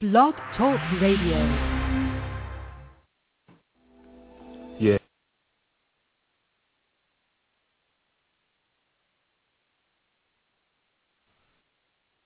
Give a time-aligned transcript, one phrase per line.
[0.00, 1.38] Blog Talk Radio.
[4.78, 4.96] Yeah.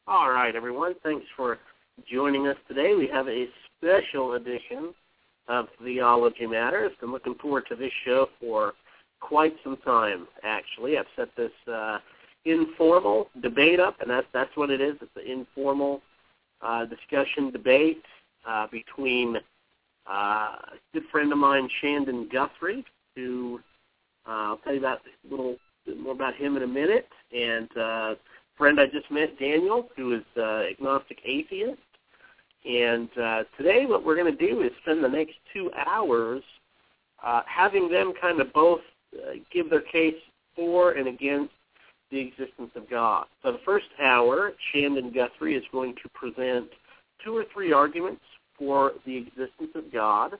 [0.06, 0.96] All right, everyone.
[1.02, 1.60] Thanks for
[2.06, 2.94] joining us today.
[2.94, 3.46] We have a
[3.78, 4.92] special edition
[5.48, 6.92] of Theology Matters.
[7.00, 8.74] Been looking forward to this show for
[9.20, 10.98] quite some time, actually.
[10.98, 12.00] I've set this uh,
[12.44, 14.96] informal debate up, and that's that's what it is.
[15.00, 16.02] It's an informal
[16.62, 18.02] uh, discussion debate
[18.46, 19.36] uh, between
[20.08, 20.58] uh, a
[20.92, 22.84] good friend of mine, Shandon Guthrie,
[23.16, 23.60] who
[24.26, 27.76] uh, I'll tell you about a little bit more about him in a minute, and
[27.76, 28.14] uh,
[28.56, 31.78] friend I just met, Daniel, who is agnostic atheist.
[32.64, 33.08] And
[33.56, 36.42] today what we're going to do is spend the next two hours
[37.46, 38.80] having them kind of both
[39.52, 40.14] give their case
[40.54, 41.52] for and against
[42.12, 43.24] the existence of God.
[43.42, 46.68] So the first hour, Shandon Guthrie is going to present
[47.24, 48.22] two or three arguments
[48.56, 50.34] for the existence of God.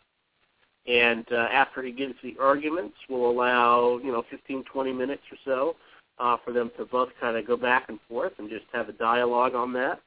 [0.87, 5.39] And uh, after he gives the arguments, we'll allow, you know, 15, 20 minutes or
[5.45, 5.77] so
[6.19, 8.93] uh, for them to both kind of go back and forth and just have a
[8.93, 10.01] dialogue on that.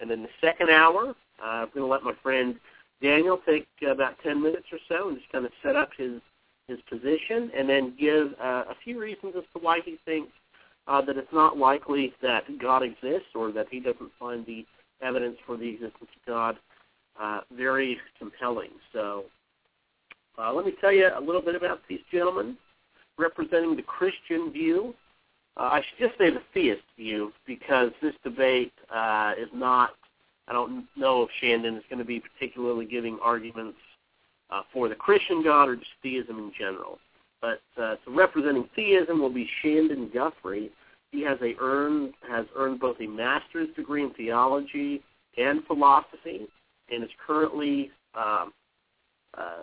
[0.00, 2.56] And then the second hour, uh, I'm going to let my friend
[3.00, 6.20] Daniel take about 10 minutes or so and just kind of set up his
[6.68, 10.32] his position and then give uh, a few reasons as to why he thinks
[10.88, 14.64] uh, that it's not likely that God exists or that he doesn't find the
[15.02, 16.56] evidence for the existence of God
[17.20, 18.70] uh, very compelling.
[18.92, 19.24] So
[20.38, 22.56] uh, let me tell you a little bit about these gentlemen
[23.18, 24.94] representing the Christian view.
[25.56, 29.90] Uh, I should just say the theist view because this debate uh, is not,
[30.48, 33.78] I don't know if Shandon is going to be particularly giving arguments
[34.50, 36.98] uh, for the Christian God or just theism in general.
[37.46, 40.70] But uh, so representing theism will be Shandon Guthrie.
[41.12, 45.00] He has a earned has earned both a master's degree in theology
[45.36, 46.48] and philosophy,
[46.90, 48.52] and is currently um,
[49.38, 49.62] uh,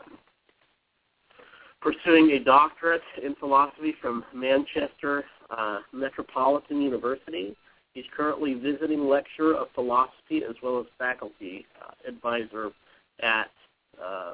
[1.81, 7.53] pursuing a doctorate in philosophy from Manchester uh, Metropolitan University.
[7.94, 12.69] He's currently visiting lecturer of philosophy as well as faculty uh, advisor
[13.22, 13.52] at
[14.02, 14.34] uh,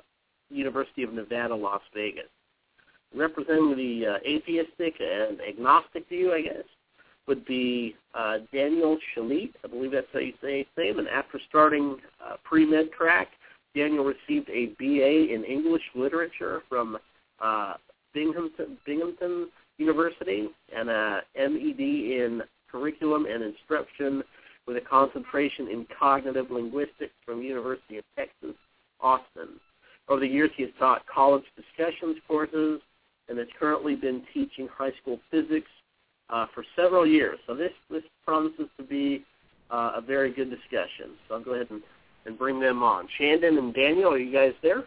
[0.51, 2.29] University of Nevada, Las Vegas.
[3.15, 6.63] Representing the uh, atheistic and agnostic view, I guess,
[7.27, 9.53] would be uh, Daniel Schalit.
[9.63, 10.99] I believe that's how you say his name.
[10.99, 13.29] And after starting uh, pre-med track,
[13.75, 16.97] Daniel received a BA in English literature from
[17.39, 17.73] uh,
[18.13, 24.23] Binghamton, Binghamton University and a MED in curriculum and instruction
[24.67, 28.55] with a concentration in cognitive linguistics from University of Texas,
[29.01, 29.59] Austin.
[30.07, 32.81] Over the years, he has taught college discussions courses
[33.29, 35.69] and has currently been teaching high school physics
[36.29, 37.39] uh, for several years.
[37.47, 39.23] So this this promises to be
[39.71, 41.11] uh, a very good discussion.
[41.27, 41.81] So I'll go ahead and,
[42.25, 43.07] and bring them on.
[43.17, 44.83] Shandon and Daniel, are you guys there?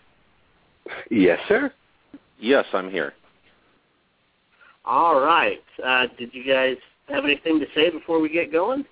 [1.10, 1.72] Yes, sir.
[2.38, 3.14] Yes, I'm here.
[4.84, 5.62] All right.
[5.84, 6.76] Uh, did you guys
[7.08, 8.84] have anything to say before we get going?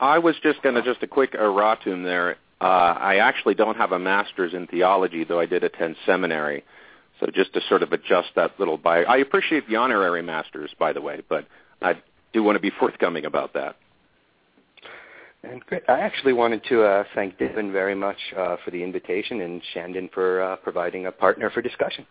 [0.00, 2.36] I was just going to just a quick erratum there.
[2.60, 6.64] Uh, I actually don't have a master's in theology, though I did attend seminary.
[7.20, 9.04] So just to sort of adjust that little bio.
[9.04, 11.46] I appreciate the honorary masters, by the way, but
[11.82, 12.00] I
[12.32, 13.76] do want to be forthcoming about that.
[15.42, 15.82] And great.
[15.88, 20.10] I actually wanted to uh, thank Devin very much uh, for the invitation and Shandon
[20.12, 22.06] for uh, providing a partner for discussion.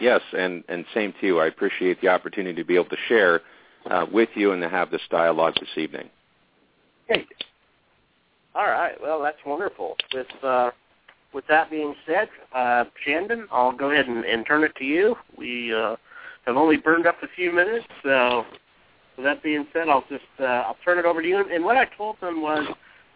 [0.00, 1.40] Yes, and, and same to you.
[1.40, 3.42] I appreciate the opportunity to be able to share
[3.88, 6.08] uh, with you and to have this dialogue this evening.
[7.06, 7.26] Great.
[8.54, 9.00] All right.
[9.00, 9.96] Well, that's wonderful.
[10.12, 10.70] With uh,
[11.34, 15.16] with that being said, uh, Shandon, I'll go ahead and, and turn it to you.
[15.36, 15.96] We uh,
[16.46, 18.44] have only burned up a few minutes, so
[19.16, 21.38] with that being said, I'll just uh, I'll turn it over to you.
[21.38, 22.66] And, what I told them was,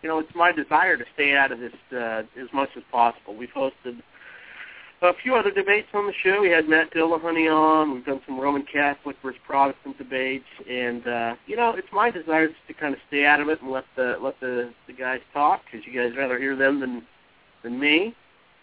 [0.03, 3.37] you know, it's my desire to stay out of this uh, as much as possible.
[3.37, 4.03] We've hosted
[5.01, 6.41] a few other debates on the show.
[6.41, 7.95] We had Matt Dillahunty on.
[7.95, 12.49] We've done some Roman Catholic versus Protestant debates, and uh, you know, it's my desire
[12.49, 15.21] just to kind of stay out of it and let the let the the guys
[15.33, 17.03] talk because you guys rather hear them than
[17.63, 18.15] than me.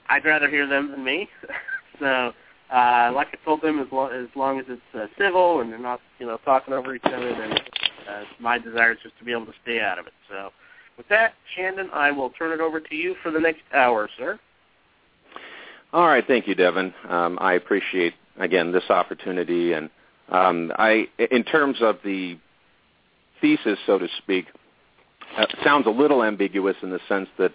[0.09, 1.27] I'd rather hear them than me.
[1.99, 2.33] so,
[2.73, 5.79] uh, like I told them, as long as long as it's uh, civil and they're
[5.79, 7.51] not you know talking over each other, then
[8.09, 10.13] uh, my desire is just to be able to stay out of it.
[10.29, 10.51] So,
[10.97, 14.39] with that, Shandon, I will turn it over to you for the next hour, sir.
[15.93, 16.93] All right, thank you, Devin.
[17.07, 19.89] Um, I appreciate again this opportunity, and
[20.29, 22.37] um, I, in terms of the
[23.41, 24.47] thesis, so to speak,
[25.37, 27.51] uh, sounds a little ambiguous in the sense that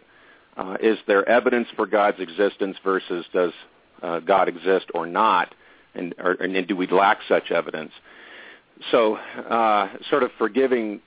[0.56, 3.52] uh, is there evidence for God's existence versus does
[4.02, 5.54] uh, God exist or not,
[5.94, 7.92] and, or, and do we lack such evidence?
[8.90, 11.00] So, uh, sort of forgiving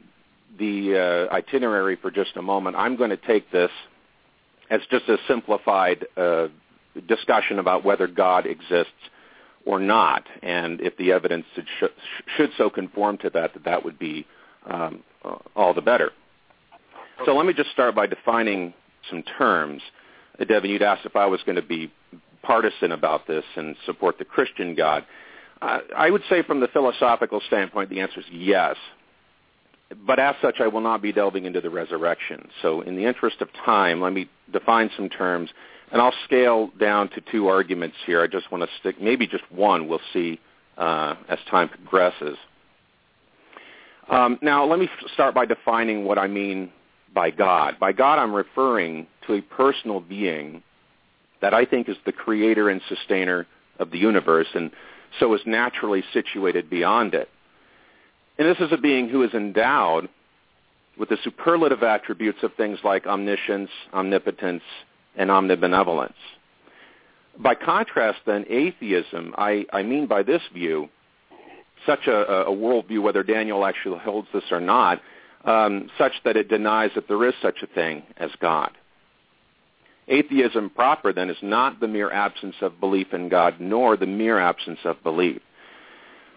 [0.59, 3.71] the uh, itinerary for just a moment, I'm going to take this
[4.69, 6.47] as just a simplified uh,
[7.07, 8.91] discussion about whether God exists
[9.65, 11.45] or not, and if the evidence
[11.79, 11.91] should,
[12.37, 14.25] should so conform to that, that that would be
[14.69, 15.03] um,
[15.55, 16.11] all the better.
[17.25, 18.73] So let me just start by defining
[19.09, 19.81] some terms.
[20.39, 21.91] Uh, Devin, you'd asked if I was going to be
[22.41, 25.05] partisan about this and support the Christian God.
[25.61, 28.75] Uh, I would say from the philosophical standpoint, the answer is yes.
[30.05, 32.49] But as such, I will not be delving into the resurrection.
[32.61, 35.49] So in the interest of time, let me define some terms,
[35.91, 38.21] and I'll scale down to two arguments here.
[38.21, 40.39] I just want to stick, maybe just one, we'll see
[40.77, 42.37] uh, as time progresses.
[44.09, 46.71] Um, now, let me start by defining what I mean
[47.13, 47.79] by God.
[47.79, 50.63] By God, I'm referring to a personal being
[51.41, 53.45] that I think is the creator and sustainer
[53.79, 54.71] of the universe and
[55.19, 57.29] so is naturally situated beyond it.
[58.37, 60.09] And this is a being who is endowed
[60.97, 64.63] with the superlative attributes of things like omniscience, omnipotence,
[65.15, 66.13] and omnibenevolence.
[67.39, 70.89] By contrast, then, atheism, I, I mean by this view,
[71.85, 75.01] such a, a worldview, whether Daniel actually holds this or not,
[75.45, 78.71] um, such that it denies that there is such a thing as God.
[80.07, 84.39] Atheism proper, then, is not the mere absence of belief in God, nor the mere
[84.39, 85.41] absence of belief.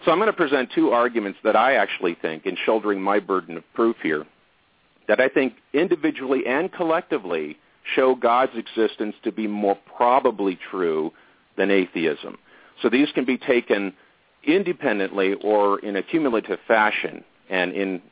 [0.04, 3.56] So I'm going to present two arguments that I actually think, in shouldering my burden
[3.56, 4.24] of proof here,
[5.08, 7.56] that I think individually and collectively
[7.94, 11.12] show God's existence to be more probably true
[11.56, 12.38] than atheism.
[12.82, 13.94] So these can be taken
[14.44, 17.24] independently or in a cumulative fashion.
[17.48, 18.02] And in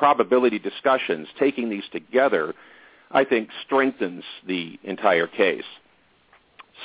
[0.00, 2.54] probability discussions, taking these together,
[3.10, 5.70] I think strengthens the entire case.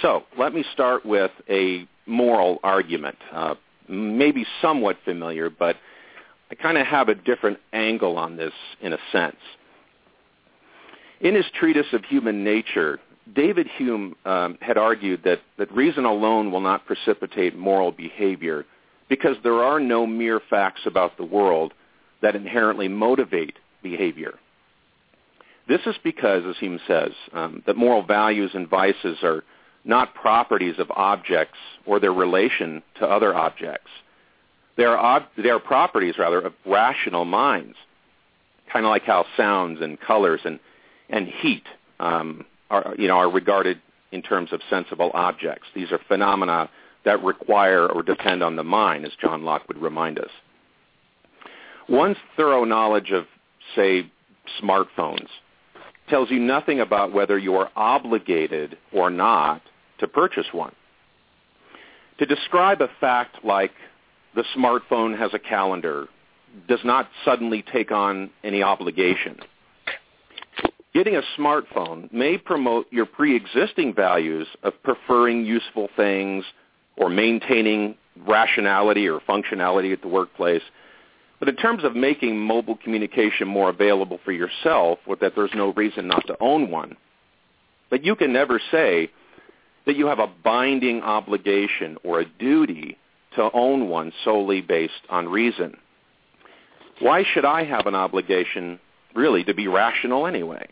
[0.01, 3.55] So let me start with a moral argument, uh,
[3.87, 5.77] maybe somewhat familiar, but
[6.51, 8.51] I kind of have a different angle on this
[8.81, 9.37] in a sense.
[11.21, 12.99] In his treatise of human nature,
[13.33, 18.65] David Hume um, had argued that, that reason alone will not precipitate moral behavior
[19.07, 21.73] because there are no mere facts about the world
[22.25, 24.33] that inherently motivate behavior.
[25.67, 29.43] This is because, as Hume says, um, that moral values and vices are
[29.83, 33.91] not properties of objects or their relation to other objects.
[34.75, 37.75] They are, ob- they are properties, rather, of rational minds,
[38.73, 40.59] kind of like how sounds and colors and,
[41.11, 41.65] and heat
[41.99, 43.79] um, are, you know, are regarded
[44.11, 45.67] in terms of sensible objects.
[45.75, 46.71] These are phenomena
[47.05, 50.31] that require or depend on the mind, as John Locke would remind us.
[51.87, 53.25] One's thorough knowledge of,
[53.75, 54.09] say,
[54.61, 55.27] smartphones
[56.09, 59.61] tells you nothing about whether you are obligated or not
[59.99, 60.73] to purchase one.
[62.19, 63.71] To describe a fact like
[64.35, 66.07] the smartphone has a calendar
[66.67, 69.37] does not suddenly take on any obligation.
[70.93, 76.45] Getting a smartphone may promote your pre-existing values of preferring useful things
[76.97, 77.95] or maintaining
[78.25, 80.63] rationality or functionality at the workplace–
[81.45, 86.07] but in terms of making mobile communication more available for yourself, that there's no reason
[86.07, 86.97] not to own one,
[87.91, 89.11] but you can never say
[89.85, 92.97] that you have a binding obligation or a duty
[93.35, 95.77] to own one solely based on reason.
[96.99, 98.79] Why should I have an obligation
[99.13, 100.67] really to be rational anyway?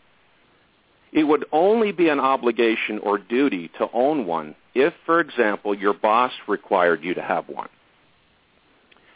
[1.12, 5.94] It would only be an obligation or duty to own one if, for example, your
[5.94, 7.68] boss required you to have one.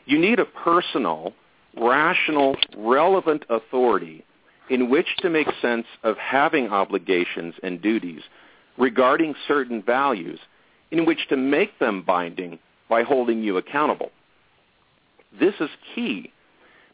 [0.06, 1.32] You need a personal,
[1.80, 4.24] rational, relevant authority
[4.70, 8.22] in which to make sense of having obligations and duties
[8.76, 10.38] regarding certain values
[10.90, 12.58] in which to make them binding
[12.88, 14.10] by holding you accountable.
[15.38, 16.32] This is key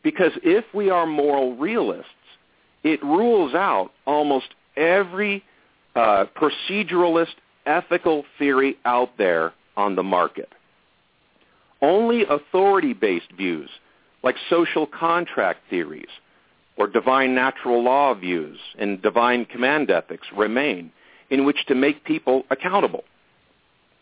[0.02, 2.10] because if we are moral realists,
[2.82, 5.42] it rules out almost every
[5.96, 7.34] uh, proceduralist
[7.66, 10.50] ethical theory out there on the market.
[11.80, 13.70] Only authority-based views
[14.24, 16.08] like social contract theories
[16.76, 20.90] or divine natural law views and divine command ethics remain
[21.30, 23.04] in which to make people accountable.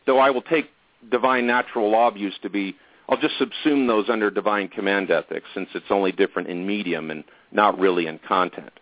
[0.07, 0.71] Though I will take
[1.11, 2.77] divine natural law views to be,
[3.09, 7.25] I'll just subsume those under divine command ethics since it's only different in medium and
[7.51, 8.73] not really in content.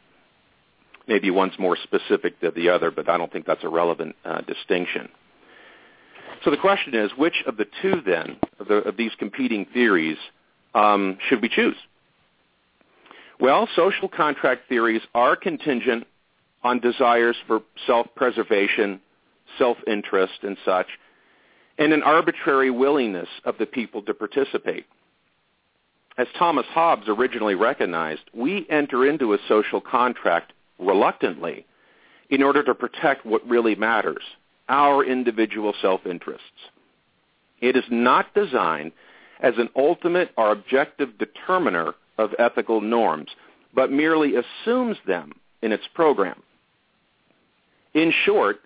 [1.09, 4.42] Maybe one's more specific than the other, but I don't think that's a relevant uh,
[4.42, 5.09] distinction.
[6.44, 10.18] So the question is, which of the two then, of, the, of these competing theories,
[10.75, 11.77] um, should we choose?
[13.39, 16.07] Well, social contract theories are contingent
[16.62, 19.00] on desires for self-preservation,
[19.59, 20.87] self-interest, and such,
[21.79, 24.85] and an arbitrary willingness of the people to participate.
[26.19, 31.65] As Thomas Hobbes originally recognized, we enter into a social contract reluctantly
[32.29, 34.23] in order to protect what really matters,
[34.69, 36.45] our individual self-interests.
[37.61, 38.93] It is not designed
[39.42, 43.30] as an ultimate or objective determiner of ethical norms,
[43.75, 45.32] but merely assumes them
[45.62, 46.42] in its program.
[47.94, 48.61] In short,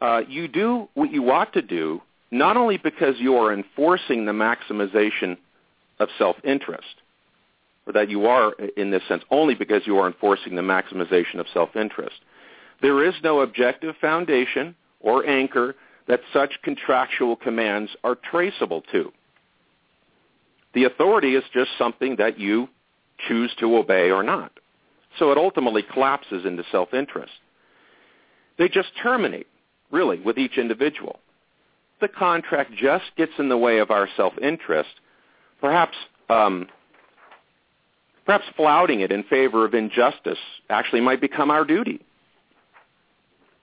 [0.00, 4.32] uh, you do what you ought to do not only because you are enforcing the
[4.32, 5.36] maximization
[6.00, 6.96] of self-interest,
[7.86, 11.46] or that you are, in this sense, only because you are enforcing the maximization of
[11.52, 12.16] self-interest.
[12.82, 15.76] There is no objective foundation or anchor
[16.08, 19.12] that such contractual commands are traceable to.
[20.74, 22.68] The authority is just something that you
[23.28, 24.52] choose to obey or not.
[25.18, 27.32] So it ultimately collapses into self-interest.
[28.58, 29.46] They just terminate,
[29.90, 31.20] really, with each individual.
[32.00, 34.90] The contract just gets in the way of our self-interest,
[35.60, 35.96] perhaps
[36.28, 36.66] um,
[38.24, 40.38] perhaps flouting it in favor of injustice
[40.70, 42.00] actually might become our duty.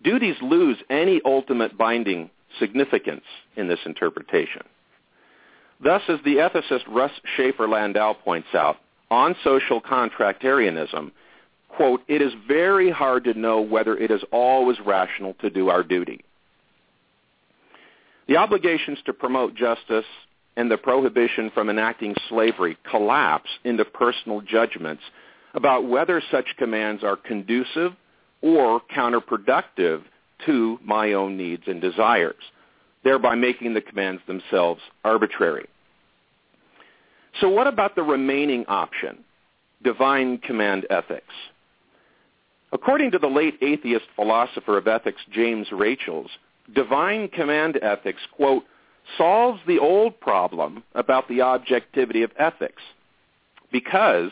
[0.03, 3.24] Duties lose any ultimate binding significance
[3.56, 4.62] in this interpretation.
[5.84, 8.78] Thus, as the ethicist Russ Shafer Landau points out,
[9.10, 11.12] on social contractarianism,
[11.70, 15.84] quote, it is very hard to know whether it is always rational to do our
[15.84, 16.24] duty.
[18.28, 20.06] The obligations to promote justice
[20.56, 25.04] and the prohibition from enacting slavery collapse into personal judgments
[25.54, 27.94] about whether such commands are conducive
[28.42, 30.04] or counterproductive
[30.46, 32.42] to my own needs and desires,
[33.03, 35.67] thereby making the commands themselves arbitrary.
[37.39, 39.24] So what about the remaining option,
[39.84, 41.34] divine command ethics?
[42.74, 46.29] According to the late atheist philosopher of ethics James Rachels,
[46.74, 48.63] divine command ethics, quote,
[49.17, 52.81] solves the old problem about the objectivity of ethics
[53.72, 54.31] because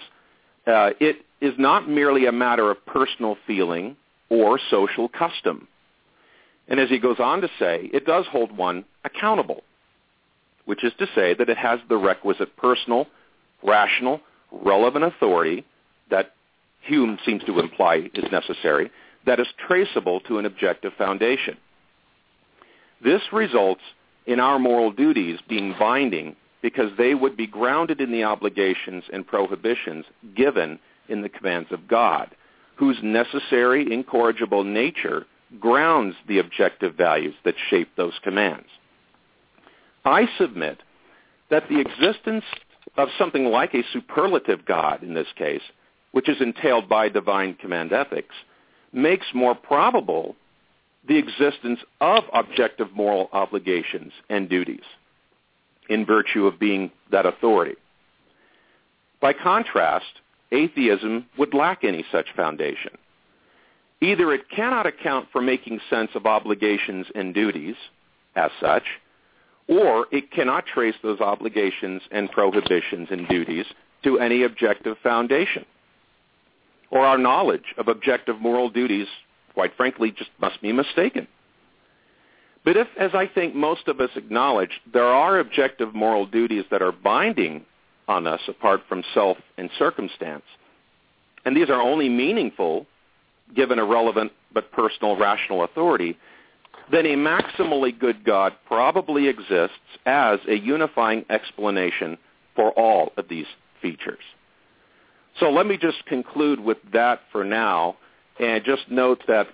[0.67, 3.95] uh, it is not merely a matter of personal feeling
[4.29, 5.67] or social custom.
[6.69, 9.63] And as he goes on to say, it does hold one accountable,
[10.65, 13.07] which is to say that it has the requisite personal,
[13.63, 14.21] rational,
[14.51, 15.65] relevant authority
[16.11, 16.33] that
[16.81, 18.91] Hume seems to imply is necessary,
[19.25, 21.57] that is traceable to an objective foundation.
[23.03, 23.81] This results
[24.27, 29.25] in our moral duties being binding because they would be grounded in the obligations and
[29.25, 32.35] prohibitions given in the commands of God,
[32.75, 35.25] whose necessary, incorrigible nature
[35.59, 38.67] grounds the objective values that shape those commands.
[40.05, 40.79] I submit
[41.49, 42.43] that the existence
[42.97, 45.61] of something like a superlative God in this case,
[46.11, 48.35] which is entailed by divine command ethics,
[48.91, 50.35] makes more probable
[51.07, 54.83] the existence of objective moral obligations and duties
[55.89, 57.75] in virtue of being that authority.
[59.21, 60.05] By contrast,
[60.51, 62.91] atheism would lack any such foundation.
[64.01, 67.75] Either it cannot account for making sense of obligations and duties
[68.35, 68.83] as such,
[69.67, 73.65] or it cannot trace those obligations and prohibitions and duties
[74.03, 75.65] to any objective foundation.
[76.91, 79.07] Or our knowledge of objective moral duties
[79.59, 81.27] quite frankly, just must be mistaken.
[82.63, 86.81] But if, as I think most of us acknowledge, there are objective moral duties that
[86.81, 87.65] are binding
[88.07, 90.43] on us apart from self and circumstance,
[91.43, 92.85] and these are only meaningful
[93.55, 96.17] given a relevant but personal rational authority,
[96.91, 102.17] then a maximally good God probably exists as a unifying explanation
[102.55, 103.45] for all of these
[103.81, 104.23] features.
[105.39, 107.97] So let me just conclude with that for now
[108.39, 109.47] and just note that,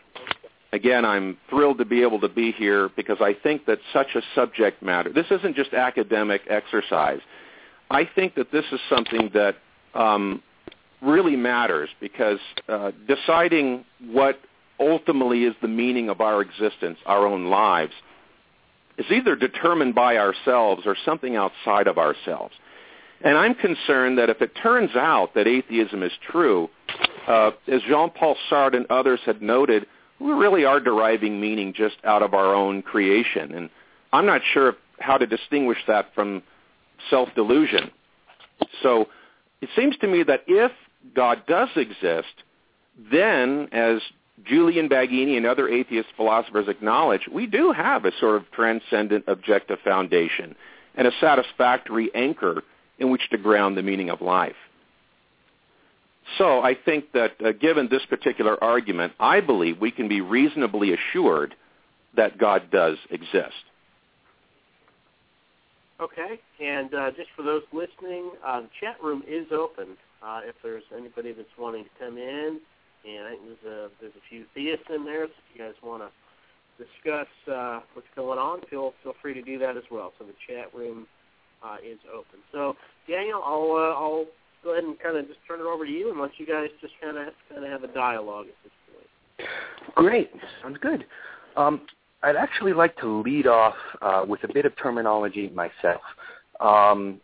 [0.71, 4.21] again, I'm thrilled to be able to be here because I think that such a
[4.33, 7.19] subject matter, this isn't just academic exercise.
[7.89, 9.55] I think that this is something that
[9.93, 10.41] um,
[11.01, 14.39] really matters because uh, deciding what
[14.79, 17.93] ultimately is the meaning of our existence, our own lives,
[18.97, 22.53] is either determined by ourselves or something outside of ourselves.
[23.21, 26.69] And I'm concerned that if it turns out that atheism is true,
[27.27, 29.87] uh, as Jean-Paul Sartre and others had noted,
[30.19, 33.53] we really are deriving meaning just out of our own creation.
[33.53, 33.69] And
[34.13, 36.43] I'm not sure how to distinguish that from
[37.09, 37.91] self-delusion.
[38.81, 39.07] So
[39.61, 40.71] it seems to me that if
[41.13, 42.33] God does exist,
[43.11, 44.01] then, as
[44.43, 49.79] Julian Baggini and other atheist philosophers acknowledge, we do have a sort of transcendent objective
[49.83, 50.55] foundation
[50.95, 52.63] and a satisfactory anchor
[52.99, 54.55] in which to ground the meaning of life.
[56.37, 60.93] So I think that uh, given this particular argument, I believe we can be reasonably
[60.93, 61.55] assured
[62.15, 63.53] that God does exist.
[66.01, 69.95] Okay, and uh, just for those listening, uh, the chat room is open.
[70.25, 72.59] Uh, if there's anybody that's wanting to come in
[73.05, 75.25] and I think there's a there's a few theists in there.
[75.27, 76.09] So if you guys want to
[76.81, 80.13] discuss uh, what's going on, feel feel free to do that as well.
[80.17, 81.07] So the chat room
[81.63, 82.39] uh, is open.
[82.51, 82.75] So
[83.07, 84.25] Daniel, I'll uh, I'll
[84.63, 86.69] go ahead and kind of just turn it over to you and let you guys
[86.81, 89.49] just kind of kind of have a dialogue at this point.
[89.95, 91.05] Great, sounds good.
[91.55, 91.81] Um,
[92.23, 96.01] I'd actually like to lead off uh, with a bit of terminology myself.
[96.59, 97.21] Um,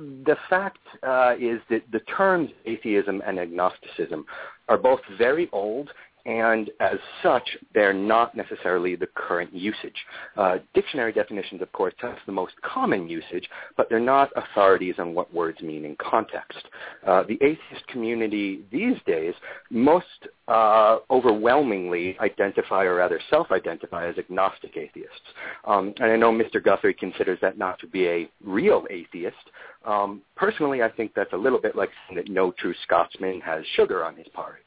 [0.00, 4.24] the fact uh, is that the terms atheism and agnosticism
[4.68, 5.90] are both very old
[6.26, 9.94] and as such, they're not necessarily the current usage.
[10.36, 14.94] Uh, dictionary definitions, of course, tell us the most common usage, but they're not authorities
[14.98, 16.64] on what words mean in context.
[17.06, 19.34] Uh, the atheist community these days
[19.70, 20.06] most
[20.48, 25.20] uh, overwhelmingly identify, or rather self-identify, as agnostic atheists.
[25.64, 26.62] Um, and I know Mr.
[26.62, 29.36] Guthrie considers that not to be a real atheist.
[29.84, 33.64] Um, personally, I think that's a little bit like saying that no true Scotsman has
[33.76, 34.60] sugar on his porridge.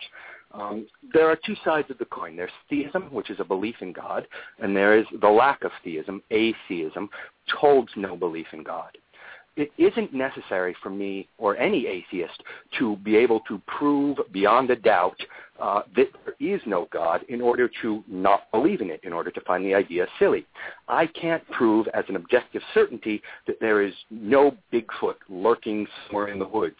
[0.54, 2.36] Um, there are two sides of the coin.
[2.36, 4.28] There's theism, which is a belief in God,
[4.60, 7.10] and there is the lack of theism, atheism,
[7.46, 8.98] which holds no belief in God
[9.56, 12.42] it isn't necessary for me or any atheist
[12.80, 15.20] to be able to prove beyond a doubt
[15.62, 19.30] uh, that there is no God in order to not believe in it, in order
[19.30, 20.46] to find the idea silly.
[20.88, 26.40] I can't prove as an objective certainty that there is no Bigfoot lurking somewhere in
[26.40, 26.76] the woods.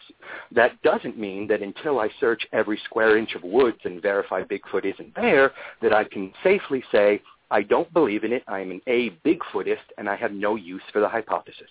[0.50, 4.84] That doesn't mean that until I search every square inch of woods and verify Bigfoot
[4.84, 7.22] isn't there, that I can safely say,
[7.54, 8.42] I don't believe in it.
[8.48, 11.70] I am an A Bigfootist, and I have no use for the hypothesis.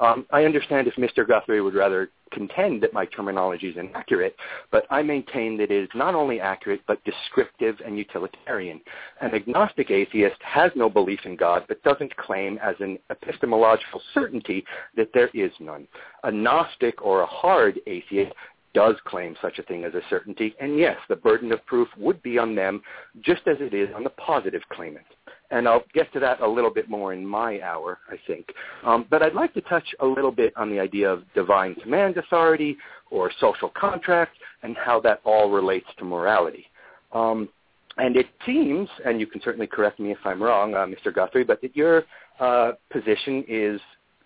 [0.00, 1.26] Um, I understand if Mr.
[1.26, 4.34] Guthrie would rather contend that my terminology is inaccurate,
[4.72, 8.80] but I maintain that it is not only accurate, but descriptive and utilitarian.
[9.20, 14.64] An agnostic atheist has no belief in God, but doesn't claim as an epistemological certainty
[14.96, 15.86] that there is none.
[16.24, 18.32] A Gnostic or a hard atheist
[18.74, 22.22] does claim such a thing as a certainty, and yes, the burden of proof would
[22.22, 22.82] be on them
[23.20, 25.06] just as it is on the positive claimant.
[25.50, 28.46] And I'll get to that a little bit more in my hour, I think.
[28.84, 32.16] Um, but I'd like to touch a little bit on the idea of divine command
[32.16, 32.76] authority
[33.10, 36.66] or social contract and how that all relates to morality.
[37.12, 37.48] Um,
[37.98, 41.14] and it seems, and you can certainly correct me if I'm wrong, uh, Mr.
[41.14, 42.04] Guthrie, but that your
[42.40, 43.80] uh, position is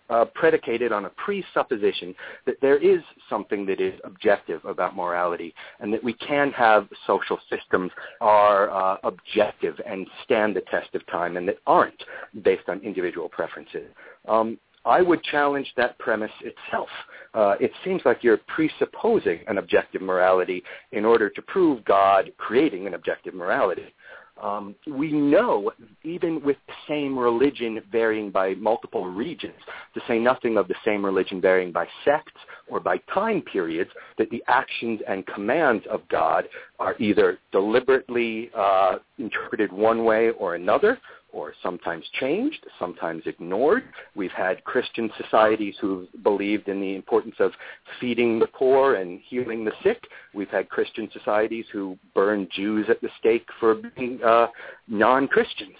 [0.09, 5.93] uh, predicated on a presupposition that there is something that is objective about morality and
[5.93, 7.91] that we can have social systems
[8.21, 12.03] are uh, objective and stand the test of time and that aren't
[12.43, 13.87] based on individual preferences.
[14.27, 16.87] Um, I would challenge that premise itself.
[17.33, 22.87] Uh, it seems like you're presupposing an objective morality in order to prove God creating
[22.87, 23.93] an objective morality.
[24.41, 25.71] Um, we know,
[26.03, 29.59] even with the same religion varying by multiple regions,
[29.93, 34.29] to say nothing of the same religion varying by sects or by time periods, that
[34.29, 36.45] the actions and commands of God
[36.79, 40.99] are either deliberately uh, interpreted one way or another,
[41.31, 43.83] or sometimes changed, sometimes ignored.
[44.15, 47.51] We've had Christian societies who've believed in the importance of
[47.99, 50.03] feeding the poor and healing the sick.
[50.33, 54.47] We've had Christian societies who burned Jews at the stake for being uh,
[54.87, 55.75] non-Christians.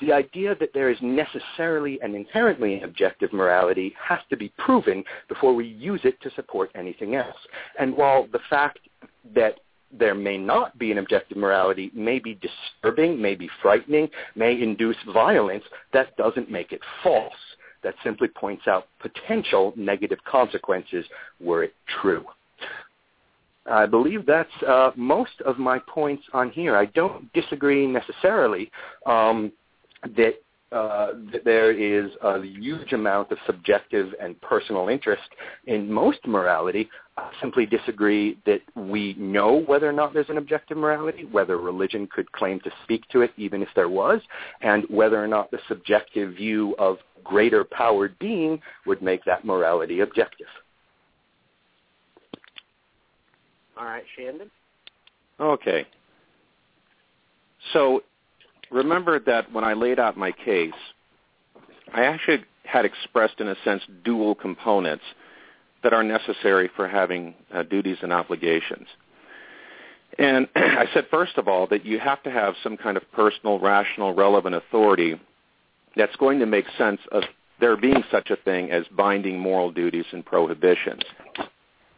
[0.00, 5.04] The idea that there is necessarily and inherently an objective morality has to be proven
[5.28, 7.36] before we use it to support anything else.
[7.78, 8.80] And while the fact
[9.34, 9.60] that
[9.98, 14.96] there may not be an objective morality, may be disturbing, may be frightening, may induce
[15.12, 17.32] violence, that doesn't make it false.
[17.82, 21.04] That simply points out potential negative consequences
[21.40, 22.24] were it true.
[23.70, 26.76] I believe that's uh, most of my points on here.
[26.76, 28.70] I don't disagree necessarily
[29.06, 29.52] um,
[30.16, 30.34] that
[30.74, 31.12] uh,
[31.44, 35.22] there is a huge amount of subjective and personal interest
[35.66, 36.88] in most morality.
[37.16, 42.08] I simply disagree that we know whether or not there's an objective morality, whether religion
[42.12, 44.20] could claim to speak to it even if there was,
[44.62, 50.00] and whether or not the subjective view of greater powered being would make that morality
[50.00, 50.48] objective.
[53.78, 54.50] All right, Shandon.
[55.40, 55.86] Okay.
[57.72, 58.02] So
[58.70, 60.72] remember that when I laid out my case,
[61.92, 65.04] I actually had expressed, in a sense, dual components
[65.82, 68.86] that are necessary for having uh, duties and obligations.
[70.18, 73.60] And I said, first of all, that you have to have some kind of personal,
[73.60, 75.20] rational, relevant authority
[75.96, 77.22] that's going to make sense of
[77.60, 81.02] there being such a thing as binding moral duties and prohibitions.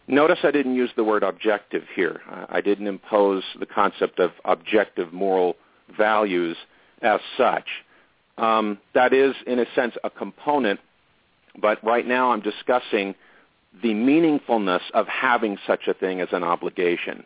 [0.09, 2.21] Notice I didn't use the word objective here.
[2.49, 5.57] I didn't impose the concept of objective moral
[5.97, 6.57] values
[7.03, 7.67] as such.
[8.39, 10.81] Um, that is, in a sense, a component,
[11.61, 13.15] but right now I'm discussing
[13.83, 17.25] the meaningfulness of having such a thing as an obligation.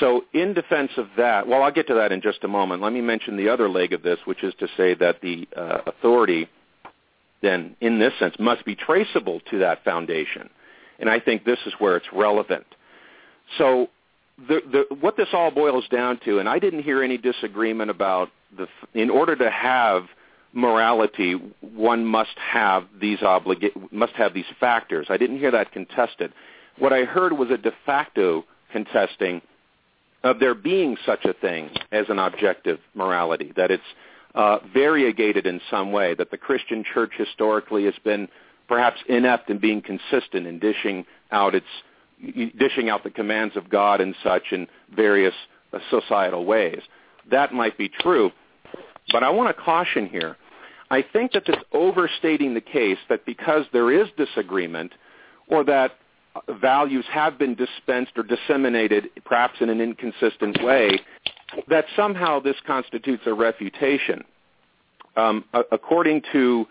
[0.00, 2.82] So in defense of that, well, I'll get to that in just a moment.
[2.82, 5.78] Let me mention the other leg of this, which is to say that the uh,
[5.86, 6.48] authority
[7.42, 10.48] then, in this sense, must be traceable to that foundation.
[10.98, 12.66] And I think this is where it's relevant.
[13.58, 13.88] So
[14.38, 18.30] the, the, what this all boils down to, and I didn't hear any disagreement about
[18.56, 20.04] the, in order to have
[20.52, 25.06] morality, one must have these obliga- must have these factors.
[25.10, 26.32] I didn't hear that contested.
[26.78, 29.40] What I heard was a de facto contesting
[30.22, 33.82] of there being such a thing as an objective morality, that it's
[34.34, 38.28] uh, variegated in some way, that the Christian church historically has been
[38.68, 41.66] perhaps inept in being consistent in dishing out its
[42.58, 45.34] dishing out the commands of God and such in various
[45.72, 46.80] uh, societal ways.
[47.30, 48.30] That might be true,
[49.12, 50.36] but I want to caution here.
[50.90, 54.92] I think that it's overstating the case that because there is disagreement
[55.48, 55.92] or that
[56.60, 61.00] values have been dispensed or disseminated perhaps in an inconsistent way,
[61.68, 64.22] that somehow this constitutes a refutation.
[65.16, 66.66] Um, according to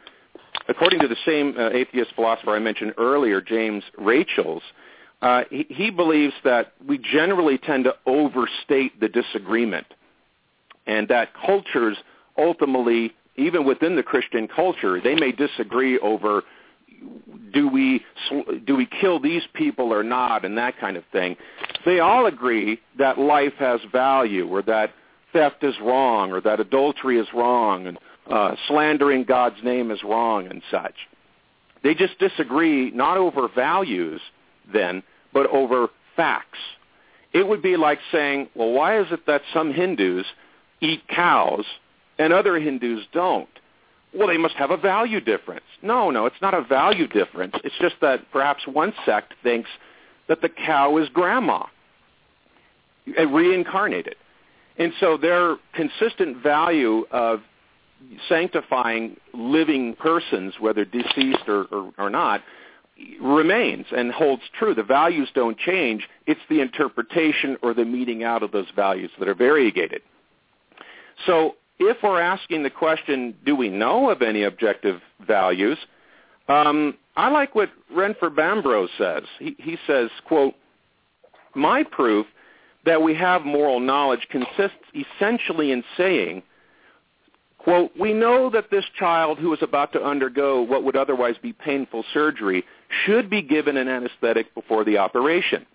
[0.67, 4.61] according to the same uh, atheist philosopher I mentioned earlier, James Rachels,
[5.25, 9.87] uh, he, he believes that we generally tend to overstate the disagreement,
[10.85, 11.97] and that cultures
[12.37, 16.43] ultimately, even within the Christian culture, they may disagree over
[17.51, 18.03] do we
[18.65, 21.35] do we kill these people or not and that kind of thing
[21.85, 24.91] they all agree that life has value or that
[25.33, 30.47] theft is wrong or that adultery is wrong and uh, slandering God's name is wrong
[30.47, 30.95] and such.
[31.83, 34.21] They just disagree not over values
[34.73, 35.03] then,
[35.35, 36.57] but over facts.
[37.33, 40.25] It would be like saying, well, why is it that some Hindus
[40.79, 41.65] eat cows
[42.17, 43.49] and other Hindus don't?
[44.13, 45.65] Well, they must have a value difference.
[45.83, 47.53] No, no, it's not a value difference.
[47.65, 49.69] It's just that perhaps one sect thinks
[50.29, 51.65] that the cow is grandma,
[53.19, 54.15] uh, reincarnated.
[54.77, 57.41] And so their consistent value of
[58.29, 62.41] sanctifying living persons, whether deceased or, or, or not,
[63.21, 64.73] remains and holds true.
[64.73, 66.07] The values don't change.
[66.27, 70.01] It's the interpretation or the meting out of those values that are variegated.
[71.25, 75.77] So if we're asking the question, do we know of any objective values,
[76.47, 79.23] um, I like what Renford Bambrough says.
[79.39, 80.53] He, he says, quote,
[81.53, 82.25] my proof
[82.85, 86.43] that we have moral knowledge consists essentially in saying–
[87.65, 91.51] Quote, we know that this child who is about to undergo what would otherwise be
[91.51, 92.63] painful surgery
[93.03, 95.65] should be given an anesthetic before the operation.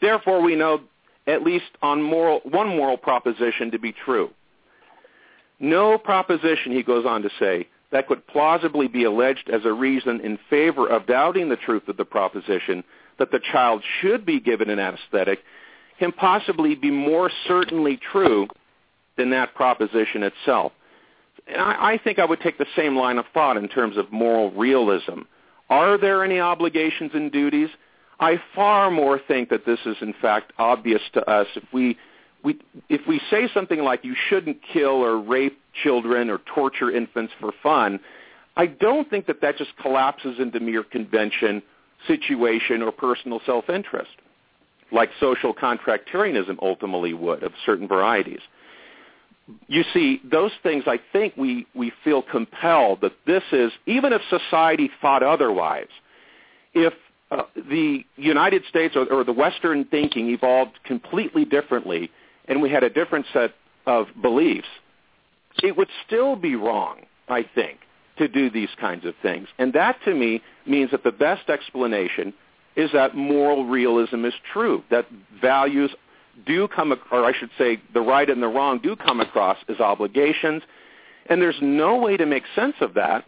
[0.00, 0.80] Therefore, we know
[1.28, 4.28] at least on moral, one moral proposition to be true.
[5.60, 10.20] No proposition, he goes on to say, that could plausibly be alleged as a reason
[10.20, 12.82] in favor of doubting the truth of the proposition
[13.20, 15.38] that the child should be given an anesthetic
[16.00, 18.48] can possibly be more certainly true
[19.16, 20.72] than that proposition itself.
[21.48, 24.50] I, I think I would take the same line of thought in terms of moral
[24.52, 25.20] realism.
[25.70, 27.68] Are there any obligations and duties?
[28.20, 31.96] I far more think that this is in fact obvious to us if we,
[32.42, 37.32] we if we say something like you shouldn't kill or rape children or torture infants
[37.40, 37.98] for fun,
[38.56, 41.62] I don't think that that just collapses into mere convention,
[42.06, 44.10] situation, or personal self-interest,
[44.92, 48.40] like social contractarianism ultimately would of certain varieties
[49.68, 54.22] you see, those things I think we, we feel compelled that this is, even if
[54.30, 55.88] society thought otherwise,
[56.72, 56.94] if
[57.30, 62.10] uh, the United States or, or the Western thinking evolved completely differently
[62.46, 63.54] and we had a different set
[63.86, 64.68] of beliefs,
[65.62, 67.78] it would still be wrong, I think,
[68.18, 69.48] to do these kinds of things.
[69.58, 72.32] And that to me means that the best explanation
[72.76, 75.06] is that moral realism is true, that
[75.40, 75.94] values
[76.46, 79.80] do come, or I should say the right and the wrong do come across as
[79.80, 80.62] obligations,
[81.26, 83.24] and there's no way to make sense of that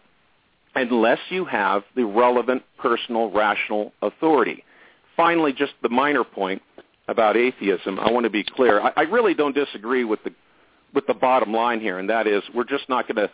[0.75, 4.63] unless you have the relevant personal rational authority.
[5.15, 6.61] Finally, just the minor point
[7.07, 8.79] about atheism, I want to be clear.
[8.81, 10.33] I, I really don't disagree with the
[10.93, 13.29] with the bottom line here, and that is we're just not going to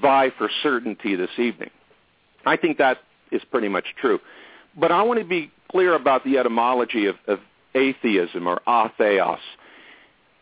[0.00, 1.70] vie for certainty this evening.
[2.44, 2.98] I think that
[3.30, 4.18] is pretty much true.
[4.78, 7.40] But I want to be clear about the etymology of, of
[7.74, 9.38] atheism or atheos.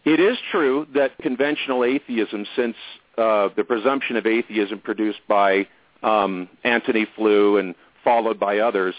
[0.04, 2.76] It is true that conventional atheism, since
[3.18, 5.66] uh, the presumption of atheism produced by
[6.02, 8.94] um, Antony Flew and followed by others,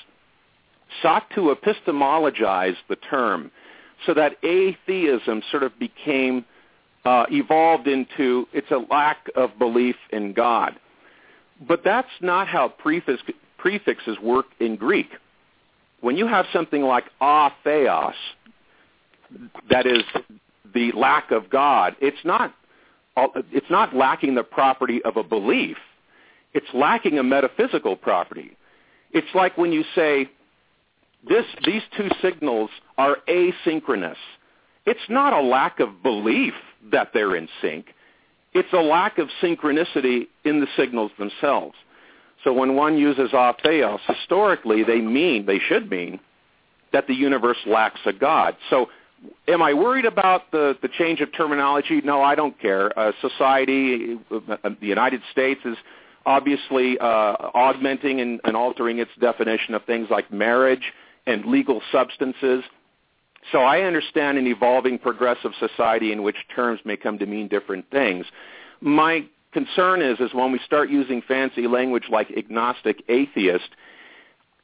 [1.02, 3.52] sought to epistemologize the term
[4.06, 6.46] so that atheism sort of became
[7.06, 10.76] uh, evolved into it's a lack of belief in God.
[11.68, 13.22] But that's not how prefix,
[13.58, 15.10] prefixes work in Greek
[16.02, 18.14] when you have something like a theos,
[19.70, 20.04] that is
[20.74, 21.96] the lack of God.
[22.02, 22.54] It's not
[23.52, 25.78] it's not lacking the property of a belief.
[26.54, 28.56] It's lacking a metaphysical property.
[29.12, 30.30] It's like when you say
[31.28, 34.16] this these two signals are asynchronous.
[34.86, 36.54] It's not a lack of belief
[36.92, 37.88] that they're in sync.
[38.54, 41.76] It's a lack of synchronicity in the signals themselves.
[42.43, 46.19] So when one uses atheos, historically they mean, they should mean,
[46.93, 48.56] that the universe lacks a God.
[48.69, 48.88] So
[49.47, 52.02] am I worried about the, the change of terminology?
[52.04, 52.97] No, I don't care.
[52.97, 55.78] Uh, society, uh, the United States is
[56.25, 57.04] obviously uh,
[57.54, 60.93] augmenting and, and altering its definition of things like marriage
[61.25, 62.63] and legal substances.
[63.52, 67.89] So I understand an evolving progressive society in which terms may come to mean different
[67.89, 68.25] things.
[68.82, 73.70] My concern is, is when we start using fancy language like agnostic atheist,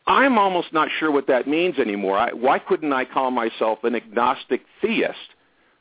[0.07, 2.17] I'm almost not sure what that means anymore.
[2.17, 5.17] I, why couldn't I call myself an agnostic theist?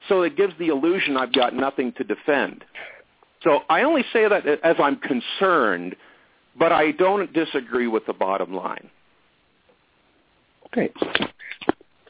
[0.09, 2.65] So it gives the illusion I've got nothing to defend.
[3.43, 5.97] So I only say that as I'm concerned,
[6.59, 8.91] but I don't disagree with the bottom line.
[10.67, 10.93] Okay.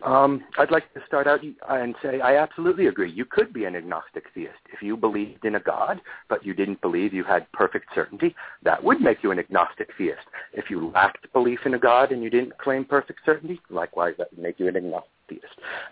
[0.05, 3.11] Um, I'd like to start out and say I absolutely agree.
[3.11, 6.83] You could be an agnostic theist if you believed in a God, but you didn't
[6.83, 8.35] believe you had perfect certainty.
[8.63, 10.27] That would make you an agnostic theist.
[10.53, 14.31] If you lacked belief in a God and you didn't claim perfect certainty, likewise, that
[14.31, 15.45] would make you an agnostic theist.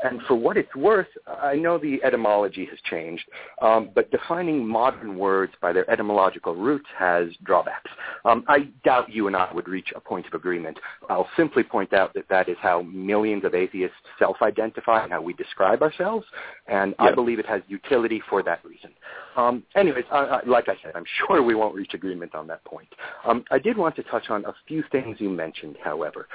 [0.04, 3.24] And for what it's worth, I know the etymology has changed,
[3.60, 7.90] um, but defining modern words by their etymological roots has drawbacks.
[8.24, 10.78] Um, I doubt you and I would reach a point of agreement.
[11.08, 15.32] I'll simply point out that that is how millions of atheists self-identify and how we
[15.34, 16.26] describe ourselves,
[16.66, 18.90] and I believe it has utility for that reason.
[19.36, 22.64] Um, anyways, I, I, like I said, I'm sure we won't reach agreement on that
[22.64, 22.88] point.
[23.24, 26.28] Um, I did want to touch on a few things you mentioned, however.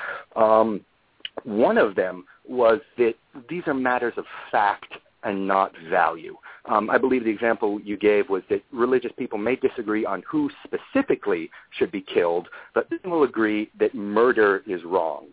[1.43, 3.15] One of them was that
[3.50, 6.36] these are matters of fact and not value.
[6.65, 10.50] Um, I believe the example you gave was that religious people may disagree on who
[10.63, 15.28] specifically should be killed, but they will agree that murder is wrong.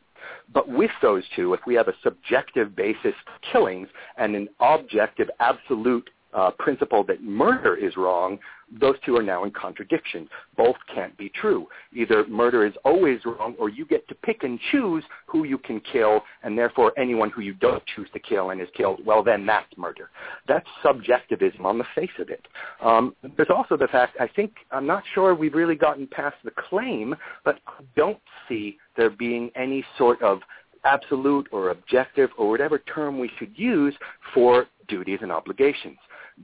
[0.53, 5.29] But with those two, if we have a subjective basis for killings and an objective,
[5.41, 8.39] absolute uh, principle that murder is wrong,
[8.81, 10.29] those two are now in contradiction.
[10.57, 11.67] Both can't be true.
[11.93, 15.81] Either murder is always wrong or you get to pick and choose who you can
[15.81, 19.47] kill and therefore anyone who you don't choose to kill and is killed, well then
[19.47, 20.11] that's murder.
[20.49, 22.47] That's subjectivism on the face of it.
[22.83, 26.51] Um, there's also the fact, I think, I'm not sure we've really gotten past the
[26.51, 30.41] claim, but I don't see there being any sort of
[30.85, 33.95] absolute or objective or whatever term we should use
[34.35, 35.97] for duties and obligations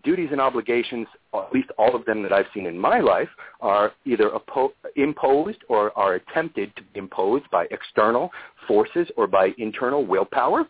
[0.05, 3.29] duties and obligations, at least all of them that I've seen in my life,
[3.61, 8.31] are either oppo- imposed or are attempted to be imposed by external
[8.67, 10.67] forces or by internal willpower.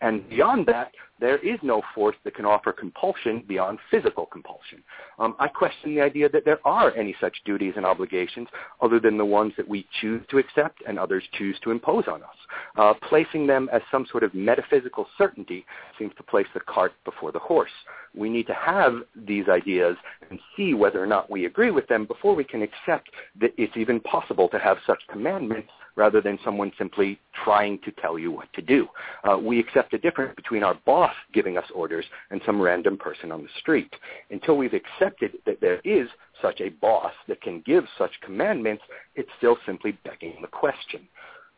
[0.00, 4.82] And beyond that, there is no force that can offer compulsion beyond physical compulsion.
[5.20, 8.48] Um, I question the idea that there are any such duties and obligations
[8.82, 12.24] other than the ones that we choose to accept and others choose to impose on
[12.24, 12.36] us.
[12.76, 15.64] Uh, placing them as some sort of metaphysical certainty
[15.96, 17.70] seems to place the cart before the horse.
[18.14, 19.96] We need to have these ideas
[20.28, 23.76] and see whether or not we agree with them before we can accept that it's
[23.76, 28.52] even possible to have such commandments rather than someone simply trying to tell you what
[28.54, 28.88] to do.
[29.24, 33.32] Uh, we accept a difference between our boss giving us orders and some random person
[33.32, 33.92] on the street.
[34.30, 36.08] Until we've accepted that there is
[36.40, 38.82] such a boss that can give such commandments,
[39.14, 41.06] it's still simply begging the question.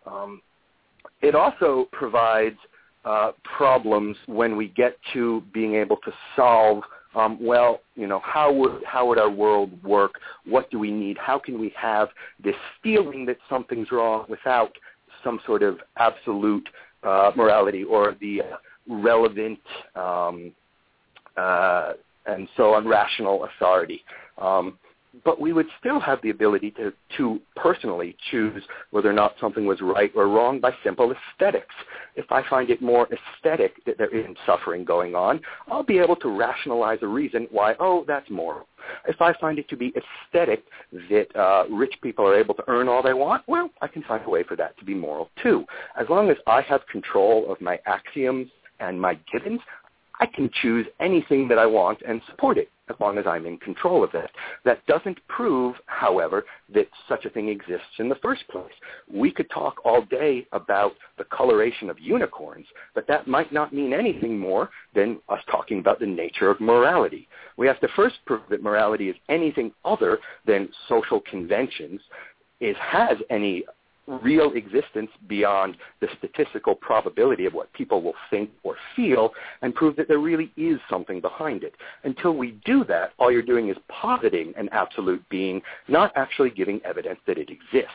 [0.07, 0.43] Um,
[1.23, 2.59] it also provides
[3.05, 6.83] uh, problems when we get to being able to solve
[7.15, 10.15] um, well, you know, how would how would our world work?
[10.47, 11.17] What do we need?
[11.17, 12.09] How can we have
[12.43, 14.73] this feeling that something's wrong without
[15.23, 16.69] some sort of absolute
[17.03, 18.57] uh, morality or the uh,
[18.89, 19.61] relevant
[19.95, 20.53] um,
[21.37, 21.93] uh,
[22.27, 24.03] and so on rational authority?
[24.39, 24.79] Um,
[25.25, 29.65] but we would still have the ability to, to personally choose whether or not something
[29.67, 31.75] was right or wrong by simple aesthetics.
[32.17, 36.17] If I find it more aesthetic that there isn't suffering going on, I'll be able
[36.17, 38.67] to rationalize a reason why, oh, that's moral.
[39.07, 40.65] If I find it to be aesthetic
[41.11, 44.25] that uh, rich people are able to earn all they want, well, I can find
[44.25, 45.65] a way for that to be moral too.
[45.99, 48.49] As long as I have control of my axioms
[48.81, 49.61] and my givens,
[50.21, 53.57] I can choose anything that I want and support it as long as I'm in
[53.59, 54.31] control of it.
[54.65, 58.73] That doesn't prove, however, that such a thing exists in the first place.
[59.13, 63.93] We could talk all day about the coloration of unicorns, but that might not mean
[63.93, 67.27] anything more than us talking about the nature of morality.
[67.57, 72.01] We have to first prove that morality is anything other than social conventions,
[72.61, 73.65] is has any
[74.07, 79.31] real existence beyond the statistical probability of what people will think or feel
[79.63, 81.75] and prove that there really is something behind it.
[82.05, 86.81] Until we do that, all you're doing is positing an absolute being, not actually giving
[86.85, 87.89] evidence that it exists.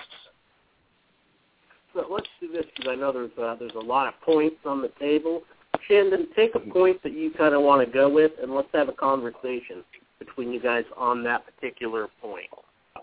[1.94, 4.82] So let's do this because I know there's uh, there's a lot of points on
[4.82, 5.42] the table.
[5.88, 8.90] Shandon, take a point that you kind of want to go with, and let's have
[8.90, 9.84] a conversation
[10.20, 12.50] between you guys on that particular point,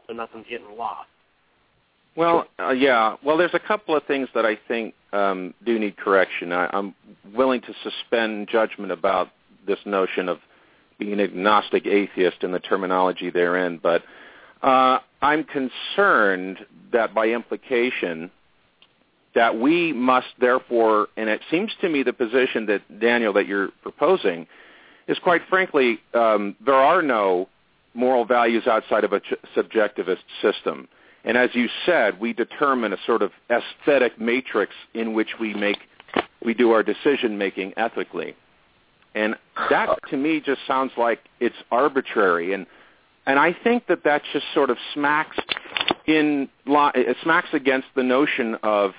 [0.06, 1.08] so nothing's getting lost.
[2.16, 3.16] Well, uh, yeah.
[3.22, 6.52] Well, there's a couple of things that I think um, do need correction.
[6.52, 6.94] I, I'm
[7.34, 9.28] willing to suspend judgment about
[9.66, 10.38] this notion of
[10.98, 14.02] being agnostic atheist and the terminology therein, but
[14.62, 18.30] uh, I'm concerned that by implication
[19.34, 23.68] that we must therefore, and it seems to me the position that Daniel that you're
[23.82, 24.46] proposing
[25.06, 27.48] is quite frankly um, there are no
[27.92, 30.88] moral values outside of a ch- subjectivist system.
[31.26, 35.78] And as you said, we determine a sort of aesthetic matrix in which we make
[36.42, 38.36] we do our decision making ethically.
[39.14, 39.34] And
[39.68, 42.66] that to me just sounds like it's arbitrary and
[43.28, 45.36] and I think that that just sort of smacks
[46.06, 48.92] in it smacks against the notion of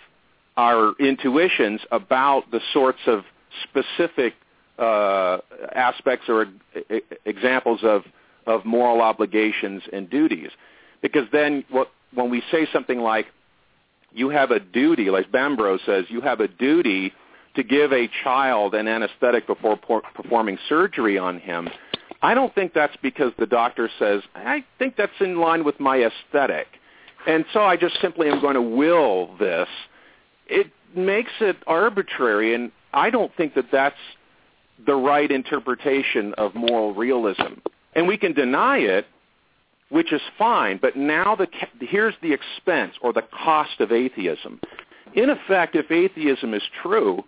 [0.57, 3.23] our intuitions about the sorts of
[3.63, 4.33] specific
[4.77, 5.37] uh,
[5.73, 6.47] aspects or
[7.25, 8.03] examples of
[8.45, 10.49] of moral obligations and duties
[11.01, 13.27] because then what when we say something like,
[14.11, 17.13] you have a duty, like Bambrough says, you have a duty
[17.55, 21.69] to give a child an anesthetic before por- performing surgery on him,
[22.21, 25.97] I don't think that's because the doctor says, I think that's in line with my
[25.97, 26.67] aesthetic.
[27.27, 29.67] And so I just simply am going to will this.
[30.47, 33.97] It makes it arbitrary, and I don't think that that's
[34.85, 37.59] the right interpretation of moral realism.
[37.93, 39.05] And we can deny it,
[39.89, 41.47] which is fine, but now the,
[41.79, 44.59] here's the expense or the cost of atheism.
[45.13, 47.23] In effect, if atheism is true,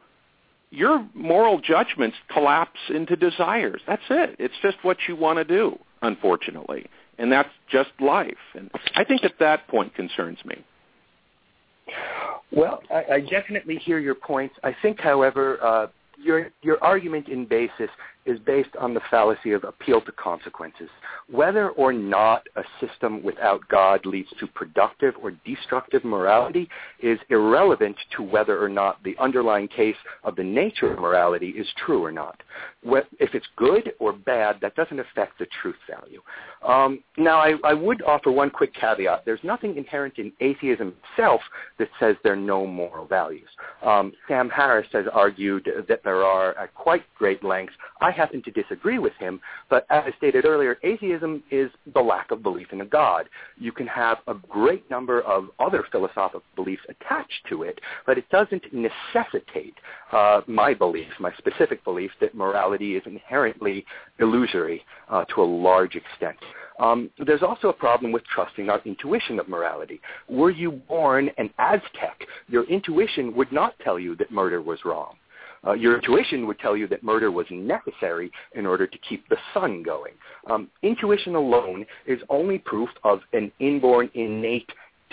[0.71, 3.81] your moral judgments collapse into desires.
[3.87, 4.35] That's it.
[4.39, 6.85] It's just what you want to do, unfortunately.
[7.17, 8.37] And that's just life.
[8.53, 10.63] And I think that that point concerns me.
[12.51, 14.55] Well, I, I definitely hear your points.
[14.63, 15.87] I think, however, uh,
[16.21, 17.89] your your argument in basis
[18.25, 20.89] is based on the fallacy of appeal to consequences.
[21.31, 26.69] Whether or not a system without God leads to productive or destructive morality
[27.01, 31.67] is irrelevant to whether or not the underlying case of the nature of morality is
[31.85, 32.41] true or not.
[32.83, 36.21] If it's good or bad, that doesn't affect the truth value.
[36.67, 39.23] Um, now, I, I would offer one quick caveat.
[39.25, 41.41] There's nothing inherent in atheism itself
[41.77, 43.49] that says there are no moral values.
[43.81, 47.75] Um, Sam Harris has argued that there are at quite great lengths.
[48.01, 52.31] I happen to disagree with him, but as I stated earlier, atheism is the lack
[52.31, 53.27] of belief in a God.
[53.57, 58.29] You can have a great number of other philosophical beliefs attached to it, but it
[58.29, 59.75] doesn't necessitate
[60.11, 63.85] uh, my belief, my specific belief, that morality is inherently
[64.19, 66.37] illusory uh, to a large extent.
[66.79, 69.99] Um, there's also a problem with trusting our intuition of morality.
[70.29, 75.15] Were you born an Aztec, your intuition would not tell you that murder was wrong.
[75.65, 79.37] Uh, your intuition would tell you that murder was necessary in order to keep the
[79.53, 80.13] sun going.
[80.49, 84.71] Um, intuition alone is only proof of an inborn, innate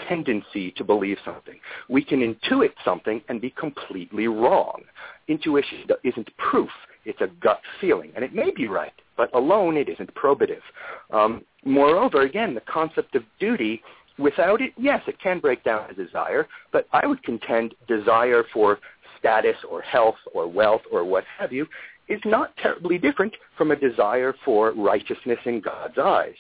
[0.09, 1.59] tendency to believe something.
[1.89, 4.83] We can intuit something and be completely wrong.
[5.29, 6.71] Intuition isn't proof.
[7.05, 8.13] It's a gut feeling.
[8.15, 10.61] And it may be right, but alone it isn't probative.
[11.11, 13.83] Um, moreover, again, the concept of duty
[14.19, 18.79] Without it, yes, it can break down a desire, but I would contend desire for
[19.27, 21.67] status or health or wealth or what have you
[22.09, 26.37] is not terribly different from a desire for righteousness in God's eyes.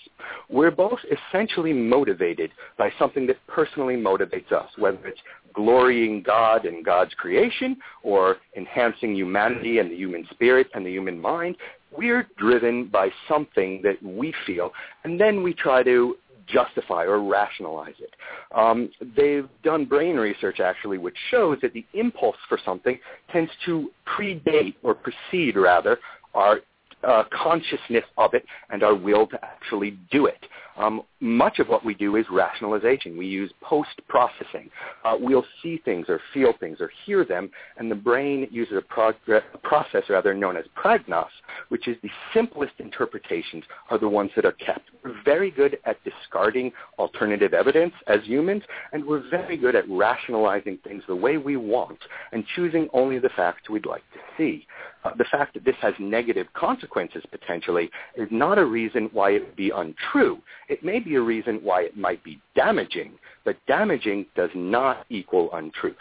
[0.49, 5.21] We're both essentially motivated by something that personally motivates us, whether it's
[5.55, 11.21] glorying God and God's creation or enhancing humanity and the human spirit and the human
[11.21, 11.57] mind.
[11.97, 14.71] We're driven by something that we feel,
[15.03, 18.15] and then we try to justify or rationalize it.
[18.55, 22.99] Um, they've done brain research actually which shows that the impulse for something
[23.33, 25.99] tends to predate or precede rather
[26.35, 26.61] our
[27.07, 30.39] uh, consciousness of it and our will to actually do it.
[30.79, 33.17] Um, much of what we do is rationalization.
[33.17, 34.71] We use post-processing.
[35.05, 39.33] Uh, we'll see things or feel things or hear them, and the brain uses a,
[39.33, 41.29] a process rather known as Prägnanz,
[41.71, 44.91] which is the simplest interpretations are the ones that are kept.
[45.03, 50.79] We're very good at discarding alternative evidence as humans, and we're very good at rationalizing
[50.85, 51.99] things the way we want
[52.33, 54.67] and choosing only the facts we'd like to see.
[55.07, 59.45] Uh, the fact that this has negative consequences potentially is not a reason why it
[59.45, 60.39] would be untrue.
[60.69, 63.13] It may be a reason why it might be damaging,
[63.45, 65.97] but damaging does not equal untruth.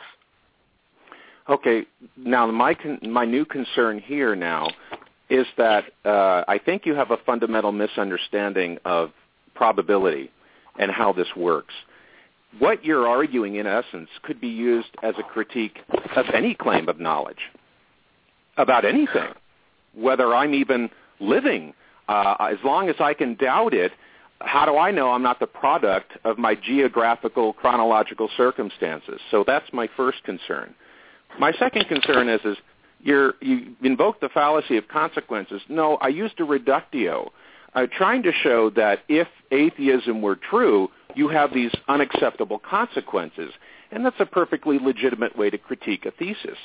[1.47, 1.85] Okay,
[2.17, 4.67] now my con- my new concern here now
[5.29, 9.11] is that uh, I think you have a fundamental misunderstanding of
[9.53, 10.31] probability
[10.79, 11.73] and how this works.
[12.59, 15.77] What you're arguing, in essence, could be used as a critique
[16.15, 17.51] of any claim of knowledge
[18.57, 19.29] about anything,
[19.93, 20.89] whether I'm even
[21.19, 21.73] living.
[22.07, 23.91] Uh, as long as I can doubt it,
[24.41, 29.19] how do I know I'm not the product of my geographical chronological circumstances?
[29.31, 30.75] So that's my first concern.
[31.39, 32.57] My second concern is, is
[32.99, 33.33] you
[33.83, 35.61] invoke the fallacy of consequences.
[35.69, 37.31] No, I used a reductio,
[37.73, 43.51] uh, trying to show that if atheism were true, you have these unacceptable consequences.
[43.91, 46.57] And that's a perfectly legitimate way to critique a thesis.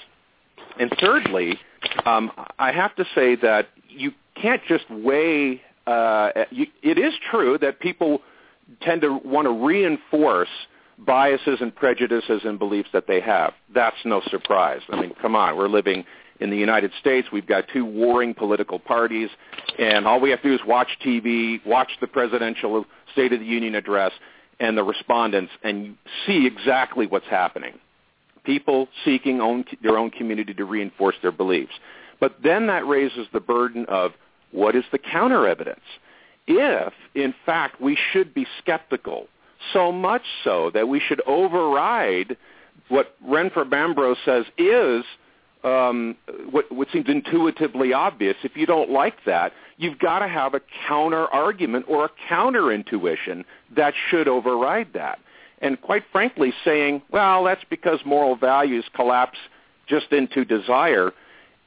[0.78, 1.58] And thirdly,
[2.04, 5.62] um, I have to say that you can't just weigh.
[5.86, 8.22] Uh, you, it is true that people
[8.80, 10.48] tend to want to reinforce
[10.98, 13.54] biases and prejudices and beliefs that they have.
[13.74, 14.80] That's no surprise.
[14.90, 16.04] I mean, come on, we're living
[16.40, 17.28] in the United States.
[17.32, 19.28] We've got two warring political parties,
[19.78, 23.46] and all we have to do is watch TV, watch the presidential State of the
[23.46, 24.12] Union address,
[24.58, 25.96] and the respondents, and
[26.26, 27.78] see exactly what's happening.
[28.44, 31.72] People seeking own, their own community to reinforce their beliefs.
[32.20, 34.12] But then that raises the burden of
[34.52, 35.80] what is the counter evidence?
[36.46, 39.28] If, in fact, we should be skeptical
[39.72, 42.36] so much so that we should override
[42.88, 45.04] what Renford Bambrough says is
[45.62, 46.16] um,
[46.50, 48.36] what, what seems intuitively obvious.
[48.42, 52.72] If you don't like that, you've got to have a counter argument or a counter
[52.72, 53.44] intuition
[53.76, 55.18] that should override that.
[55.60, 59.38] And quite frankly, saying, well, that's because moral values collapse
[59.86, 61.12] just into desire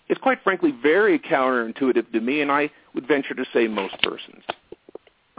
[0.10, 4.44] is quite frankly very counterintuitive to me, and I would venture to say most persons.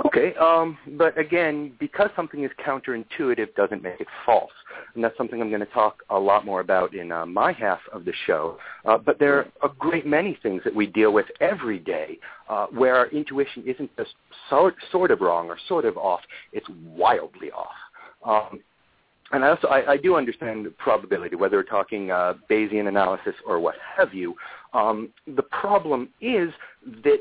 [0.07, 4.51] Okay, um, but again, because something is counterintuitive doesn't make it false.
[4.95, 7.79] And that's something I'm going to talk a lot more about in uh, my half
[7.93, 8.59] of the show.
[8.85, 12.67] Uh, but there are a great many things that we deal with every day uh,
[12.67, 14.15] where our intuition isn't just
[14.51, 17.69] sort, sort of wrong or sort of off, it's wildly off.
[18.25, 18.61] Um,
[19.33, 23.59] and I also I, I do understand probability, whether we're talking uh, Bayesian analysis or
[23.59, 24.35] what have you.
[24.73, 26.51] Um, the problem is
[27.03, 27.21] that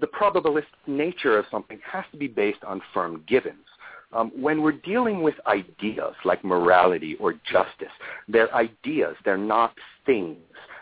[0.00, 3.64] the probabilistic nature of something has to be based on firm givens.
[4.12, 7.92] Um, when we're dealing with ideas like morality or justice,
[8.28, 9.16] they're ideas.
[9.24, 10.38] They're not things.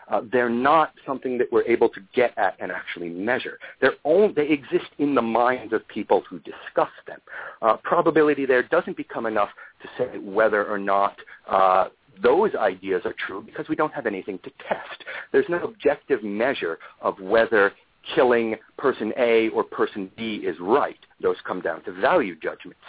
[0.09, 3.59] Uh, they're not something that we're able to get at and actually measure.
[3.81, 3.95] They're
[4.35, 7.21] they exist in the minds of people who discuss them.
[7.63, 9.51] Uh, probability there doesn't become enough
[9.83, 11.17] to say whether or not
[11.49, 11.89] uh,
[12.23, 15.05] those ideas are true because we don't have anything to test.
[15.33, 17.73] There's no objective measure of whether
[18.15, 20.99] killing person A or person B is right.
[21.23, 22.81] Those come down to value judgments.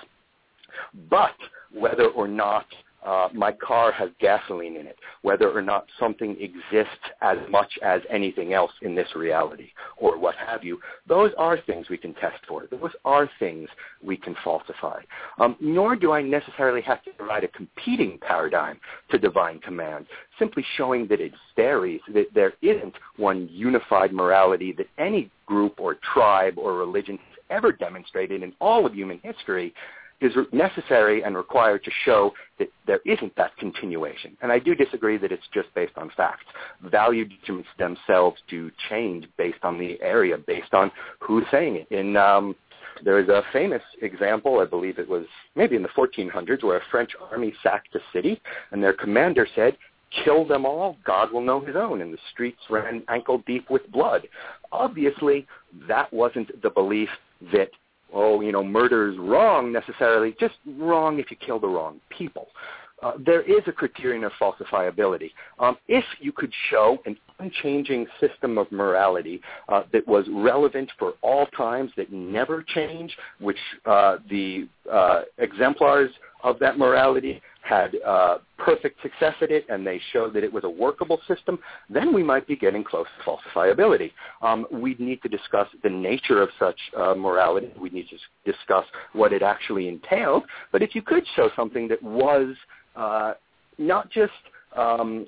[1.10, 1.36] But
[1.74, 2.66] whether or not
[3.06, 8.02] uh, my car has gasoline in it, whether or not something exists as much as
[8.10, 10.80] anything else in this reality, or what have you.
[11.08, 12.66] Those are things we can test for.
[12.72, 13.70] Those are things
[14.04, 15.02] we can falsify.
[15.40, 18.80] Um, nor do I necessarily have to provide a competing paradigm
[19.12, 20.08] to divine command,
[20.40, 25.98] simply showing that it varies, that there isn't one unified morality that any group or
[26.14, 29.74] tribe or religion has ever demonstrated in all of human history
[30.22, 34.38] is necessary and required to show that there isn't that continuation.
[34.42, 36.46] And I do disagree that it's just based on facts.
[36.84, 41.92] Value judgments themselves do change based on the area, based on who's saying it.
[41.92, 42.56] In um,
[43.04, 46.84] there is a famous example, I believe it was maybe in the 1400s, where a
[46.92, 48.42] French army sacked a city,
[48.72, 49.78] and their commander said,
[50.24, 53.90] kill them all, God will know his own, and the streets ran ankle deep with
[53.92, 54.28] blood.
[54.72, 55.46] Obviously,
[55.88, 57.10] that wasn't the belief
[57.52, 57.70] that
[58.14, 62.48] oh, you know, murder is wrong necessarily, just wrong if you kill the wrong people.
[63.04, 65.32] Uh, there is a criterion of falsifiability.
[65.60, 71.14] Um, if you could show an unchanging system of morality uh, that was relevant for
[71.22, 76.10] all times, that never changed, which uh, the uh, exemplars
[76.44, 80.64] of that morality had uh, perfect success at it and they showed that it was
[80.64, 81.58] a workable system,
[81.90, 84.12] then we might be getting close to falsifiability.
[84.42, 87.72] Um, we'd need to discuss the nature of such uh, morality.
[87.80, 90.44] We'd need to discuss what it actually entailed.
[90.72, 92.56] But if you could show something that was
[92.96, 93.34] uh,
[93.78, 94.34] not just
[94.76, 95.26] um,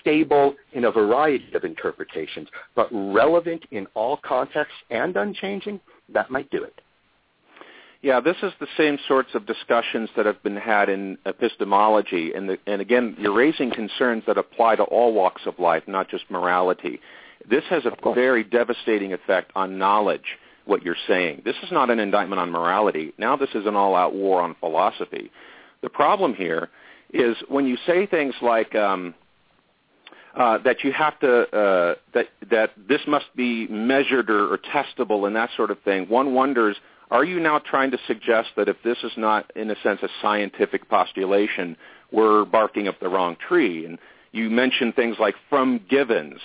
[0.00, 5.80] stable in a variety of interpretations, but relevant in all contexts and unchanging,
[6.12, 6.80] that might do it.
[8.00, 12.48] Yeah, this is the same sorts of discussions that have been had in epistemology, and,
[12.48, 16.30] the, and again, you're raising concerns that apply to all walks of life, not just
[16.30, 17.00] morality.
[17.48, 21.42] This has a very devastating effect on knowledge, what you're saying.
[21.44, 23.12] This is not an indictment on morality.
[23.18, 25.32] Now this is an all-out war on philosophy.
[25.82, 26.68] The problem here
[27.12, 29.14] is when you say things like um,
[30.36, 35.26] uh, that you have to uh, that that this must be measured or, or testable
[35.26, 36.08] and that sort of thing.
[36.08, 36.76] One wonders,
[37.10, 40.08] are you now trying to suggest that if this is not, in a sense, a
[40.20, 41.76] scientific postulation,
[42.12, 43.86] we're barking up the wrong tree?
[43.86, 43.98] And
[44.32, 46.40] you mentioned things like from givens.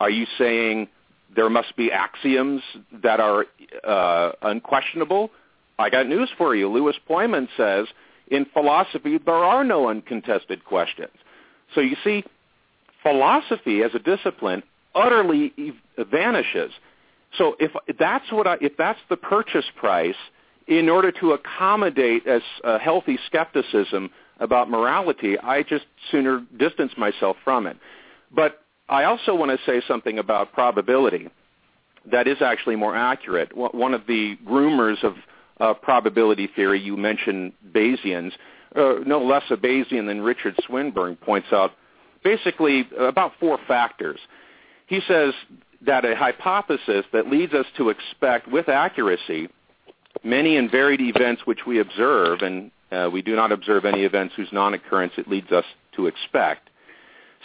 [0.00, 0.88] Are you saying
[1.34, 2.62] there must be axioms
[3.02, 3.46] that are
[3.84, 5.30] uh, unquestionable?
[5.78, 6.68] I got news for you.
[6.68, 7.86] Louis Pojman says
[8.28, 11.14] in philosophy there are no uncontested questions.
[11.74, 12.24] So you see,
[13.02, 14.62] philosophy as a discipline
[14.94, 15.52] utterly
[15.98, 16.72] vanishes.
[17.38, 20.16] So if that's what I, if that's the purchase price
[20.66, 27.36] in order to accommodate as a healthy skepticism about morality, I just sooner distance myself
[27.44, 27.76] from it.
[28.34, 31.28] But I also want to say something about probability
[32.10, 33.54] that is actually more accurate.
[33.56, 35.14] One of the groomers of
[35.60, 38.32] uh, probability theory, you mentioned Bayesians,
[38.74, 41.72] uh, no less a Bayesian than Richard Swinburne points out
[42.24, 44.18] basically about four factors.
[44.86, 45.34] He says
[45.86, 49.48] that a hypothesis that leads us to expect with accuracy
[50.22, 54.34] many and varied events which we observe, and uh, we do not observe any events
[54.36, 55.64] whose non-occurrence it leads us
[55.96, 56.68] to expect.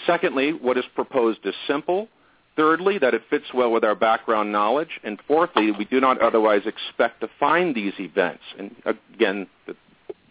[0.05, 2.07] Secondly, what is proposed is simple.
[2.55, 4.99] Thirdly, that it fits well with our background knowledge.
[5.03, 8.43] And fourthly, we do not otherwise expect to find these events.
[8.57, 9.47] And again,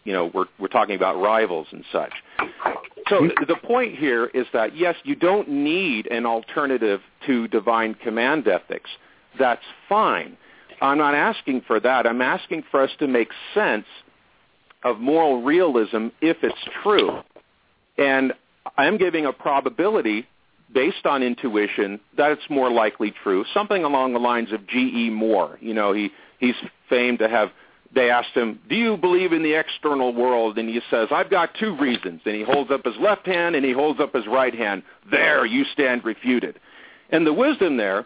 [0.05, 2.13] you know, we're, we're talking about rivals and such.
[3.09, 8.49] So the point here is that, yes, you don't need an alternative to divine command
[8.49, 8.91] ethics.
[9.39, 10.37] That's fine.
[10.81, 12.07] I'm not asking for that.
[12.07, 13.87] I'm asking for us to make sense
[14.85, 17.21] of moral realism if it's true.
[17.99, 18.33] And
[18.77, 20.27] I'm giving a probability
[20.73, 23.45] based on intuition that it's more likely true.
[23.55, 25.11] Something along the lines of G.E.
[25.11, 25.59] Moore.
[25.61, 26.57] You know, he, he's
[26.89, 27.51] famed to have
[27.95, 30.59] they asked him, do you believe in the external world?
[30.59, 32.21] And he says, I've got two reasons.
[32.25, 34.83] And he holds up his left hand and he holds up his right hand.
[35.11, 36.59] There, you stand refuted.
[37.11, 38.05] And the wisdom there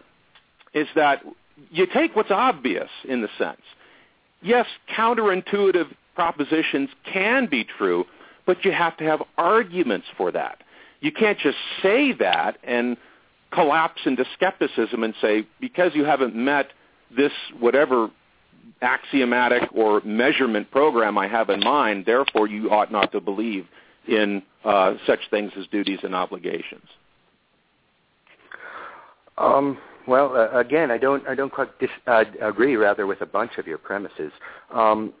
[0.73, 1.23] is that
[1.71, 3.61] you take what's obvious in the sense.
[4.41, 4.65] Yes,
[4.95, 8.05] counterintuitive propositions can be true,
[8.45, 10.59] but you have to have arguments for that.
[11.01, 12.97] You can't just say that and
[13.51, 16.67] collapse into skepticism and say, because you haven't met
[17.15, 18.09] this whatever
[18.81, 23.65] axiomatic or measurement program I have in mind, therefore you ought not to believe
[24.07, 26.85] in uh, such things as duties and obligations.
[29.37, 32.75] Um, well, uh, again, I don't, I don't quite dis- uh, agree.
[32.75, 34.31] Rather, with a bunch of your premises.
[34.73, 35.13] Um,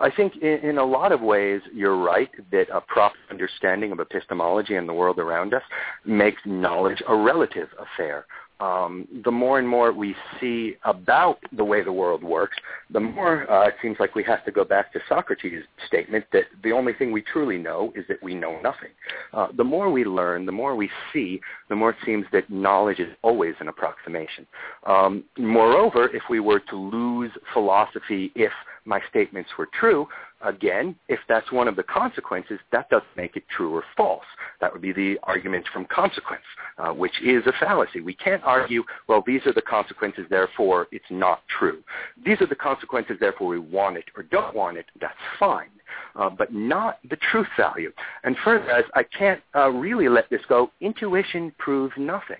[0.00, 3.98] I think in, in, a lot of ways you're right that a proper understanding of
[3.98, 5.62] epistemology and the world around us
[6.04, 8.26] makes knowledge a relative affair
[8.60, 12.56] um, the more and more we see about the way the world works,
[12.90, 16.44] the more uh, it seems like we have to go back to Socrates' statement that
[16.62, 18.90] the only thing we truly know is that we know nothing.
[19.32, 23.00] Uh, the more we learn, the more we see, the more it seems that knowledge
[23.00, 24.46] is always an approximation.
[24.86, 28.52] Um, moreover, if we were to lose philosophy if
[28.84, 30.06] my statements were true,
[30.42, 34.24] again, if that's one of the consequences, that doesn't make it true or false.
[34.60, 36.44] That would be the argument from consequence,
[36.78, 38.00] uh, which is a fallacy.
[38.00, 41.82] We can't argue, well, these are the consequences, therefore it's not true.
[42.24, 44.86] These are the consequences, therefore we want it or don't want it.
[45.00, 45.70] That's fine
[46.16, 47.92] uh, but not the truth value.
[48.24, 52.36] And further, as I can't uh, really let this go, intuition proves nothing.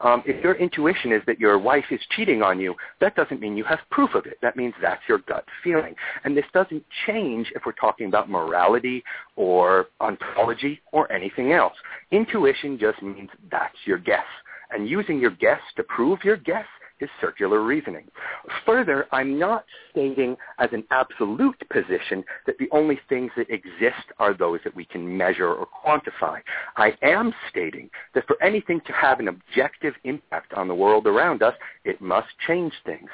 [0.00, 3.56] Um, if your intuition is that your wife is cheating on you, that doesn't mean
[3.56, 4.38] you have proof of it.
[4.42, 5.94] That means that's your gut feeling.
[6.24, 9.02] And this doesn't change if we're talking about morality
[9.36, 11.74] or ontology or anything else.
[12.10, 14.24] Intuition just means that's your guess.
[14.70, 16.66] And using your guess to prove your guess
[17.04, 18.06] is circular reasoning.
[18.66, 24.34] Further, I'm not stating as an absolute position that the only things that exist are
[24.34, 26.40] those that we can measure or quantify.
[26.76, 31.42] I am stating that for anything to have an objective impact on the world around
[31.42, 33.10] us, it must change things.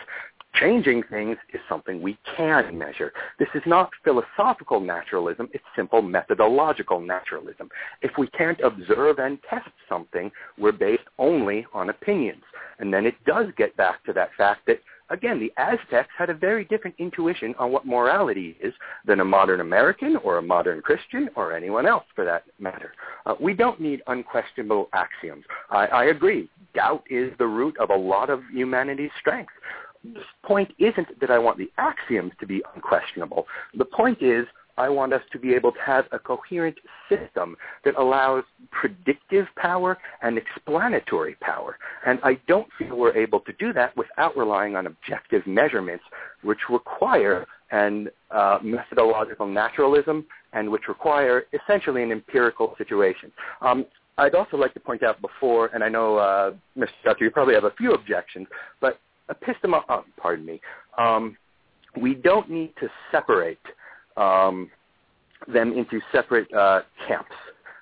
[0.54, 3.12] Changing things is something we can measure.
[3.38, 7.70] This is not philosophical naturalism, it's simple methodological naturalism.
[8.02, 12.42] If we can't observe and test something, we're based only on opinions.
[12.80, 16.34] And then it does get back to that fact that, again, the Aztecs had a
[16.34, 18.74] very different intuition on what morality is
[19.06, 22.92] than a modern American or a modern Christian or anyone else for that matter.
[23.26, 25.44] Uh, we don't need unquestionable axioms.
[25.70, 26.50] I, I agree.
[26.74, 29.52] Doubt is the root of a lot of humanity's strength.
[30.02, 33.46] The point isn't that I want the axioms to be unquestionable.
[33.76, 34.46] The point is
[34.80, 37.54] I want us to be able to have a coherent system
[37.84, 41.76] that allows predictive power and explanatory power.
[42.06, 46.04] And I don't feel we're able to do that without relying on objective measurements,
[46.42, 50.24] which require an uh, methodological naturalism
[50.54, 53.30] and which require essentially an empirical situation.
[53.60, 53.84] Um,
[54.16, 56.88] I'd also like to point out before, and I know, uh, Mr.
[57.04, 58.46] Doctor, you probably have a few objections,
[58.80, 58.98] but
[59.30, 60.58] epistemo- oh, pardon me,
[60.96, 61.36] um,
[62.00, 63.58] we don't need to separate
[64.16, 64.70] um,
[65.48, 67.32] them into separate uh, camps.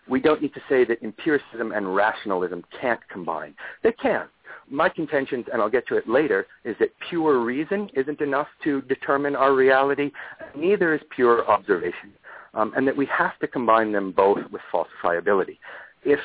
[0.08, 3.54] We don't need to say that empiricism and rationalism can't combine.
[3.82, 4.26] They can.
[4.70, 8.82] My contention, and I'll get to it later, is that pure reason isn't enough to
[8.82, 10.10] determine our reality.
[10.56, 12.12] Neither is pure observation.
[12.54, 15.58] Um, and that we have to combine them both with falsifiability.
[16.04, 16.18] If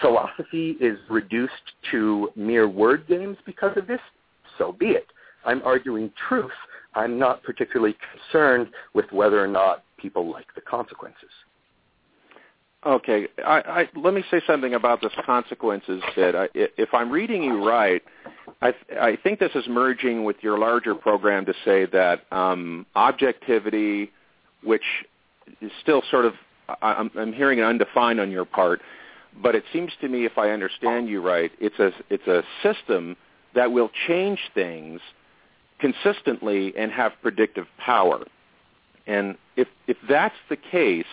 [0.00, 1.52] philosophy is reduced
[1.92, 4.00] to mere word games because of this,
[4.58, 5.06] so be it.
[5.44, 6.50] I'm arguing truth
[6.94, 11.30] I'm not particularly concerned with whether or not people like the consequences.
[12.84, 16.34] Okay, I, I, let me say something about this consequences bit.
[16.34, 18.02] I, if I'm reading you right,
[18.62, 24.10] I, I think this is merging with your larger program to say that um, objectivity,
[24.64, 24.84] which
[25.60, 26.32] is still sort of,
[26.80, 28.80] I'm, I'm hearing it undefined on your part,
[29.42, 33.16] but it seems to me, if I understand you right, it's a it's a system
[33.54, 35.00] that will change things
[35.80, 38.24] consistently and have predictive power.
[39.06, 41.06] And if, if that's the case,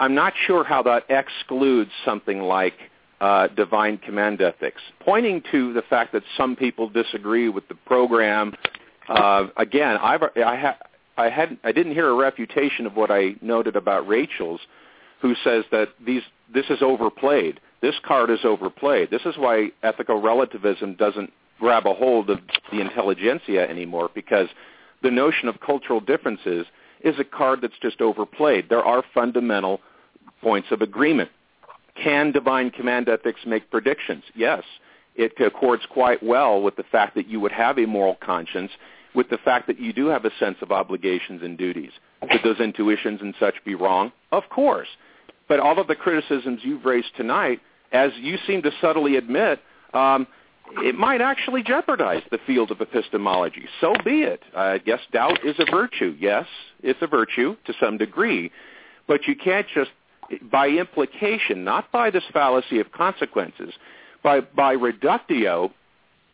[0.00, 2.74] I'm not sure how that excludes something like
[3.20, 4.80] uh, divine command ethics.
[5.00, 8.54] Pointing to the fact that some people disagree with the program,
[9.08, 10.78] uh, again, I've, I, ha-
[11.16, 14.60] I, had, I didn't hear a refutation of what I noted about Rachels,
[15.20, 16.22] who says that these,
[16.54, 17.60] this is overplayed.
[17.82, 19.10] This card is overplayed.
[19.10, 22.38] This is why ethical relativism doesn't grab a hold of
[22.72, 24.48] the intelligentsia anymore because
[25.02, 26.66] the notion of cultural differences
[27.02, 28.68] is a card that's just overplayed.
[28.68, 29.80] There are fundamental
[30.42, 31.30] points of agreement.
[32.02, 34.24] Can divine command ethics make predictions?
[34.34, 34.62] Yes.
[35.16, 38.70] It accords quite well with the fact that you would have a moral conscience,
[39.14, 41.90] with the fact that you do have a sense of obligations and duties.
[42.30, 44.12] Could those intuitions and such be wrong?
[44.30, 44.88] Of course.
[45.48, 49.60] But all of the criticisms you've raised tonight, as you seem to subtly admit,
[49.92, 50.26] um,
[50.76, 53.66] it might actually jeopardize the field of epistemology.
[53.80, 54.42] So be it.
[54.56, 56.14] I guess doubt is a virtue.
[56.18, 56.46] Yes,
[56.82, 58.50] it's a virtue to some degree,
[59.06, 59.90] but you can't just,
[60.50, 63.74] by implication, not by this fallacy of consequences,
[64.22, 65.72] by, by reductio,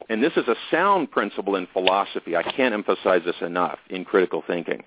[0.09, 4.43] and this is a sound principle in philosophy, I can't emphasize this enough in critical
[4.47, 4.83] thinking,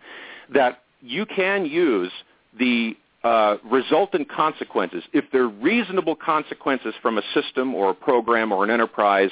[0.54, 2.12] that you can use
[2.58, 2.96] the
[3.28, 8.70] uh, resultant consequences, if they're reasonable consequences from a system or a program or an
[8.70, 9.30] enterprise,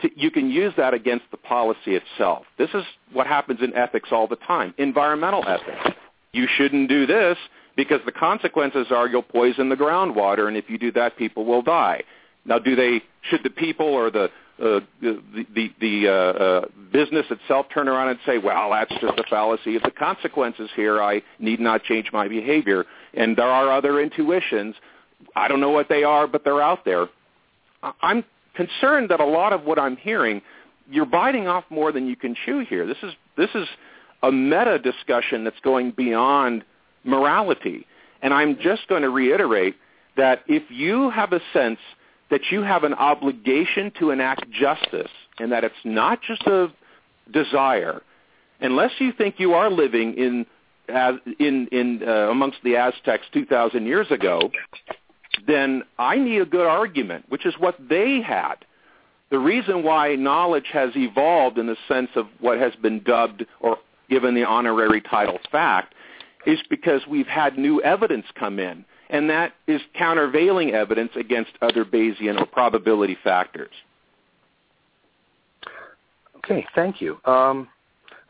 [0.00, 2.44] to, you can use that against the policy itself.
[2.56, 4.74] This is what happens in ethics all the time.
[4.78, 5.96] Environmental ethics.
[6.32, 7.36] You shouldn't do this
[7.74, 11.62] because the consequences are you'll poison the groundwater, and if you do that, people will
[11.62, 12.02] die.
[12.44, 13.02] Now, do they?
[13.22, 14.24] Should the people or the
[14.62, 15.20] uh, the
[15.54, 19.74] the, the uh, uh, business itself turn around and say, "Well, that's just a fallacy
[19.76, 21.02] of the consequences here.
[21.02, 22.84] I need not change my behavior."
[23.14, 24.74] And there are other intuitions.
[25.36, 27.08] I don't know what they are, but they're out there.
[28.00, 30.42] I'm concerned that a lot of what I'm hearing,
[30.90, 32.86] you're biting off more than you can chew here.
[32.86, 33.66] This is this is
[34.22, 36.64] a meta discussion that's going beyond
[37.04, 37.86] morality.
[38.22, 39.74] And I'm just going to reiterate
[40.16, 41.78] that if you have a sense
[42.30, 46.72] that you have an obligation to enact justice and that it's not just a
[47.32, 48.00] desire.
[48.60, 50.46] Unless you think you are living in
[51.38, 54.50] in in uh, amongst the Aztecs 2,000 years ago,
[55.46, 58.56] then I need a good argument, which is what they had.
[59.30, 63.78] The reason why knowledge has evolved in the sense of what has been dubbed or
[64.10, 65.94] given the honorary title fact
[66.44, 71.84] is because we've had new evidence come in and that is countervailing evidence against other
[71.84, 73.72] Bayesian or probability factors.
[76.38, 77.18] Okay, thank you.
[77.26, 77.68] Um,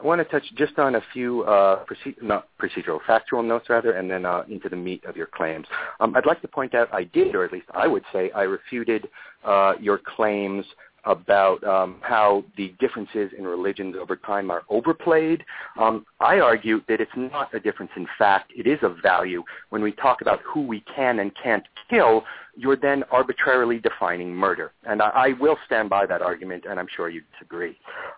[0.03, 1.85] I want to touch just on a few uh,
[2.21, 5.67] not procedural, factual notes rather, and then uh, into the meat of your claims.
[6.01, 8.43] Um, I'd like to point out I did, or at least I would say, I
[8.43, 9.09] refuted
[9.45, 10.65] uh, your claims
[11.05, 15.45] about um, how the differences in religions over time are overplayed.
[15.79, 18.53] Um, I argue that it's not a difference in fact.
[18.57, 19.43] It is a value.
[19.71, 22.25] When we talk about who we can and can't kill,
[22.57, 24.73] you're then arbitrarily defining murder.
[24.85, 27.77] And I, I will stand by that argument, and I'm sure you disagree.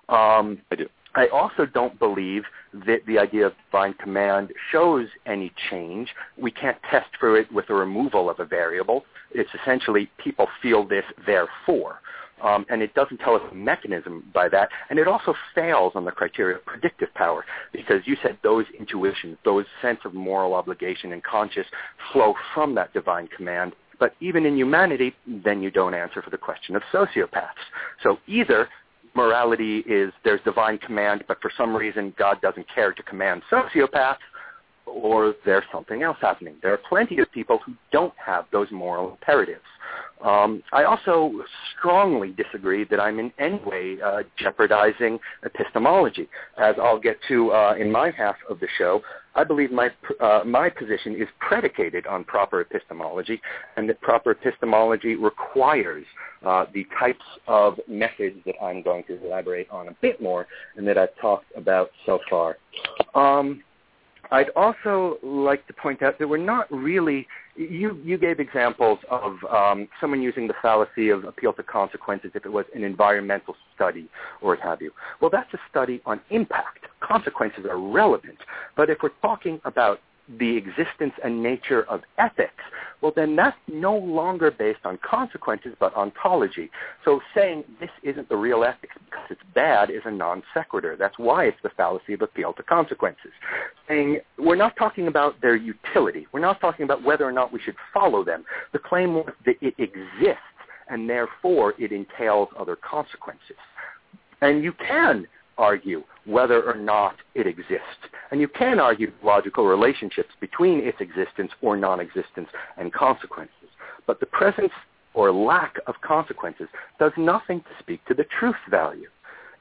[0.08, 0.88] Um, I do.
[1.14, 2.42] I also don't believe
[2.86, 6.08] that the idea of divine command shows any change.
[6.36, 9.04] We can't test for it with the removal of a variable.
[9.30, 12.00] It's essentially people feel this, therefore.
[12.42, 14.68] Um, and it doesn't tell us the mechanism by that.
[14.90, 19.38] And it also fails on the criteria of predictive power because you said those intuitions,
[19.44, 21.66] those sense of moral obligation and conscience
[22.12, 23.74] flow from that divine command.
[24.00, 27.64] But even in humanity, then you don't answer for the question of sociopaths.
[28.02, 28.68] So either
[29.14, 34.16] morality is there's divine command, but for some reason God doesn't care to command sociopaths,
[34.86, 36.56] or there's something else happening.
[36.62, 39.62] There are plenty of people who don't have those moral imperatives.
[40.24, 41.32] Um, I also
[41.76, 46.28] strongly disagree that I'm in any way uh, jeopardizing epistemology.
[46.56, 49.02] As I'll get to uh, in my half of the show,
[49.34, 53.40] I believe my uh, my position is predicated on proper epistemology,
[53.76, 56.06] and that proper epistemology requires
[56.46, 60.86] uh, the types of methods that I'm going to elaborate on a bit more, and
[60.86, 62.56] that I've talked about so far.
[63.14, 63.62] Um,
[64.34, 67.28] I'd also like to point out that we're not really.
[67.54, 72.44] You you gave examples of um, someone using the fallacy of appeal to consequences if
[72.44, 74.08] it was an environmental study
[74.42, 74.90] or what have you.
[75.20, 76.86] Well, that's a study on impact.
[76.98, 78.38] Consequences are relevant,
[78.76, 80.00] but if we're talking about
[80.38, 82.62] the existence and nature of ethics,
[83.00, 86.70] well, then that's no longer based on consequences but ontology.
[87.04, 90.96] So saying this isn't the real ethics because it's bad is a non sequitur.
[90.98, 93.32] That's why it's the fallacy of appeal to consequences.
[93.88, 96.26] Saying we're not talking about their utility.
[96.32, 98.44] We're not talking about whether or not we should follow them.
[98.72, 100.40] The claim was that it exists
[100.88, 103.56] and therefore it entails other consequences.
[104.40, 105.26] And you can
[105.58, 108.08] argue whether or not it exists.
[108.30, 113.68] And you can argue logical relationships between its existence or non-existence and consequences.
[114.06, 114.72] But the presence
[115.14, 119.08] or lack of consequences does nothing to speak to the truth value.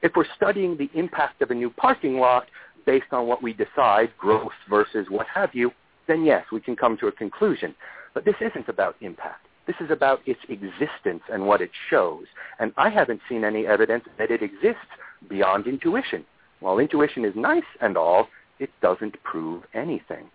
[0.02, 2.46] If we're studying the impact of a new parking lot
[2.84, 5.70] based on what we decide, growth versus what have you,
[6.06, 7.74] then yes, we can come to a conclusion.
[8.12, 9.46] But this isn't about impact.
[9.66, 12.24] This is about its existence and what it shows.
[12.58, 14.90] And I haven't seen any evidence that it exists
[15.28, 16.24] beyond intuition.
[16.60, 20.30] While intuition is nice and all, it doesn't prove anything.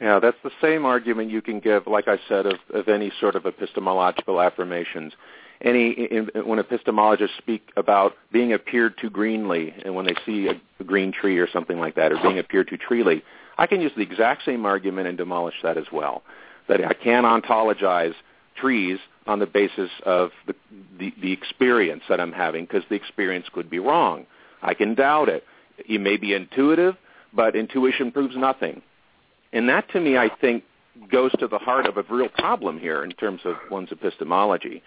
[0.00, 3.36] Yeah, that's the same argument you can give, like I said, of, of any sort
[3.36, 5.12] of epistemological affirmations.
[5.60, 10.60] Any in, when epistemologists speak about being appeared to greenly, and when they see a,
[10.80, 13.22] a green tree or something like that, or being appeared to treely,
[13.56, 16.22] I can use the exact same argument and demolish that as well.
[16.68, 18.14] That I can ontologize
[18.56, 20.54] trees on the basis of the,
[20.98, 24.26] the, the experience that I'm having because the experience could be wrong.
[24.62, 25.44] I can doubt it.
[25.78, 26.96] It may be intuitive,
[27.32, 28.82] but intuition proves nothing.
[29.52, 30.64] And that to me, I think,
[31.10, 34.82] goes to the heart of a real problem here in terms of one's epistemology.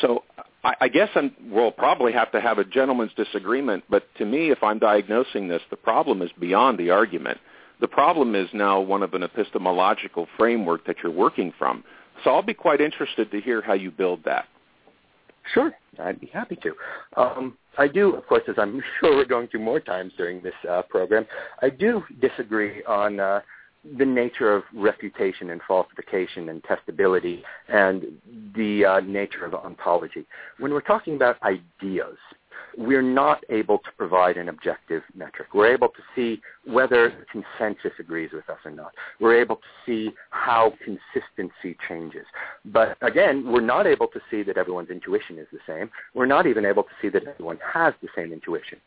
[0.00, 0.24] So
[0.64, 4.50] I, I guess I'm, we'll probably have to have a gentleman's disagreement, but to me,
[4.50, 7.38] if I'm diagnosing this, the problem is beyond the argument.
[7.80, 11.82] The problem is now one of an epistemological framework that you're working from.
[12.24, 14.46] So I'll be quite interested to hear how you build that.
[15.54, 16.74] Sure, I'd be happy to.
[17.16, 20.54] Um, I do, of course, as I'm sure we're going to more times during this
[20.68, 21.26] uh, program,
[21.60, 23.40] I do disagree on uh,
[23.98, 28.04] the nature of refutation and falsification and testability and
[28.54, 30.24] the uh, nature of ontology.
[30.58, 32.16] When we're talking about ideas,
[32.76, 35.48] we're not able to provide an objective metric.
[35.54, 38.92] We're able to see whether consensus agrees with us or not.
[39.20, 42.26] We're able to see how consistency changes.
[42.64, 45.90] But again, we're not able to see that everyone's intuition is the same.
[46.14, 48.78] We're not even able to see that everyone has the same intuition.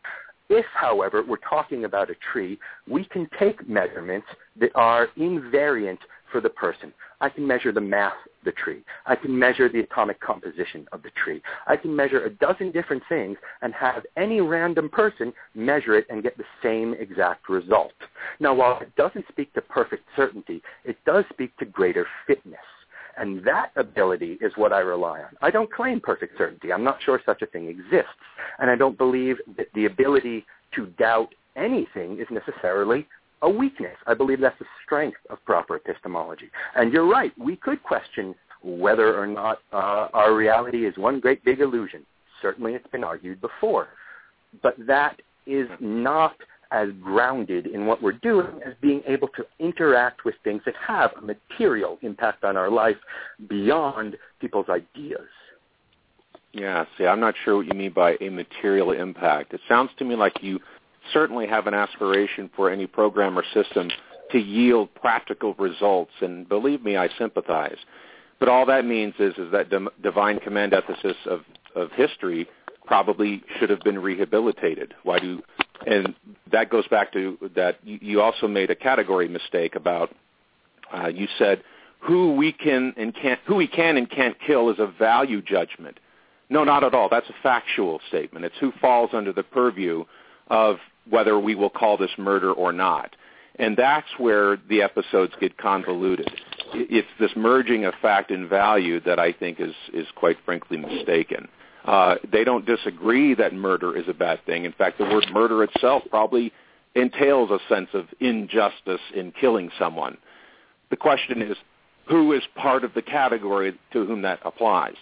[0.49, 4.27] If, however, we're talking about a tree, we can take measurements
[4.59, 5.97] that are invariant
[6.31, 6.93] for the person.
[7.21, 8.83] I can measure the mass of the tree.
[9.05, 11.41] I can measure the atomic composition of the tree.
[11.67, 16.23] I can measure a dozen different things and have any random person measure it and
[16.23, 17.93] get the same exact result.
[18.39, 22.59] Now, while it doesn't speak to perfect certainty, it does speak to greater fitness.
[23.17, 25.29] And that ability is what I rely on.
[25.41, 26.73] I don't claim perfect certainty.
[26.73, 28.11] I'm not sure such a thing exists.
[28.59, 30.45] And I don't believe that the ability
[30.75, 33.07] to doubt anything is necessarily
[33.45, 33.95] a weakness.
[34.07, 36.49] I believe that's the strength of proper epistemology.
[36.75, 37.31] And you're right.
[37.37, 42.05] We could question whether or not uh, our reality is one great big illusion.
[42.41, 43.89] Certainly it's been argued before.
[44.63, 46.35] But that is not
[46.71, 51.11] as grounded in what we're doing as being able to interact with things that have
[51.17, 52.97] a material impact on our life
[53.47, 55.27] beyond people's ideas.
[56.51, 59.53] Yeah, see, I'm not sure what you mean by a material impact.
[59.53, 60.59] It sounds to me like you
[61.13, 63.89] certainly have an aspiration for any program or system
[64.31, 67.77] to yield practical results, and believe me, I sympathize.
[68.39, 71.41] But all that means is, is that divine command ethicists of,
[71.75, 72.47] of history
[72.85, 74.93] probably should have been rehabilitated.
[75.03, 75.41] Why do
[75.85, 76.15] and
[76.51, 80.13] that goes back to that you also made a category mistake about
[80.95, 81.61] uh, you said
[81.99, 85.99] who we can and can't who we can and can't kill is a value judgment
[86.49, 87.09] No, not at all.
[87.09, 88.45] That's a factual statement.
[88.45, 90.05] It's who falls under the purview
[90.47, 90.77] of
[91.09, 93.15] whether we will call this murder or not.
[93.57, 96.29] And that's where the episodes get convoluted.
[96.73, 101.47] It's this merging of fact and value that I think is, is quite frankly mistaken.
[101.85, 104.65] Uh, they don't disagree that murder is a bad thing.
[104.65, 106.51] In fact, the word murder itself probably
[106.95, 110.17] entails a sense of injustice in killing someone.
[110.89, 111.57] The question is,
[112.07, 114.95] who is part of the category to whom that applies?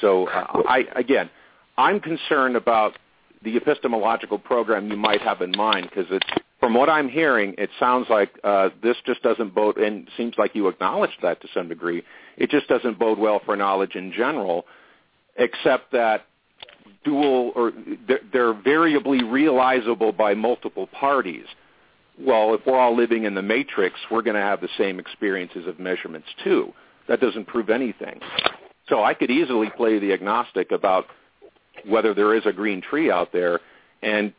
[0.00, 1.30] So, uh, I, again,
[1.78, 2.98] I'm concerned about
[3.42, 6.06] the epistemological program you might have in mind because
[6.60, 10.54] from what I'm hearing, it sounds like uh, this just doesn't bode, and seems like
[10.54, 12.02] you acknowledge that to some degree.
[12.36, 14.64] It just doesn't bode well for knowledge in general,
[15.36, 16.26] except that
[17.04, 17.72] dual or
[18.08, 21.44] they're, they're variably realizable by multiple parties.
[22.18, 25.66] Well, if we're all living in the matrix, we're going to have the same experiences
[25.66, 26.72] of measurements too.
[27.06, 28.20] That doesn't prove anything.
[28.88, 31.06] So I could easily play the agnostic about
[31.84, 33.60] whether there is a green tree out there
[34.02, 34.32] and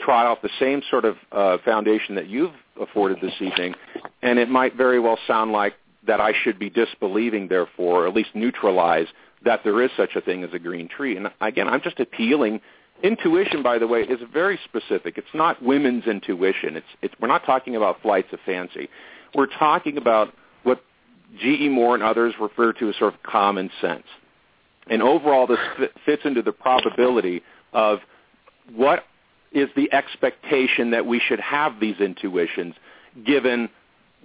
[0.00, 3.74] trot off the same sort of uh, foundation that you've afforded this evening,
[4.22, 5.74] and it might very well sound like
[6.06, 9.06] that I should be disbelieving, therefore, or at least neutralize
[9.44, 11.16] that there is such a thing as a green tree.
[11.16, 12.60] And again, I'm just appealing.
[13.02, 15.18] Intuition, by the way, is very specific.
[15.18, 16.76] It's not women's intuition.
[16.76, 18.88] It's, it's, we're not talking about flights of fancy.
[19.34, 20.82] We're talking about what
[21.38, 21.68] G.E.
[21.68, 24.04] Moore and others refer to as sort of common sense.
[24.88, 25.58] And overall, this
[26.04, 28.00] fits into the probability of
[28.74, 29.04] what
[29.52, 32.74] is the expectation that we should have these intuitions
[33.24, 33.68] given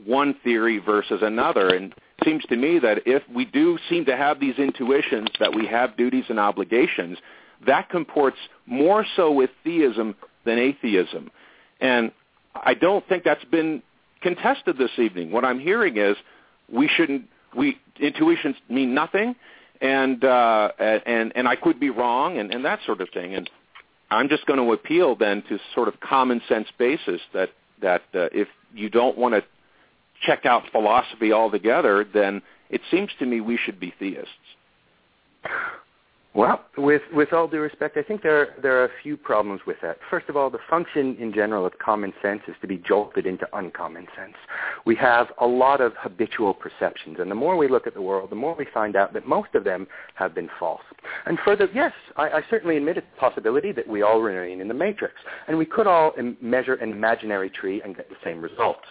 [0.06, 1.70] one theory versus another.
[1.70, 5.54] And it seems to me that if we do seem to have these intuitions that
[5.54, 7.18] we have duties and obligations,
[7.66, 11.30] that comports more so with theism than atheism.
[11.80, 12.12] And
[12.56, 13.84] I don't think that's been
[14.22, 15.32] contested this evening.
[15.32, 16.16] What I'm hearing is
[16.72, 19.36] we shouldn't we intuitions mean nothing
[19.82, 23.50] and uh and and I could be wrong and and that sort of thing and
[24.12, 27.50] I'm just going to appeal then to sort of common sense basis that
[27.82, 29.44] that uh, if you don't want to
[30.26, 34.28] check out philosophy altogether, then it seems to me we should be theists.
[36.36, 39.78] Well, with with all due respect, I think there there are a few problems with
[39.82, 39.98] that.
[40.12, 43.48] First of all, the function in general of common sense is to be jolted into
[43.54, 44.36] uncommon sense.
[44.86, 48.30] We have a lot of habitual perceptions, and the more we look at the world,
[48.30, 50.84] the more we find out that most of them have been false.
[51.26, 54.74] And further, yes, I, I certainly admit the possibility that we all remain in the
[54.76, 55.16] matrix,
[55.48, 58.86] and we could all Im- measure an imaginary tree and get the same results.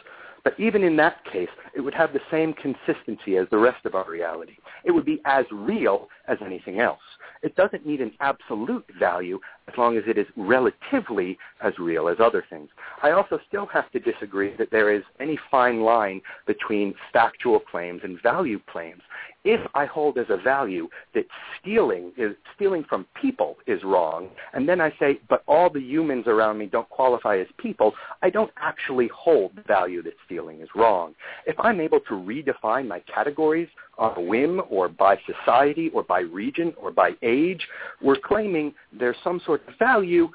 [0.49, 3.95] But even in that case, it would have the same consistency as the rest of
[3.95, 4.57] our reality.
[4.83, 7.03] It would be as real as anything else.
[7.43, 12.17] It doesn't need an absolute value as long as it is relatively as real as
[12.21, 12.71] other things.
[13.03, 18.01] I also still have to disagree that there is any fine line between factual claims
[18.03, 19.03] and value claims.
[19.45, 21.27] If I hold as a value that
[21.61, 26.27] stealing is stealing from people is wrong, and then I say, but all the humans
[26.27, 30.69] around me don't qualify as people, I don't actually hold the value that stealing is
[30.75, 31.15] wrong.
[31.47, 36.21] If I'm able to redefine my categories on a whim or by society or by
[36.21, 37.67] region or by age,
[38.01, 40.29] we're claiming there's some sort of value,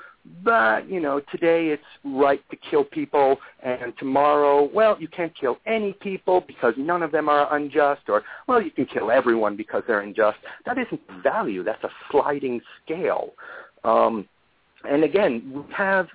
[0.44, 5.58] but, you know, today it's right to kill people and tomorrow, well, you can't kill
[5.66, 9.84] any people because none of them are unjust or, well, you can kill everyone because
[9.88, 10.38] they're unjust.
[10.66, 11.64] That isn't value.
[11.64, 13.34] That's a sliding scale.
[13.84, 14.28] Um,
[14.90, 16.08] and again, we have,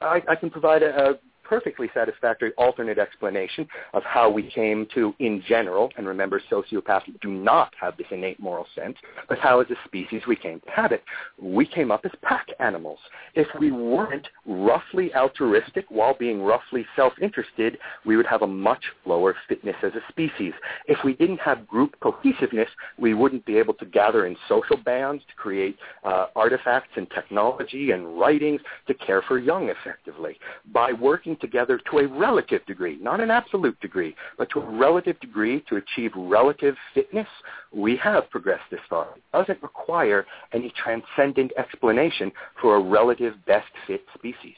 [0.00, 1.14] I, I can provide a, a
[1.52, 7.28] perfectly satisfactory alternate explanation of how we came to, in general, and remember sociopaths do
[7.28, 8.96] not have this innate moral sense,
[9.28, 11.02] but how as a species we came to have it.
[11.38, 12.98] We came up as pack animals.
[13.34, 17.76] If we weren't roughly altruistic while being roughly self-interested,
[18.06, 20.54] we would have a much lower fitness as a species.
[20.86, 25.22] If we didn't have group cohesiveness, we wouldn't be able to gather in social bands
[25.28, 30.38] to create uh, artifacts and technology and writings to care for young effectively.
[30.72, 35.20] By working together to a relative degree, not an absolute degree, but to a relative
[35.20, 37.28] degree to achieve relative fitness,
[37.70, 39.08] we have progressed this far.
[39.16, 40.24] It doesn't require
[40.54, 44.56] any transcendent explanation for a relative best fit species.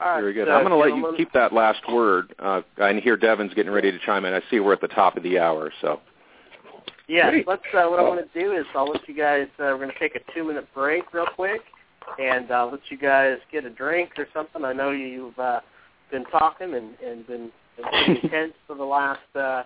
[0.00, 0.48] Very good.
[0.48, 2.34] Uh, I'm going to let you keep that last word.
[2.40, 4.34] Uh, I hear Devin's getting ready to chime in.
[4.34, 6.00] I see we're at the top of the hour, so.
[7.08, 7.62] Yeah, let's.
[7.74, 9.46] Uh, what I want to do is I'll let you guys.
[9.58, 11.60] Uh, we're going to take a two-minute break real quick,
[12.18, 14.64] and uh, let you guys get a drink or something.
[14.64, 15.60] I know you've uh,
[16.10, 19.62] been talking and, and been, been intense for the last uh,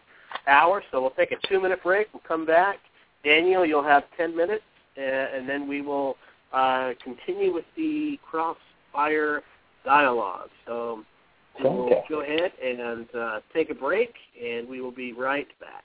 [0.46, 2.08] hour, so we'll take a two-minute break.
[2.12, 2.78] We'll come back.
[3.24, 4.62] Daniel, you'll have 10 minutes,
[4.96, 6.16] uh, and then we will
[6.52, 9.42] uh, continue with the crossfire
[9.84, 10.48] dialogue.
[10.66, 11.02] So
[11.62, 15.84] we'll go ahead and uh, take a break, and we will be right back.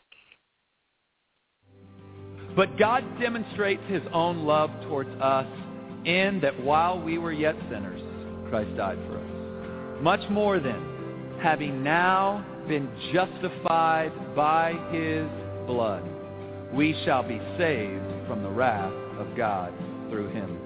[2.55, 5.47] But God demonstrates his own love towards us
[6.05, 8.01] in that while we were yet sinners,
[8.49, 10.01] Christ died for us.
[10.01, 15.27] Much more than having now been justified by his
[15.67, 16.03] blood,
[16.73, 19.73] we shall be saved from the wrath of God
[20.09, 20.59] through him.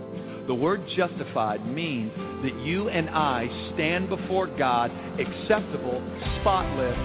[0.47, 2.11] The word justified means
[2.43, 6.03] that you and I stand before God acceptable,
[6.41, 6.97] spotless,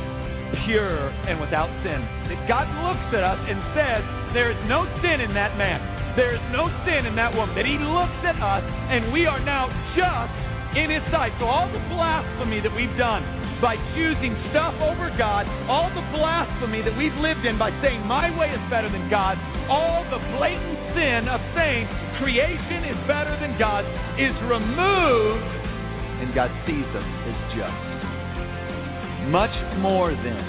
[0.66, 2.01] pure, and without sin.
[2.28, 4.05] That God looks at us and says,
[4.35, 5.99] there is no sin in that man.
[6.17, 7.55] There is no sin in that woman.
[7.55, 10.35] That he looks at us and we are now just
[10.77, 11.33] in his sight.
[11.39, 13.23] So all the blasphemy that we've done
[13.61, 18.31] by choosing stuff over God, all the blasphemy that we've lived in by saying my
[18.37, 19.39] way is better than God,
[19.69, 21.87] all the blatant sin of saying
[22.19, 23.85] creation is better than God
[24.19, 25.45] is removed
[26.21, 27.91] and God sees us as just.
[29.29, 30.43] Much more than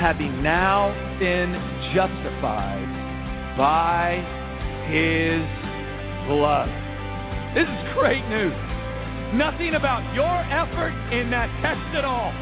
[0.00, 1.52] having now been
[1.94, 2.88] justified
[3.56, 4.39] by
[4.90, 5.42] his
[6.26, 6.68] blood.
[7.54, 8.54] This is great news.
[9.34, 12.34] Nothing about your effort in that text at all.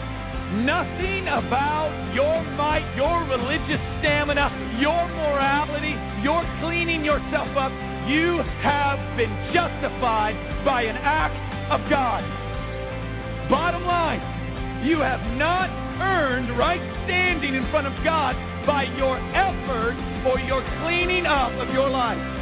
[0.64, 4.48] Nothing about your might, your religious stamina,
[4.80, 5.92] your morality,
[6.24, 7.72] your cleaning yourself up.
[8.08, 10.32] You have been justified
[10.64, 11.36] by an act
[11.68, 12.24] of God.
[13.50, 14.24] Bottom line,
[14.86, 15.68] you have not
[16.00, 18.34] earned right standing in front of God
[18.64, 22.37] by your effort or your cleaning up of your life.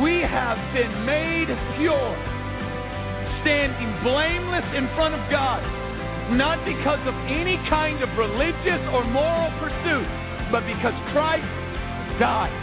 [0.00, 2.16] We have been made pure,
[3.44, 5.60] standing blameless in front of God,
[6.32, 10.08] not because of any kind of religious or moral pursuit,
[10.48, 11.44] but because Christ
[12.16, 12.56] died.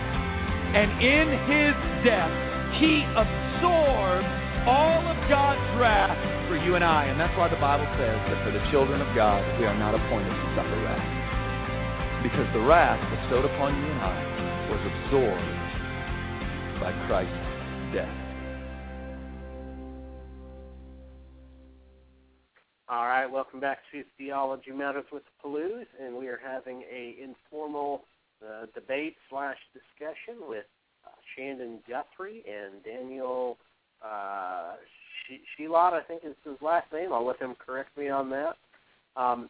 [0.74, 2.34] And in his death,
[2.82, 4.26] he absorbed
[4.66, 6.18] all of God's wrath
[6.50, 7.14] for you and I.
[7.14, 9.94] And that's why the Bible says that for the children of God, we are not
[9.94, 12.26] appointed to suffer wrath.
[12.26, 14.18] Because the wrath bestowed upon you and I
[14.74, 15.59] was absorbed
[16.80, 17.34] by Christ's
[17.94, 18.08] death.
[22.88, 28.02] All right, welcome back to Theology Matters with Pellews, and we are having a informal
[28.44, 30.66] uh, debate slash discussion with
[31.06, 33.58] uh, Shandon Guthrie and Daniel
[34.04, 34.76] uh,
[35.58, 37.14] Shilot, I think is his last name.
[37.14, 38.56] I'll let him correct me on that.
[39.16, 39.50] Um,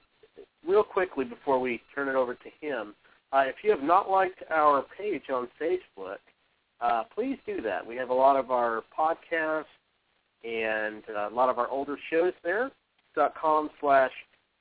[0.68, 2.94] real quickly before we turn it over to him,
[3.32, 6.18] uh, if you have not liked our page on Facebook,
[6.82, 7.86] uh, please do that.
[7.86, 9.66] We have a lot of our podcasts
[10.44, 12.72] and uh, a lot of our older shows there.
[13.16, 14.12] dot com slash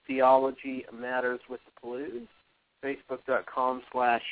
[0.07, 2.27] theology matters with the Pellews.
[3.55, 4.23] com slash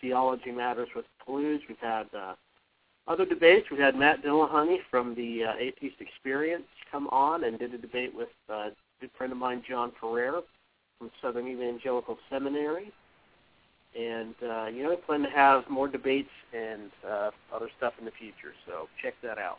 [0.00, 1.60] theology matters with the Pellews.
[1.68, 2.34] We've had uh,
[3.08, 7.72] other debates, we had Matt Dillahunty from the uh, Atheist Experience come on and did
[7.74, 8.70] a debate with uh, a
[9.00, 10.40] good friend of mine, John Ferrer
[10.98, 12.90] from Southern Evangelical Seminary.
[13.98, 18.04] And, uh, you know, I plan to have more debates and uh, other stuff in
[18.04, 19.58] the future, so check that out.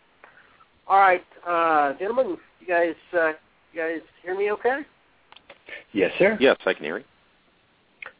[0.87, 3.33] All right, uh, gentlemen, you guys, uh,
[3.73, 4.81] you guys hear me okay?
[5.91, 6.37] Yes, sir.
[6.39, 7.03] Yes, I can hear you.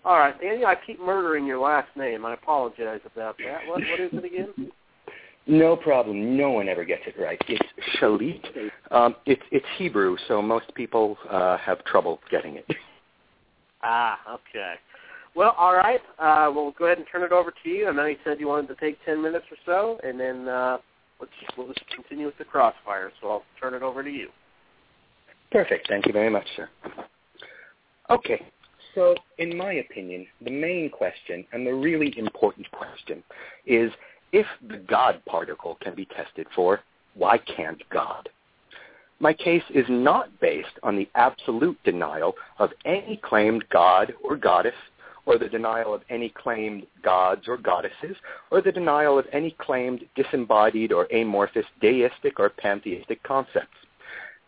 [0.03, 2.25] All right, Daniel, I keep murdering your last name.
[2.25, 3.67] I apologize about that.
[3.67, 4.71] What, what is it again?
[5.49, 6.35] No problem.
[6.35, 7.41] No one ever gets it right.
[7.47, 7.65] It's
[7.97, 8.41] Schalit.
[8.91, 12.65] Um, it's it's Hebrew, so most people uh, have trouble getting it.
[13.81, 14.73] Ah, okay.
[15.37, 16.01] Well, all right.
[16.17, 17.87] Uh, we'll go ahead and turn it over to you.
[17.87, 20.79] I know you said you wanted to take ten minutes or so, and then uh,
[21.19, 23.11] let's we'll just continue with the crossfire.
[23.21, 24.29] So I'll turn it over to you.
[25.51, 25.87] Perfect.
[25.89, 26.67] Thank you very much, sir.
[28.09, 28.47] Okay.
[28.95, 33.23] So, in my opinion, the main question and the really important question
[33.67, 33.91] is
[34.31, 36.79] if the God particle can be tested for,
[37.13, 38.27] why can't God?
[39.19, 44.73] My case is not based on the absolute denial of any claimed God or goddess,
[45.27, 48.15] or the denial of any claimed gods or goddesses,
[48.49, 53.67] or the denial of any claimed disembodied or amorphous deistic or pantheistic concepts.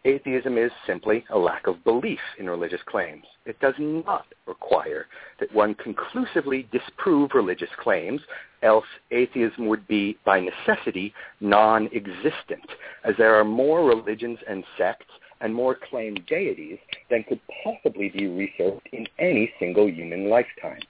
[0.05, 3.25] Atheism is simply a lack of belief in religious claims.
[3.45, 5.07] It does not require
[5.41, 8.21] that one conclusively disprove religious claims,
[8.63, 12.65] else atheism would be, by necessity, non-existent,
[13.03, 15.11] as there are more religions and sects
[15.41, 16.77] and more claimed deities
[17.09, 20.81] than could possibly be researched in any single human lifetime.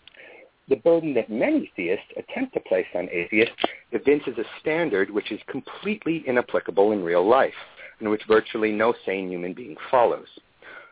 [0.69, 3.55] The burden that many theists attempt to place on atheists
[3.91, 7.53] evinces a standard which is completely inapplicable in real life
[7.99, 10.27] and which virtually no sane human being follows.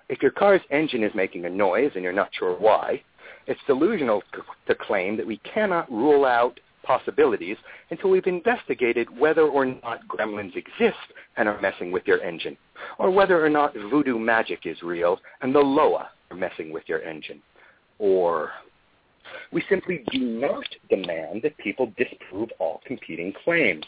[0.09, 3.03] If your car's engine is making a noise and you're not sure why,
[3.45, 4.23] it's delusional
[4.67, 7.57] to claim that we cannot rule out possibilities
[7.91, 12.57] until we've investigated whether or not gremlins exist and are messing with your engine,
[12.97, 17.01] or whether or not voodoo magic is real and the Loa are messing with your
[17.01, 17.41] engine,
[17.99, 18.51] or
[19.51, 23.85] We simply do not demand that people disprove all competing claims.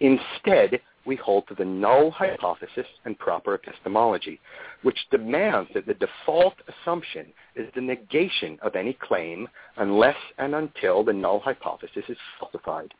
[0.00, 4.40] Instead, we hold to the null hypothesis and proper epistemology,
[4.82, 11.04] which demands that the default assumption is the negation of any claim unless and until
[11.04, 12.92] the null hypothesis is falsified.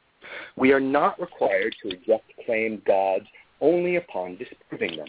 [0.56, 3.26] We are not required to reject claimed gods
[3.60, 5.08] only upon disproving them.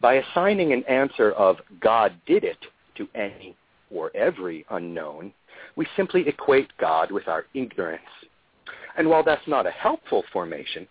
[0.00, 2.58] By assigning an answer of God did it
[2.96, 3.56] to any
[3.90, 5.32] or every unknown,
[5.76, 8.02] we simply equate God with our ignorance.
[8.96, 10.86] And while that's not a helpful formation,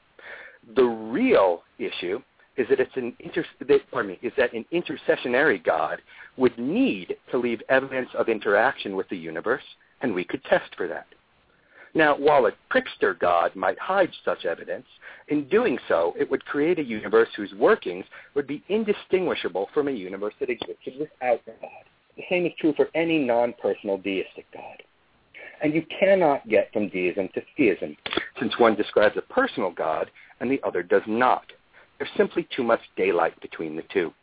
[0.76, 2.22] the real issue
[2.57, 6.01] is that it's an inter- that, pardon me, is that an intercessionary God
[6.38, 9.63] would need to leave evidence of interaction with the universe,
[10.01, 11.07] and we could test for that.
[11.93, 14.86] Now, while a trickster God might hide such evidence,
[15.30, 18.05] in doing so, it would create a universe whose workings
[18.36, 21.86] would be indistinguishable from a universe that existed without God.
[22.15, 24.84] The same is true for any non-personal deistic God.
[25.63, 27.97] And you cannot get from deism to theism,
[28.39, 31.46] since one describes a personal God and the other does not.
[31.98, 34.14] There's simply too much daylight between the two.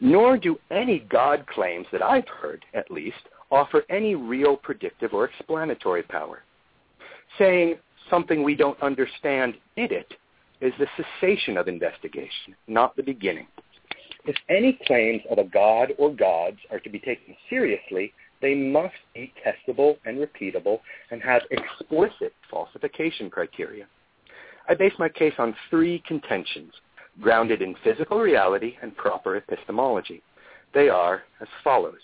[0.00, 3.16] Nor do any God claims that I've heard, at least,
[3.50, 6.42] offer any real predictive or explanatory power.
[7.38, 7.76] Saying
[8.08, 10.14] something we don't understand did it
[10.60, 13.46] is the cessation of investigation, not the beginning.
[14.24, 18.94] If any claims of a god or gods are to be taken seriously, they must
[19.14, 23.86] be testable and repeatable and have explicit falsification criteria.
[24.68, 26.72] I base my case on three contentions,
[27.22, 30.22] grounded in physical reality and proper epistemology.
[30.74, 32.00] They are as follows.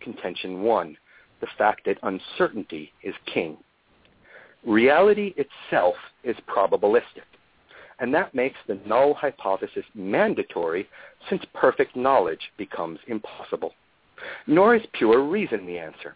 [0.00, 0.96] Contention one,
[1.40, 3.56] the fact that uncertainty is king.
[4.64, 7.26] Reality itself is probabilistic,
[7.98, 10.88] and that makes the null hypothesis mandatory
[11.28, 13.72] since perfect knowledge becomes impossible.
[14.46, 16.14] Nor is pure reason the answer.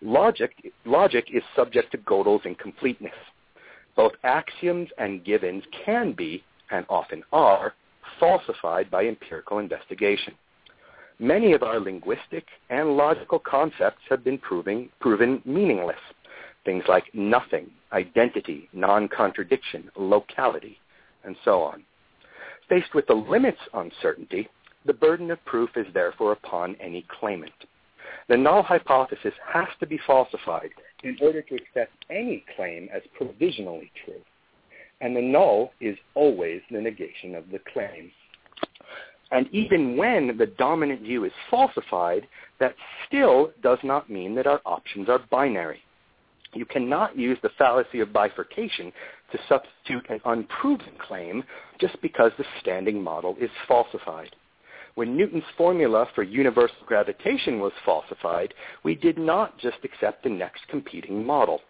[0.00, 0.52] Logic,
[0.84, 3.12] logic is subject to Gödel's incompleteness
[3.96, 7.74] both axioms and givens can be, and often are,
[8.18, 10.34] falsified by empirical investigation.
[11.18, 16.00] Many of our linguistic and logical concepts have been proving, proven meaningless.
[16.64, 20.78] Things like nothing, identity, non-contradiction, locality,
[21.24, 21.84] and so on.
[22.68, 24.48] Faced with the limits on certainty,
[24.86, 27.52] the burden of proof is therefore upon any claimant.
[28.28, 30.70] The null hypothesis has to be falsified
[31.02, 34.20] in order to accept any claim as provisionally true.
[35.00, 38.12] And the null is always the negation of the claim.
[39.32, 42.28] And even when the dominant view is falsified,
[42.60, 45.80] that still does not mean that our options are binary.
[46.54, 48.92] You cannot use the fallacy of bifurcation
[49.32, 51.42] to substitute an unproven claim
[51.80, 54.36] just because the standing model is falsified
[54.94, 60.66] when Newton's formula for universal gravitation was falsified, we did not just accept the next
[60.68, 61.60] competing model.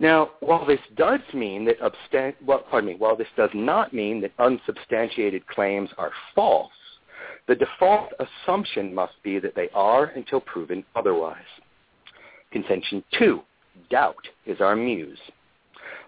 [0.00, 4.20] Now, while this does mean that abstan- well, pardon me, while this does not mean
[4.20, 6.70] that unsubstantiated claims are false,
[7.48, 11.36] the default assumption must be that they are until proven otherwise.
[12.52, 13.42] Contention two,
[13.90, 15.18] doubt is our muse.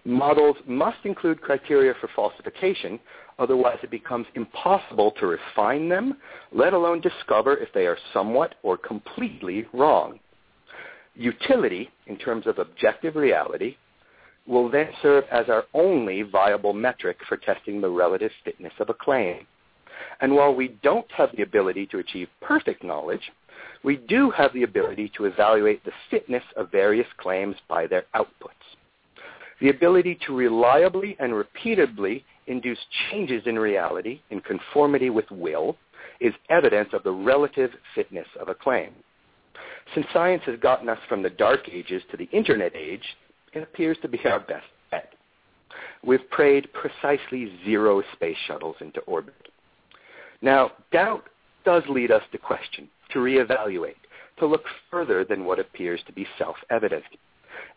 [0.03, 2.99] Models must include criteria for falsification,
[3.41, 6.17] Otherwise, it becomes impossible to refine them,
[6.51, 10.19] let alone discover if they are somewhat or completely wrong.
[11.15, 13.77] Utility, in terms of objective reality,
[14.45, 18.93] will then serve as our only viable metric for testing the relative fitness of a
[18.93, 19.47] claim.
[20.19, 23.31] And while we don't have the ability to achieve perfect knowledge,
[23.83, 28.77] we do have the ability to evaluate the fitness of various claims by their outputs.
[29.61, 32.79] The ability to reliably and repeatedly induce
[33.11, 35.77] changes in reality in conformity with will
[36.19, 38.91] is evidence of the relative fitness of a claim.
[39.93, 43.03] Since science has gotten us from the dark ages to the internet age,
[43.53, 45.13] it appears to be our best bet.
[46.03, 49.49] We've prayed precisely zero space shuttles into orbit.
[50.41, 51.25] Now, doubt
[51.65, 53.95] does lead us to question, to reevaluate,
[54.39, 57.03] to look further than what appears to be self-evident.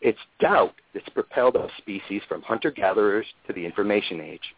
[0.01, 4.55] It's doubt that's propelled our species from hunter-gatherers to the information age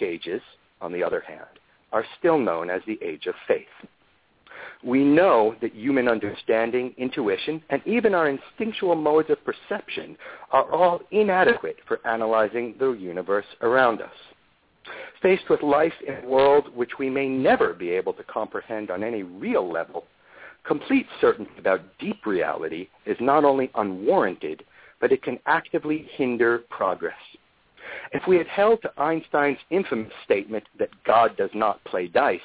[0.00, 0.42] ages,
[0.80, 1.46] on the other hand,
[1.92, 3.66] are still known as the age of faith.
[4.84, 10.16] We know that human understanding, intuition, and even our instinctual modes of perception
[10.52, 14.12] are all inadequate for analyzing the universe around us.
[15.22, 19.02] Faced with life in a world which we may never be able to comprehend on
[19.02, 20.04] any real level,
[20.66, 24.64] complete certainty about deep reality is not only unwarranted,
[25.00, 27.14] but it can actively hinder progress.
[28.12, 32.40] If we had held to Einstein's infamous statement that God does not play dice,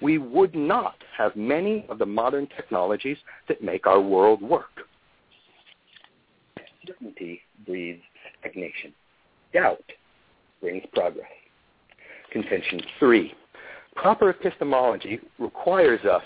[0.00, 3.18] we would not have many of the modern technologies
[3.48, 4.70] that make our world work.
[6.86, 8.02] certainty breeds
[8.40, 8.92] stagnation.
[9.52, 9.84] Doubt
[10.60, 11.26] brings progress.
[12.32, 13.34] Contention three.
[13.94, 16.22] Proper epistemology requires us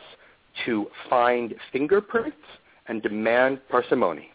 [0.64, 2.36] to find fingerprints
[2.86, 4.30] and demand parsimony.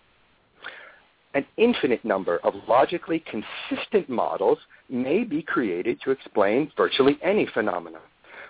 [1.34, 4.58] An infinite number of logically consistent models
[4.90, 8.02] may be created to explain virtually any phenomenon,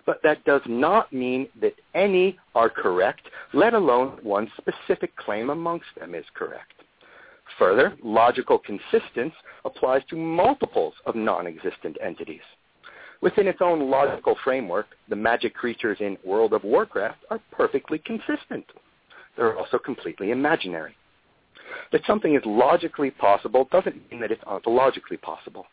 [0.06, 3.22] but that does not mean that any are correct,
[3.54, 6.74] let alone one specific claim amongst them is correct.
[7.60, 9.34] Further, logical consistence
[9.66, 12.42] applies to multiples of non-existent entities.
[13.22, 18.66] Within its own logical framework, the magic creatures in World of Warcraft are perfectly consistent.
[19.38, 20.96] They're also completely imaginary.
[21.92, 25.68] That something is logically possible doesn't mean that it's ontologically possible.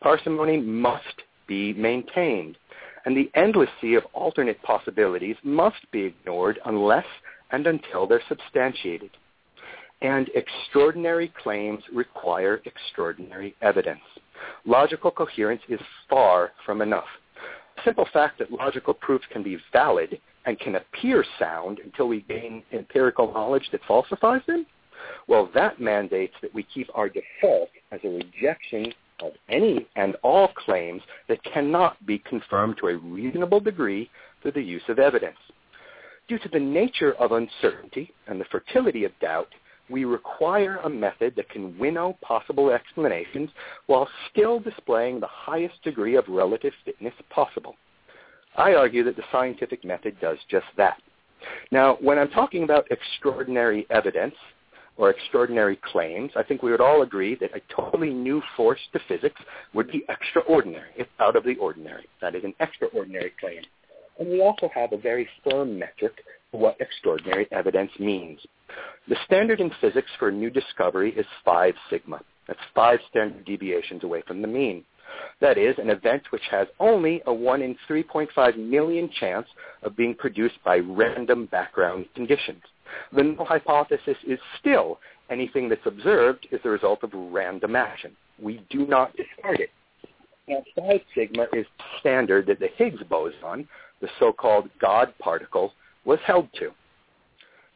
[0.00, 2.58] Parsimony must be maintained,
[3.06, 7.06] and the endless sea of alternate possibilities must be ignored unless
[7.50, 9.10] and until they're substantiated.
[10.02, 14.00] And extraordinary claims require extraordinary evidence.
[14.64, 17.08] Logical coherence is far from enough.
[17.76, 22.22] The simple fact that logical proofs can be valid and can appear sound until we
[22.22, 24.66] gain empirical knowledge that falsifies them,
[25.26, 30.48] well, that mandates that we keep our default as a rejection of any and all
[30.48, 34.10] claims that cannot be confirmed to a reasonable degree
[34.40, 35.36] through the use of evidence.
[36.28, 39.48] Due to the nature of uncertainty and the fertility of doubt,
[39.92, 43.50] we require a method that can winnow possible explanations
[43.86, 47.76] while still displaying the highest degree of relative fitness possible.
[48.56, 50.96] I argue that the scientific method does just that.
[51.70, 54.34] Now, when I'm talking about extraordinary evidence
[54.96, 59.00] or extraordinary claims, I think we would all agree that a totally new force to
[59.08, 59.40] physics
[59.74, 60.90] would be extraordinary.
[60.96, 62.06] It's out of the ordinary.
[62.20, 63.62] That is an extraordinary claim.
[64.18, 66.12] And we also have a very firm metric
[66.52, 68.40] what extraordinary evidence means.
[69.08, 72.20] The standard in physics for a new discovery is 5 sigma.
[72.46, 74.84] That's five standard deviations away from the mean.
[75.40, 79.46] That is, an event which has only a 1 in 3.5 million chance
[79.82, 82.62] of being produced by random background conditions.
[83.12, 84.98] The null hypothesis is still
[85.30, 88.12] anything that's observed is the result of random action.
[88.40, 89.70] We do not discard it.
[90.48, 91.66] Now, 5 sigma is
[92.00, 93.68] standard that the Higgs boson,
[94.00, 95.72] the so-called God particle,
[96.04, 96.70] was held to.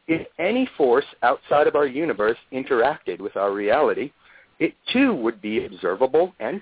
[0.07, 4.11] If any force outside of our universe interacted with our reality,
[4.59, 6.61] it too would be observable and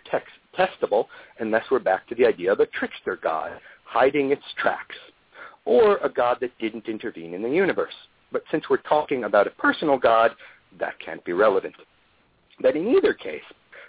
[0.57, 1.05] testable
[1.39, 4.95] unless we're back to the idea of a trickster god hiding its tracks,
[5.63, 7.93] or a god that didn't intervene in the universe.
[8.31, 10.31] But since we're talking about a personal god,
[10.79, 11.75] that can't be relevant.
[12.61, 13.43] But in either case,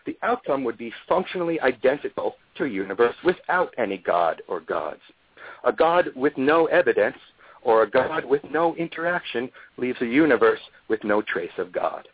[0.05, 5.01] the outcome would be functionally identical to a universe without any god or gods.
[5.65, 7.16] A god with no evidence
[7.67, 12.07] or a God with no interaction leaves a universe with no trace of God.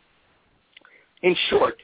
[1.21, 1.75] In short,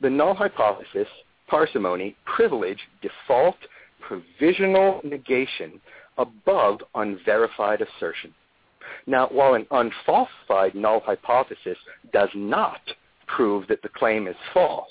[0.00, 1.06] the null hypothesis,
[1.46, 3.54] parsimony, privilege, default,
[4.00, 5.80] provisional negation
[6.18, 8.34] above unverified assertion.
[9.06, 11.78] Now, while an unfalsified null hypothesis
[12.12, 12.80] does not
[13.28, 14.90] prove that the claim is false,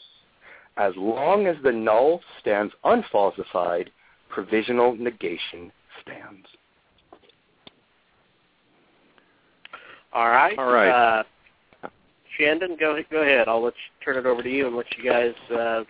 [0.78, 3.92] as long as the null stands unfalsified,
[4.30, 5.70] provisional negation
[6.02, 6.48] stands.
[10.16, 10.58] All right.
[10.58, 11.20] All right.
[11.84, 11.90] Uh,
[12.38, 13.50] Shandon, go go ahead.
[13.50, 15.84] I'll let you turn it over to you and let you guys uh,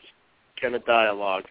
[0.60, 1.44] kind of dialogue.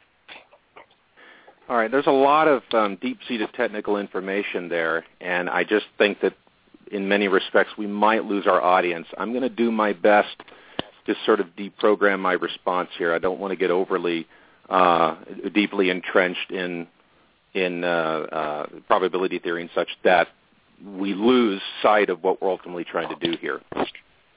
[1.68, 1.90] All right.
[1.90, 6.34] There's a lot of um, deep-seated technical information there, and I just think that
[6.90, 9.06] in many respects we might lose our audience.
[9.18, 10.36] I'm going to do my best
[11.06, 13.14] to sort of deprogram my response here.
[13.14, 14.26] I don't want to get overly
[14.68, 15.16] uh,
[15.54, 16.88] deeply entrenched in
[17.54, 20.26] in uh, uh, probability theory and such that
[20.82, 23.60] we lose sight of what we're ultimately trying to do here.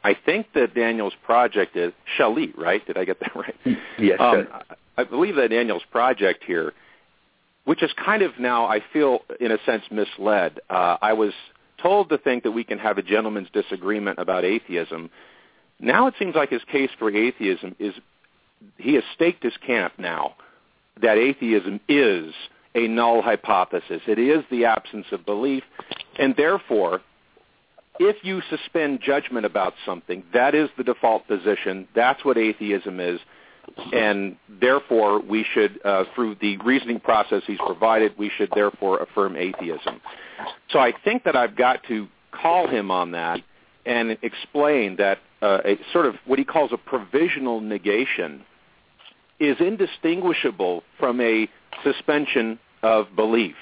[0.04, 2.86] I think that Daniel's project is Schalit, right?
[2.86, 3.56] Did I get that right?
[3.98, 4.48] Yes, um,
[4.98, 6.74] I believe that Daniel's project here,
[7.66, 10.60] which is kind of now, I feel, in a sense, misled.
[10.70, 11.34] Uh, I was
[11.82, 15.10] told to think that we can have a gentleman's disagreement about atheism.
[15.80, 17.94] Now it seems like his case for atheism is
[18.78, 20.36] he has staked his camp now
[21.02, 22.34] that atheism is
[22.76, 24.02] a null hypothesis.
[24.08, 25.64] It is the absence of belief.
[26.18, 27.02] And therefore,
[28.00, 31.88] if you suspend judgment about something, that is the default position.
[31.96, 33.20] That's what atheism is.
[33.94, 39.36] And therefore, we should, uh, through the reasoning process he's provided, we should therefore affirm
[39.36, 40.00] atheism.
[40.70, 43.42] So I think that I've got to call him on that
[43.86, 48.44] and explain that uh, a sort of what he calls a provisional negation
[49.40, 51.48] is indistinguishable from a
[51.84, 53.56] suspension of belief.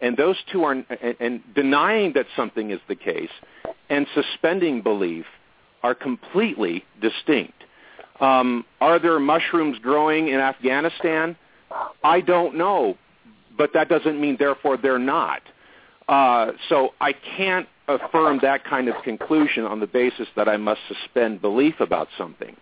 [0.00, 0.86] And those two are, and,
[1.20, 3.30] and denying that something is the case
[3.88, 5.24] and suspending belief
[5.82, 7.54] are completely distinct.
[8.20, 11.36] Um, are there mushrooms growing in Afghanistan?
[12.02, 12.96] I don't know,
[13.56, 15.42] but that doesn't mean therefore they're not.
[16.08, 20.80] Uh, so I can't affirm that kind of conclusion on the basis that I must
[20.88, 22.56] suspend belief about something.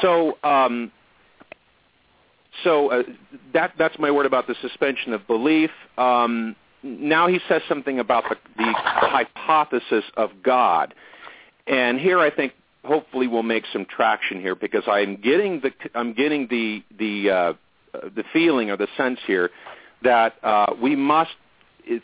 [0.00, 0.92] So, um,
[2.64, 3.02] so uh,
[3.52, 5.70] that that's my word about the suspension of belief.
[5.96, 10.94] Um, now he says something about the, the hypothesis of God,
[11.66, 12.52] and here I think
[12.84, 17.52] hopefully we'll make some traction here because I'm getting the I'm getting the the uh,
[17.92, 19.50] the feeling or the sense here
[20.02, 21.32] that uh, we must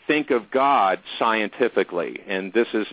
[0.07, 2.87] think of God scientifically, and this is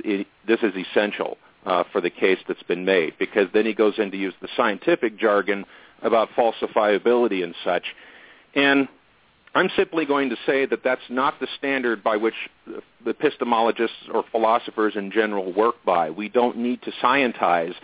[0.47, 4.11] this is essential uh, for the case that's been made because then he goes in
[4.11, 5.65] to use the scientific jargon
[6.03, 7.85] about falsifiability and such,
[8.55, 8.89] and
[9.55, 12.35] I'm simply going to say that that's not the standard by which
[13.05, 16.11] epistemologists or philosophers in general work by.
[16.11, 17.75] We don't need to scientize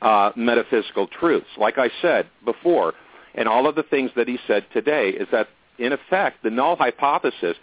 [0.00, 1.48] uh, metaphysical truths.
[1.58, 2.94] Like I said before,
[3.34, 5.48] and all of the things that he said today is that,
[5.78, 7.56] in effect, the null hypothesis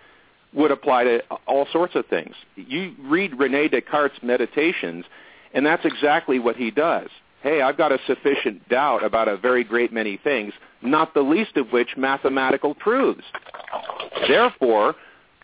[0.54, 2.36] would apply to all sorts of things.
[2.56, 5.06] You read Rene Descartes' Meditations,
[5.54, 7.10] and that's exactly what he does.
[7.46, 10.52] Hey, I've got a sufficient doubt about a very great many things,
[10.82, 13.22] not the least of which mathematical proofs.
[14.28, 14.96] Therefore,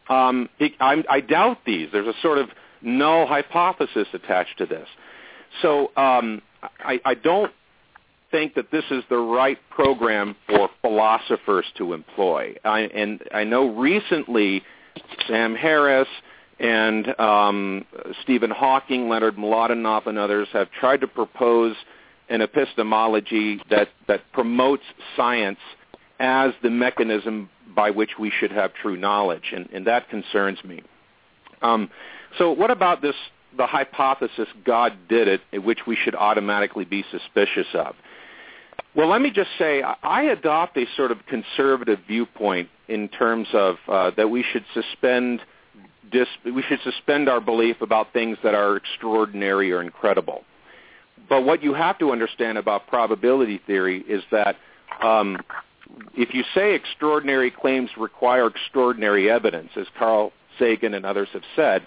[0.10, 1.90] um, it, I doubt these.
[1.92, 2.50] There's a sort of
[2.82, 4.88] null hypothesis attached to this.
[5.62, 6.42] So um,
[6.80, 7.52] I, I don't
[8.32, 12.56] think that this is the right program for philosophers to employ.
[12.66, 14.64] I, and I know recently
[15.28, 16.08] Sam Harris
[16.62, 17.86] and um,
[18.22, 21.76] Stephen Hawking, Leonard Mlodinow, and others have tried to propose
[22.30, 24.84] an epistemology that, that promotes
[25.18, 25.58] science
[26.20, 30.84] as the mechanism by which we should have true knowledge, and, and that concerns me.
[31.64, 31.90] Um,
[32.38, 33.16] so what about this,
[33.58, 37.96] the hypothesis God did it, which we should automatically be suspicious of?
[38.96, 43.78] Well, let me just say I adopt a sort of conservative viewpoint in terms of
[43.88, 45.42] uh, that we should suspend
[46.12, 50.44] dis- we should suspend our belief about things that are extraordinary or incredible.
[51.30, 54.56] But what you have to understand about probability theory is that
[55.02, 55.38] um,
[56.16, 61.86] if you say extraordinary claims require extraordinary evidence, as Carl Sagan and others have said,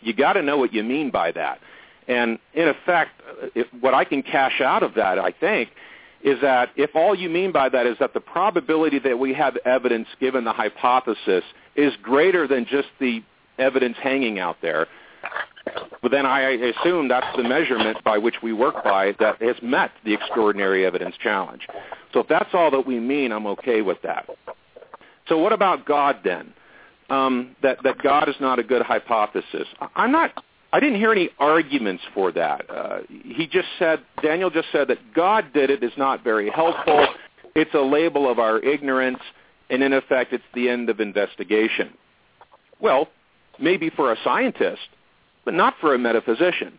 [0.00, 1.60] you got to know what you mean by that.
[2.08, 3.10] And in effect,
[3.54, 5.70] if, what I can cash out of that, I think,
[6.22, 9.56] is that if all you mean by that is that the probability that we have
[9.58, 11.44] evidence given the hypothesis
[11.76, 13.22] is greater than just the
[13.58, 14.86] evidence hanging out there,
[16.02, 19.90] but then I assume that's the measurement by which we work by that has met
[20.04, 21.66] the extraordinary evidence challenge.
[22.12, 24.28] So if that's all that we mean, I'm okay with that.
[25.28, 26.52] So what about God then?
[27.08, 29.68] Um, that that God is not a good hypothesis.
[29.94, 30.42] I'm not
[30.72, 32.68] I didn't hear any arguments for that.
[32.68, 37.06] Uh, he just said, Daniel just said that God did it is not very helpful.
[37.54, 39.20] It's a label of our ignorance,
[39.70, 41.92] and in effect, it's the end of investigation.
[42.80, 43.08] Well,
[43.58, 44.88] maybe for a scientist,
[45.44, 46.78] but not for a metaphysician.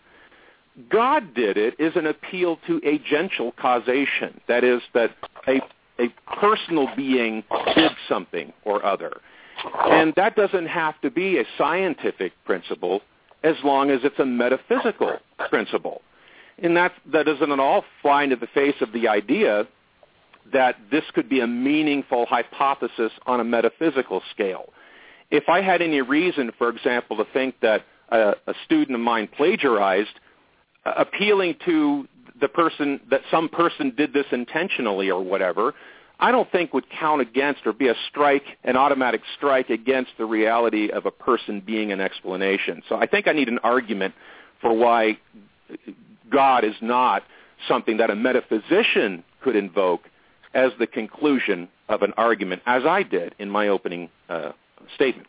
[0.90, 4.40] God did it is an appeal to agential causation.
[4.48, 5.12] That is, that
[5.48, 5.60] a,
[6.00, 6.10] a
[6.40, 7.44] personal being
[7.76, 9.20] did something or other.
[9.86, 13.02] And that doesn't have to be a scientific principle
[13.44, 15.18] as long as it's a metaphysical
[15.50, 16.02] principle.
[16.60, 19.68] And that, that doesn't at all fly into the face of the idea
[20.54, 24.66] that this could be a meaningful hypothesis on a metaphysical scale.
[25.30, 29.28] If I had any reason, for example, to think that a, a student of mine
[29.36, 30.20] plagiarized,
[30.86, 32.08] uh, appealing to
[32.40, 35.74] the person that some person did this intentionally or whatever,
[36.20, 40.26] I don't think would count against or be a strike, an automatic strike against the
[40.26, 42.82] reality of a person being an explanation.
[42.90, 44.16] So I think I need an argument
[44.62, 45.20] for why
[46.30, 47.24] God is not
[47.68, 50.02] something that a metaphysician could invoke
[50.58, 54.54] as the conclusion of an argument, as I did in my opening uh,
[54.96, 55.28] statement.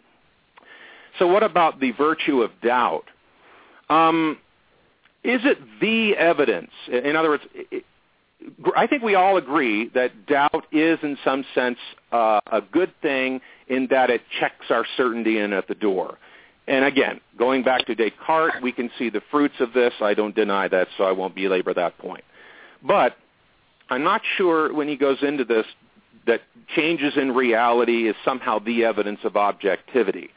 [1.18, 3.04] So what about the virtue of doubt?
[3.90, 4.38] Um,
[5.22, 6.70] is it the evidence?
[6.90, 7.42] In other words,
[8.74, 11.78] I think we all agree that doubt is, in some sense,
[12.10, 16.16] uh, a good thing in that it checks our certainty in at the door.
[16.66, 19.92] And again, going back to Descartes, we can see the fruits of this.
[20.00, 22.24] I don't deny that, so I won't belabor that point.
[22.82, 23.16] But
[23.90, 25.66] I'm not sure when he goes into this
[26.26, 26.42] that
[26.76, 30.28] changes in reality is somehow the evidence of objectivity.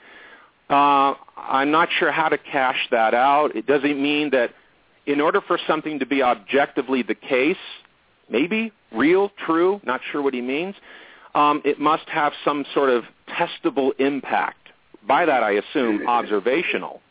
[0.69, 3.55] Uh, I'm not sure how to cash that out.
[3.55, 4.51] It doesn't mean that
[5.05, 7.57] in order for something to be objectively the case,
[8.29, 10.75] maybe real, true, not sure what he means.
[11.35, 14.69] Um, it must have some sort of testable impact.
[15.05, 17.01] By that, I assume observational.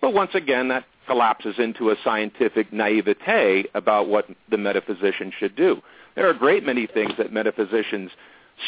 [0.00, 5.82] But once again, that collapses into a scientific naivete about what the metaphysician should do.
[6.14, 8.12] There are a great many things that metaphysicians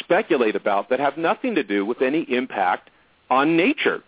[0.01, 2.91] speculate about that have nothing to do with any impact
[3.31, 4.03] on nature.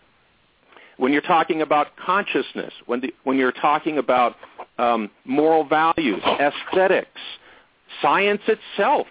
[0.97, 4.35] When you're talking about consciousness, when, the, when you're talking about
[4.79, 7.21] um, moral values, aesthetics,
[8.03, 9.07] science itself,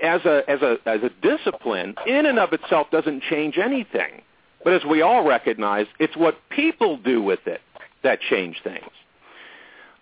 [0.00, 4.22] as a, as, a, as a discipline, in and of itself doesn't change anything.
[4.62, 7.60] But as we all recognize, it's what people do with it
[8.02, 8.90] that change things.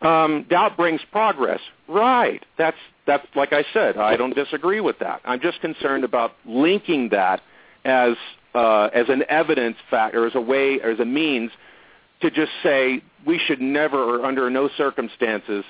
[0.02, 1.60] Um, doubt brings progress.
[1.86, 2.44] Right.
[2.56, 3.96] That's that's like I said.
[3.98, 5.20] I don't disagree with that.
[5.24, 7.42] I'm just concerned about linking that
[7.84, 8.14] as
[8.54, 11.50] uh, as an evidence factor, as a way, or as a means
[12.22, 15.64] to just say we should never, or under no circumstances,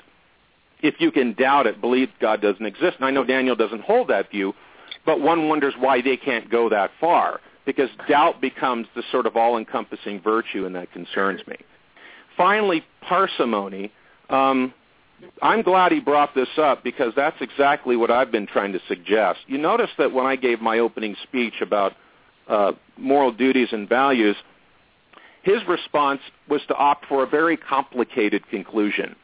[0.83, 2.97] if you can doubt it, believe God doesn't exist.
[2.97, 4.55] And I know Daniel doesn't hold that view,
[5.05, 9.37] but one wonders why they can't go that far because doubt becomes the sort of
[9.37, 11.57] all-encompassing virtue, and that concerns me.
[12.41, 13.93] Finally, parsimony.
[14.31, 14.73] Um,
[15.43, 19.41] I'm glad he brought this up because that's exactly what I've been trying to suggest.
[19.47, 21.93] You notice that when I gave my opening speech about
[22.49, 24.37] uh, moral duties and values,
[25.43, 29.17] his response was to opt for a very complicated conclusion.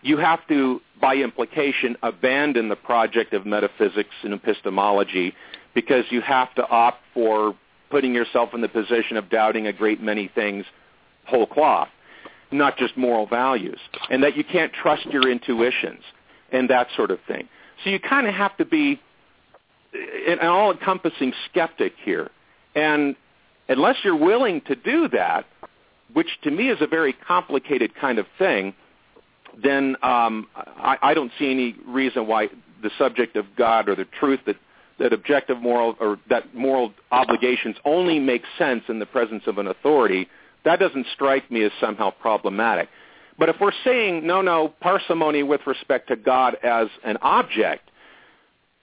[0.00, 5.34] You have to, by implication, abandon the project of metaphysics and epistemology
[5.74, 7.54] because you have to opt for
[7.90, 10.64] putting yourself in the position of doubting a great many things
[11.26, 11.88] whole cloth
[12.52, 13.78] not just moral values,
[14.10, 16.02] and that you can't trust your intuitions
[16.52, 17.48] and that sort of thing.
[17.82, 19.00] So you kind of have to be
[20.28, 22.30] an all-encompassing skeptic here.
[22.74, 23.16] And
[23.68, 25.46] unless you're willing to do that,
[26.12, 28.74] which to me is a very complicated kind of thing,
[29.62, 32.48] then um, I, I don't see any reason why
[32.82, 34.56] the subject of God or the truth that
[34.98, 39.66] that objective moral or that moral obligations only make sense in the presence of an
[39.66, 40.26] authority
[40.66, 42.88] that doesn't strike me as somehow problematic.
[43.38, 47.88] But if we're saying, no, no, parsimony with respect to God as an object,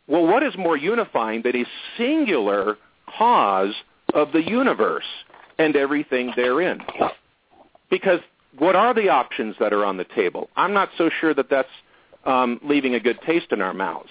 [0.07, 1.65] well, what is more unifying than a
[1.97, 2.77] singular
[3.17, 3.73] cause
[4.13, 5.05] of the universe
[5.59, 6.79] and everything therein?
[7.89, 8.19] Because
[8.57, 10.49] what are the options that are on the table?
[10.55, 11.67] I'm not so sure that that's
[12.25, 14.09] um, leaving a good taste in our mouths.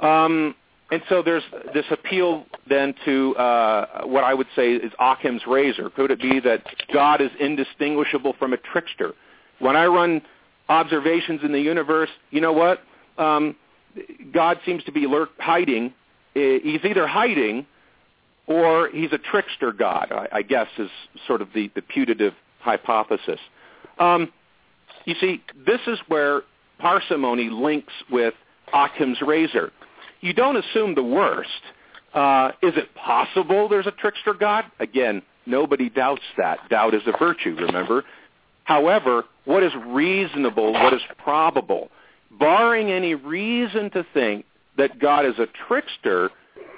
[0.00, 0.54] Um,
[0.90, 1.42] and so there's
[1.74, 5.90] this appeal then to uh, what I would say is Occam's razor.
[5.90, 9.12] Could it be that God is indistinguishable from a trickster?
[9.58, 10.22] When I run
[10.68, 12.80] observations in the universe, you know what?
[13.18, 13.56] Um,
[14.32, 15.92] God seems to be lurk, hiding.
[16.34, 17.66] He's either hiding
[18.46, 20.90] or he's a trickster God, I, I guess is
[21.26, 23.40] sort of the, the putative hypothesis.
[23.98, 24.32] Um,
[25.04, 26.42] you see, this is where
[26.78, 28.34] parsimony links with
[28.72, 29.72] Occam's razor
[30.20, 31.50] you don't assume the worst.
[32.14, 34.64] Uh, is it possible there's a trickster God?
[34.80, 36.58] Again, nobody doubts that.
[36.70, 38.04] Doubt is a virtue, remember?
[38.64, 41.90] However, what is reasonable, what is probable?
[42.38, 44.44] Barring any reason to think
[44.76, 46.30] that God is a trickster,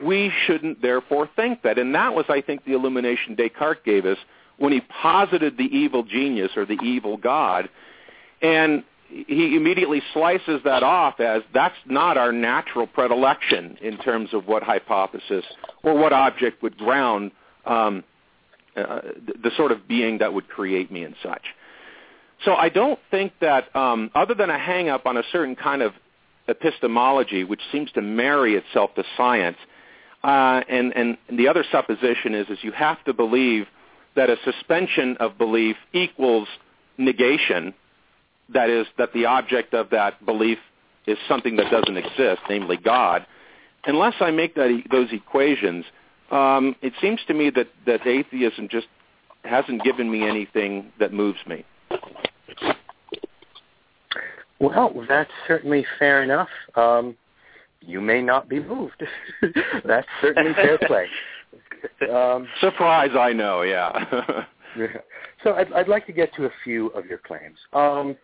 [0.05, 1.78] we shouldn't therefore think that.
[1.78, 4.19] And that was, I think, the illumination Descartes gave us
[4.59, 7.69] when he posited the evil genius or the evil God.
[8.43, 14.47] And he immediately slices that off as that's not our natural predilection in terms of
[14.47, 15.44] what hypothesis
[15.82, 17.30] or what object would ground
[17.64, 18.05] um,
[18.76, 19.01] uh,
[19.43, 21.43] the, sort of being that would create me and such.
[22.44, 25.93] So I don't think that, um, other than a hang-up on a certain kind of
[26.47, 29.56] epistemology, which seems to marry itself to science,
[30.22, 33.66] uh, and, and, and the other supposition is, is you have to believe
[34.16, 36.48] that a suspension of belief equals
[36.98, 37.74] negation
[38.53, 40.59] that is that the object of that belief
[41.07, 43.27] is something that doesn't exist, namely God,
[43.85, 45.85] unless I make that, those equations,
[46.31, 48.87] um, it seems to me that, that atheism just
[49.45, 51.65] hasn't given me anything that moves me.
[54.61, 56.49] Well, that's certainly fair enough.
[56.75, 57.16] Um,
[57.81, 59.03] you may not be moved.
[59.85, 61.07] that's certainly fair play.
[62.12, 64.45] Um, Surprise, I know, yeah.
[65.45, 67.59] so I'd, I'd, like to get to a few of your claims.
[67.73, 68.16] Um,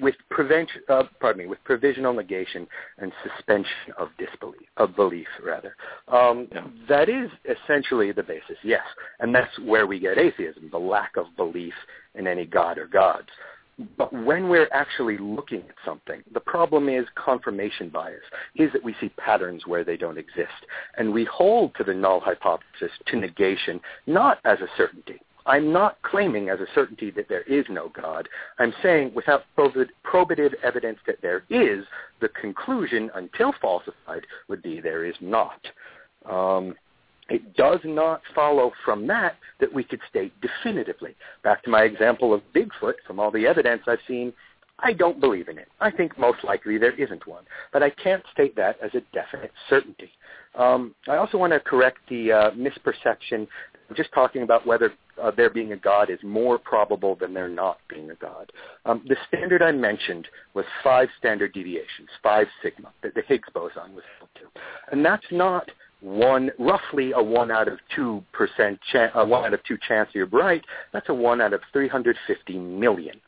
[0.00, 2.66] with prevention, uh, pardon me, with provisional negation
[2.98, 5.76] and suspension of disbelief, of belief, rather.
[6.08, 6.66] Um, yeah.
[6.88, 8.84] That is essentially the basis, yes,
[9.20, 11.74] and that's where we get atheism, the lack of belief
[12.14, 13.28] in any god or gods.
[13.96, 18.22] But when we're actually looking at something, the problem is confirmation bias,
[18.54, 20.52] is that we see patterns where they don't exist.
[20.96, 26.00] And we hold to the null hypothesis to negation, not as a certainty, I'm not
[26.02, 28.28] claiming as a certainty that there is no God.
[28.58, 31.84] I'm saying without probative evidence that there is,
[32.20, 35.60] the conclusion, until falsified, would be there is not.
[36.30, 36.74] Um,
[37.28, 41.14] it does not follow from that that we could state definitively.
[41.42, 44.32] Back to my example of Bigfoot, from all the evidence I've seen,
[44.78, 45.68] I don't believe in it.
[45.80, 49.52] I think most likely there isn't one, but I can't state that as a definite
[49.68, 50.10] certainty.
[50.54, 53.46] Um, I also want to correct the uh, misperception.
[53.96, 54.92] just talking about whether
[55.22, 58.50] uh, there being a God is more probable than there not being a God.
[58.84, 63.94] Um, the standard I mentioned was five standard deviations, five sigma, that the Higgs boson
[63.94, 64.60] was held to,
[64.92, 65.70] and that's not
[66.00, 70.10] one roughly a one out of two percent chance, a one out of two chance
[70.12, 70.62] you're right.
[70.92, 73.20] That's a one out of 350 million.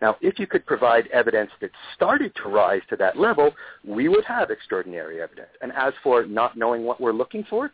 [0.00, 3.52] Now, if you could provide evidence that started to rise to that level,
[3.84, 5.50] we would have extraordinary evidence.
[5.60, 7.70] And as for not knowing what we're looking for,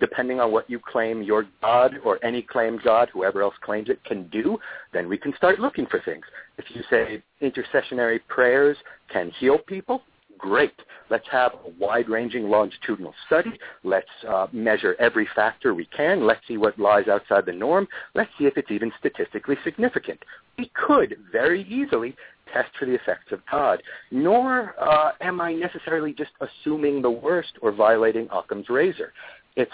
[0.00, 4.02] depending on what you claim your God or any claimed God, whoever else claims it,
[4.04, 4.58] can do,
[4.92, 6.24] then we can start looking for things.
[6.58, 8.76] If you say intercessionary prayers
[9.12, 10.02] can heal people,
[10.38, 10.74] great.
[11.10, 13.52] Let's have a wide-ranging longitudinal study.
[13.82, 16.26] Let's uh, measure every factor we can.
[16.26, 17.86] Let's see what lies outside the norm.
[18.14, 20.20] Let's see if it's even statistically significant.
[20.58, 22.16] We could very easily
[22.52, 27.52] test for the effects of God, nor uh, am I necessarily just assuming the worst
[27.62, 29.12] or violating Occam's razor.
[29.56, 29.70] It's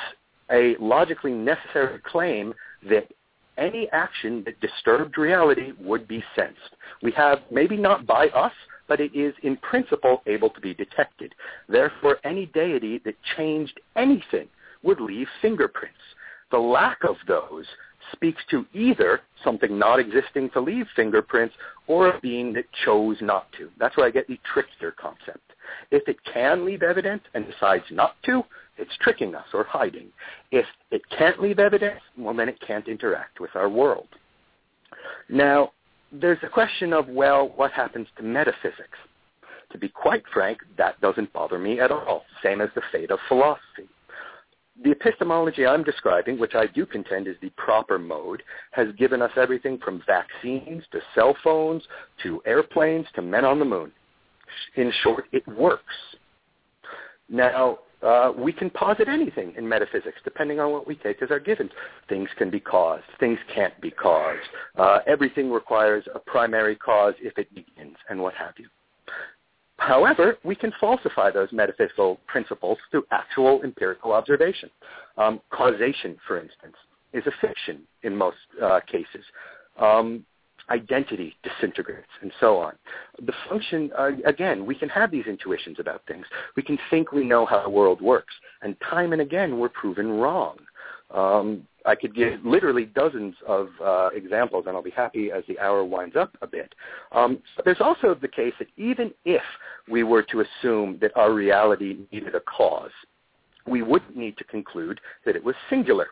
[0.50, 2.54] a logically necessary claim
[2.88, 3.08] that
[3.58, 6.58] any action that disturbed reality would be sensed.
[7.02, 8.52] We have, maybe not by us,
[8.88, 11.34] but it is in principle able to be detected.
[11.68, 14.48] Therefore, any deity that changed anything
[14.82, 15.98] would leave fingerprints.
[16.50, 17.66] The lack of those
[18.12, 21.54] speaks to either something not existing to leave fingerprints
[21.86, 23.70] or a being that chose not to.
[23.78, 25.52] That's where I get the trickster concept.
[25.90, 28.42] If it can leave evidence and decides not to,
[28.80, 30.08] it's tricking us or hiding.
[30.50, 34.08] If it can't leave evidence, well, then it can't interact with our world.
[35.28, 35.72] Now,
[36.12, 38.98] there's a question of, well, what happens to metaphysics?
[39.72, 43.20] To be quite frank, that doesn't bother me at all, same as the fate of
[43.28, 43.88] philosophy.
[44.82, 48.42] The epistemology I'm describing, which I do contend is the proper mode,
[48.72, 51.82] has given us everything from vaccines to cell phones
[52.22, 53.92] to airplanes to men on the moon.
[54.76, 55.84] In short, it works.
[57.28, 61.40] Now, uh, we can posit anything in metaphysics depending on what we take as our
[61.40, 61.68] given.
[62.08, 63.04] Things can be caused.
[63.18, 64.40] Things can't be caused.
[64.76, 68.66] Uh, everything requires a primary cause if it begins, and what have you.
[69.78, 74.70] However, we can falsify those metaphysical principles through actual empirical observation.
[75.16, 76.76] Um, causation, for instance,
[77.14, 79.24] is a fiction in most uh, cases.
[79.78, 80.24] Um,
[80.70, 82.74] identity disintegrates and so on.
[83.22, 86.26] The function, uh, again, we can have these intuitions about things.
[86.56, 90.10] We can think we know how the world works, and time and again we're proven
[90.10, 90.56] wrong.
[91.10, 95.58] Um, I could give literally dozens of uh, examples, and I'll be happy as the
[95.58, 96.74] hour winds up a bit.
[97.10, 99.42] Um, there's also the case that even if
[99.88, 102.90] we were to assume that our reality needed a cause,
[103.66, 106.08] we wouldn't need to conclude that it was singular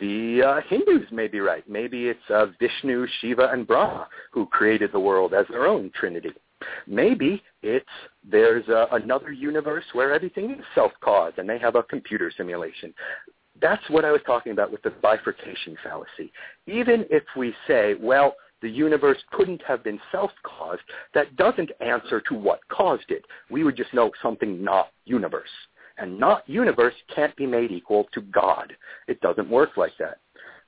[0.00, 1.68] the uh, Hindus may be right.
[1.68, 6.30] Maybe it's uh, Vishnu, Shiva, and Brahma who created the world as their own trinity.
[6.86, 7.84] Maybe it's
[8.28, 12.94] there's uh, another universe where everything is self-caused and they have a computer simulation.
[13.60, 16.32] That's what I was talking about with the bifurcation fallacy.
[16.66, 20.82] Even if we say, well, the universe couldn't have been self-caused,
[21.14, 23.24] that doesn't answer to what caused it.
[23.50, 25.50] We would just know something not universe
[25.98, 28.72] and not universe can't be made equal to God.
[29.08, 30.18] It doesn't work like that.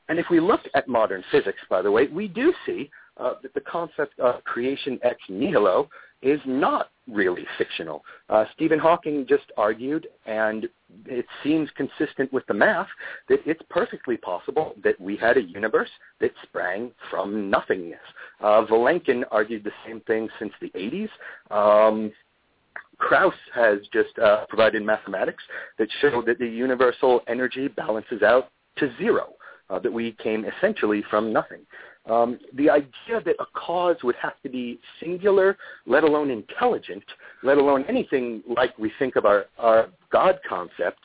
[0.09, 3.55] And if we look at modern physics, by the way, we do see uh, that
[3.55, 5.89] the concept of creation ex nihilo
[6.23, 8.03] is not really fictional.
[8.31, 10.67] Uh, Stephen Hawking just argued, and
[11.05, 12.89] it seems consistent with the math,
[13.29, 15.91] that it's perfectly possible that we had a universe
[16.21, 18.01] that sprang from nothingness.
[18.41, 21.11] Uh, Vilenkin argued the same thing since the 80s.
[21.51, 22.11] Um,
[22.99, 25.43] Krauss has just uh, provided mathematics
[25.79, 29.35] that show that the universal energy balances out to zero,
[29.71, 31.61] uh, that we came essentially from nothing.
[32.07, 35.57] Um, the idea that a cause would have to be singular,
[35.87, 37.05] let alone intelligent,
[37.43, 41.01] let alone anything like we think of our, our God concept,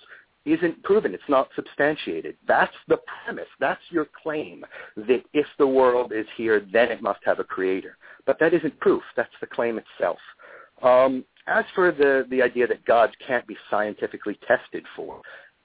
[0.45, 1.13] isn't proven.
[1.13, 2.35] It's not substantiated.
[2.47, 3.47] That's the premise.
[3.59, 7.97] That's your claim, that if the world is here, then it must have a creator.
[8.25, 9.03] But that isn't proof.
[9.15, 10.17] That's the claim itself.
[10.81, 15.21] Um, as for the, the idea that gods can't be scientifically tested for,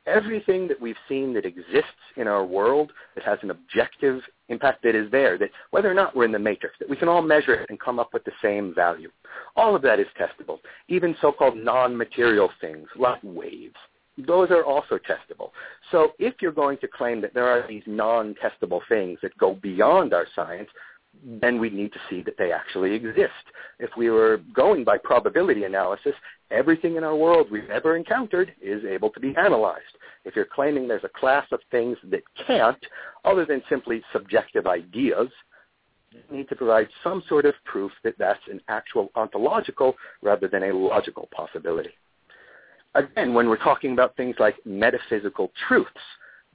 [0.06, 4.94] everything that we've seen that exists in our world that has an objective impact that
[4.94, 7.54] is there, that whether or not we're in the matrix, that we can all measure
[7.54, 9.10] it and come up with the same value.
[9.56, 10.58] All of that is testable.
[10.88, 13.76] Even so-called non-material things like waves.
[14.16, 15.50] Those are also testable.
[15.90, 20.14] So if you're going to claim that there are these non-testable things that go beyond
[20.14, 20.68] our science,
[21.22, 23.32] then we need to see that they actually exist.
[23.78, 26.14] If we were going by probability analysis,
[26.50, 29.82] everything in our world we've ever encountered is able to be analyzed.
[30.24, 32.78] If you're claiming there's a class of things that can't,
[33.24, 35.28] other than simply subjective ideas,
[36.10, 40.62] you need to provide some sort of proof that that's an actual ontological rather than
[40.64, 41.90] a logical possibility.
[42.94, 45.90] Again, when we're talking about things like metaphysical truths,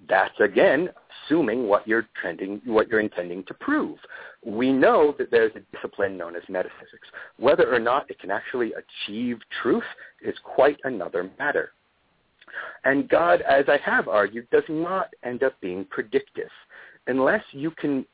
[0.07, 0.89] that's again
[1.29, 3.97] assuming what you're trending, what you're intending to prove.
[4.45, 7.07] We know that there's a discipline known as metaphysics.
[7.37, 9.83] Whether or not it can actually achieve truth
[10.21, 11.71] is quite another matter.
[12.83, 16.49] And God, as I have argued, does not end up being predictive.
[17.07, 18.05] Unless you can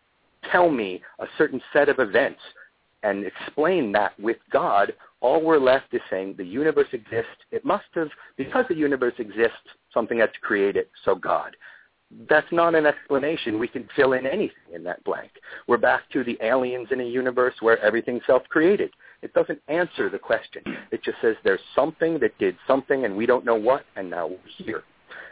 [0.52, 2.40] tell me a certain set of events
[3.04, 7.30] and explain that with God, all we're left is saying the universe exists.
[7.52, 11.56] It must have, because the universe exists, something had to create it, so God
[12.30, 13.60] that's not an explanation.
[13.60, 15.32] We can fill in anything in that blank.
[15.68, 18.92] We're back to the aliens in a universe where everything's self-created.
[19.22, 20.64] It doesn't answer the question.
[20.92, 24.28] It just says there's something that did something and we don't know what, and now
[24.28, 24.84] we're here.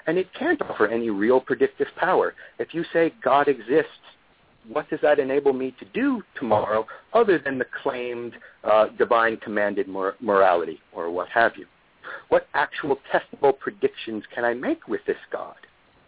[0.08, 2.34] And it can't offer any real predictive power.
[2.60, 3.92] If you say God exists,
[4.68, 8.34] what does that enable me to do tomorrow other than the claimed
[8.64, 11.66] uh, divine commanded mor- morality or what have you?
[12.30, 15.56] What actual testable predictions can I make with this God?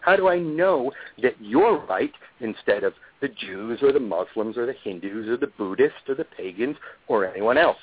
[0.05, 0.91] How do I know
[1.23, 5.51] that you're right instead of the Jews or the Muslims or the Hindus or the
[5.57, 6.77] Buddhists or the pagans
[7.07, 7.79] or anyone else?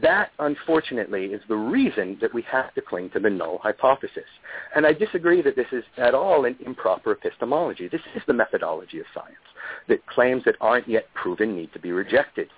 [0.00, 4.30] That, unfortunately, is the reason that we have to cling to the null hypothesis.
[4.76, 7.88] And I disagree that this is at all an improper epistemology.
[7.88, 9.34] This is the methodology of science,
[9.88, 12.48] that claims that aren't yet proven need to be rejected.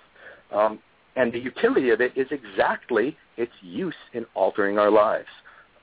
[0.51, 0.77] Um,
[1.15, 5.27] and the utility of it is exactly its use in altering our lives.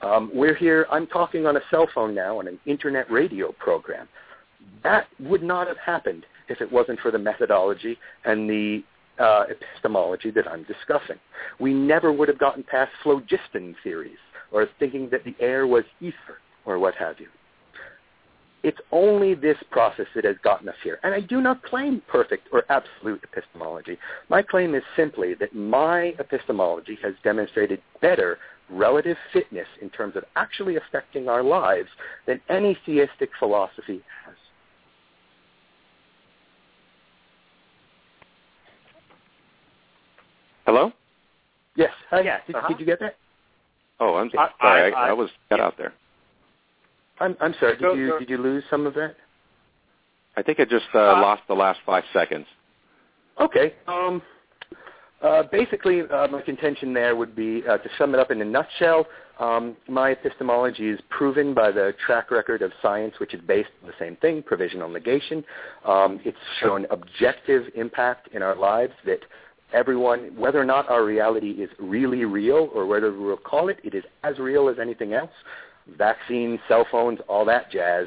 [0.07, 4.09] Um, we're here, I'm talking on a cell phone now on an internet radio program.
[4.85, 8.85] That would not have happened if it wasn't for the methodology and the
[9.19, 11.17] uh, epistemology that I'm discussing.
[11.59, 14.19] We never would have gotten past phlogiston theories
[14.53, 17.27] or thinking that the air was ether or what have you.
[18.63, 20.99] It's only this process that has gotten us here.
[21.03, 23.99] And I do not claim perfect or absolute epistemology.
[24.29, 28.39] My claim is simply that my epistemology has demonstrated better
[28.71, 31.89] relative fitness in terms of actually affecting our lives
[32.27, 34.35] than any theistic philosophy has.
[40.67, 40.93] Hello?
[41.77, 41.91] Yes.
[42.11, 42.23] Hi.
[42.23, 42.41] Yes.
[42.47, 42.69] Did, uh-huh.
[42.69, 43.17] did, you get that?
[44.01, 44.51] Oh, I'm sorry.
[44.61, 45.65] I, I, I, I was cut yeah.
[45.65, 45.93] out there.
[47.21, 47.77] I'm, I'm sorry.
[47.77, 49.15] Did you did you lose some of that?
[50.37, 52.47] I think I just uh, uh, lost the last five seconds.
[53.41, 53.75] Okay.
[53.87, 54.21] Um,
[55.23, 58.45] uh, basically, uh, my contention there would be uh, to sum it up in a
[58.45, 59.07] nutshell.
[59.39, 63.89] Um, my epistemology is proven by the track record of science, which is based on
[63.89, 65.45] the same thing, provisional negation.
[65.85, 69.21] Um, it's shown objective impact in our lives that
[69.73, 73.95] everyone, whether or not our reality is really real or whether we'll call it, it
[73.95, 75.31] is as real as anything else.
[75.99, 78.07] Vaccines, cell phones, all that jazz.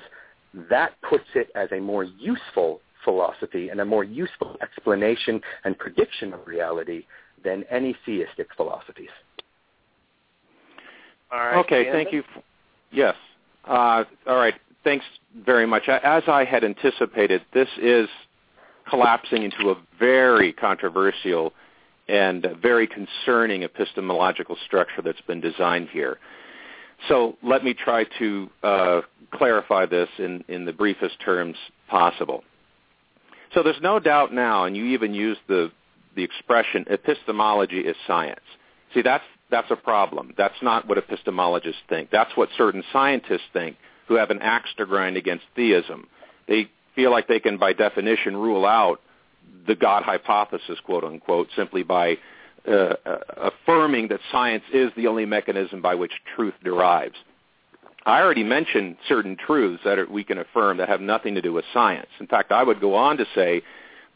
[0.69, 6.33] That puts it as a more useful philosophy and a more useful explanation and prediction
[6.33, 7.05] of reality
[7.43, 9.09] than any theistic philosophies.
[11.31, 11.57] All right.
[11.57, 12.23] Okay, thank you.
[12.91, 13.15] Yes.
[13.65, 14.55] Uh, all right.
[14.83, 15.05] Thanks
[15.45, 15.87] very much.
[15.87, 18.07] As I had anticipated, this is
[18.89, 21.53] collapsing into a very controversial
[22.07, 26.17] and very concerning epistemological structure that's been designed here.
[27.07, 29.01] So let me try to uh,
[29.31, 31.55] clarify this in, in the briefest terms
[31.87, 32.43] possible.
[33.53, 35.71] So there's no doubt now, and you even use the
[36.15, 38.41] the expression epistemology is science.
[38.93, 40.33] See, that's that's a problem.
[40.37, 42.09] That's not what epistemologists think.
[42.11, 43.77] That's what certain scientists think
[44.07, 46.07] who have an axe to grind against theism.
[46.47, 49.01] They feel like they can, by definition, rule out
[49.67, 52.17] the God hypothesis, quote unquote, simply by
[52.67, 52.71] uh,
[53.05, 57.15] uh, affirming that science is the only mechanism by which truth derives.
[58.05, 61.53] I already mentioned certain truths that are, we can affirm that have nothing to do
[61.53, 62.09] with science.
[62.19, 63.61] In fact, I would go on to say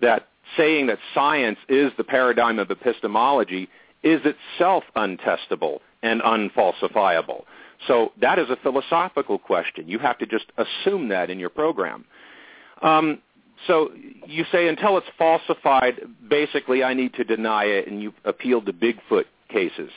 [0.02, 0.28] that
[0.58, 3.70] saying that science is the paradigm of epistemology
[4.04, 7.44] is itself untestable and unfalsifiable.
[7.88, 9.88] So that is a philosophical question.
[9.88, 12.06] You have to just assume that in your program.
[12.82, 13.20] Um,
[13.68, 13.92] so
[14.28, 18.74] you say until it's falsified, basically I need to deny it, and you appeal to
[18.74, 19.90] Bigfoot cases.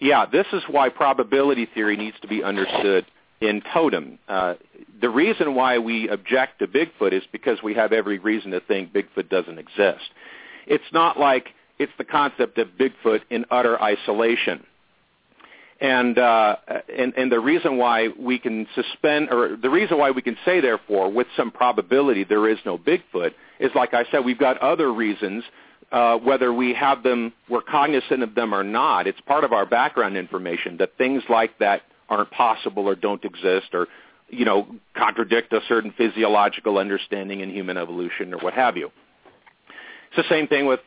[0.00, 3.06] Yeah, this is why probability theory needs to be understood
[3.40, 4.18] in totem.
[4.28, 4.54] Uh,
[5.00, 8.92] the reason why we object to Bigfoot is because we have every reason to think
[8.92, 10.08] Bigfoot doesn't exist.
[10.66, 11.48] It's not like
[11.78, 14.64] it's the concept of Bigfoot in utter isolation.
[15.78, 16.56] And, uh,
[16.96, 20.60] and and the reason why we can suspend, or the reason why we can say,
[20.60, 24.90] therefore, with some probability there is no Bigfoot, is like I said, we've got other
[24.90, 25.44] reasons,
[25.92, 29.06] uh, whether we have them, we're cognizant of them or not.
[29.06, 33.68] It's part of our background information that things like that aren't possible or don't exist,
[33.72, 33.86] or
[34.28, 38.90] you know, contradict a certain physiological understanding in human evolution, or what have you.
[40.08, 40.80] It's the same thing with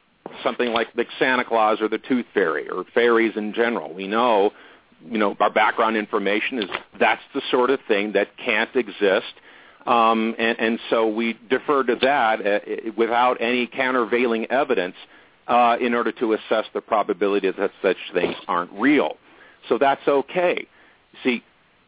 [0.44, 3.94] something like the Santa Claus or the Tooth Fairy or fairies in general.
[3.94, 4.52] We know
[5.08, 6.70] you know, our background information is
[7.00, 9.34] that's the sort of thing that can't exist.
[9.86, 14.96] Um, and, and so we defer to that uh, without any countervailing evidence
[15.48, 19.18] uh, in order to assess the probability that such things aren't real.
[19.68, 20.68] So that's okay.
[21.24, 21.44] See,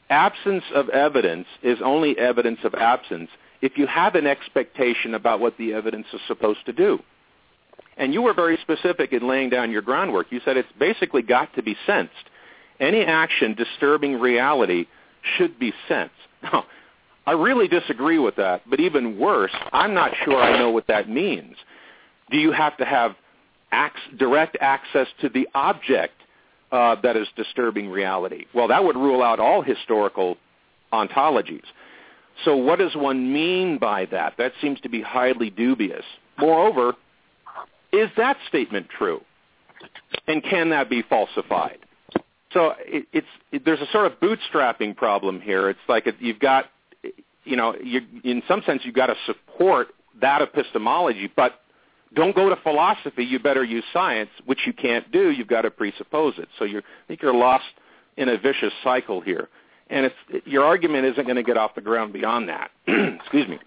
[0.09, 3.30] absence of evidence is only evidence of absence
[3.61, 6.99] if you have an expectation about what the evidence is supposed to do.
[7.97, 10.31] And you were very specific in laying down your groundwork.
[10.31, 12.30] You said it's basically got to be sensed
[12.81, 14.88] any action disturbing reality
[15.38, 16.15] should be sensed.
[16.43, 16.65] Now,
[17.26, 21.10] I really disagree with that, but even worse, I'm not sure I know what that
[21.10, 21.56] means.
[22.31, 23.15] Do you have to have
[23.73, 26.15] ac- direct access to the object
[26.72, 28.45] uh, that is disturbing reality?
[28.53, 30.38] Well, that would rule out all historical
[30.91, 31.65] ontologies.
[32.43, 34.34] So what does one mean by that?
[34.38, 36.06] That seems to be highly dubious.
[36.39, 36.95] Moreover,
[37.91, 39.22] is that statement true?
[40.27, 41.80] And can that be falsified?
[42.53, 45.69] So it, it's it, there's a sort of bootstrapping problem here.
[45.69, 46.65] It's like it, you've got,
[47.43, 49.88] you know, you, in some sense you've got to support
[50.22, 51.61] that epistemology, but
[52.13, 53.23] don't go to philosophy.
[53.23, 55.31] You better use science, which you can't do.
[55.31, 56.49] You've got to presuppose it.
[56.59, 57.65] So you're, I think you're lost
[58.18, 59.47] in a vicious cycle here,
[59.89, 62.72] and it's, your argument isn't going to get off the ground beyond that.
[62.88, 63.59] Excuse me.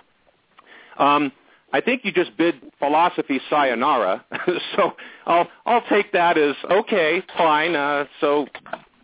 [0.99, 1.33] Um,
[1.73, 4.25] I think you just bid philosophy sayonara.
[4.77, 4.93] so
[5.27, 7.75] I'll I'll take that as okay, fine.
[7.75, 8.47] Uh, so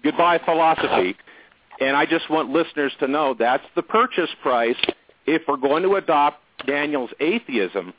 [0.05, 1.17] goodbye philosophy.
[1.81, 4.77] And I just want listeners to know that's the purchase price
[5.27, 7.95] if we're going to adopt Daniel's atheism.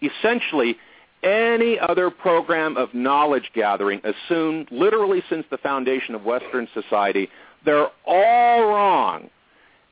[0.00, 0.76] Essentially,
[1.22, 7.28] any other program of knowledge gathering assumed literally since the foundation of Western society,
[7.64, 9.28] they're all wrong.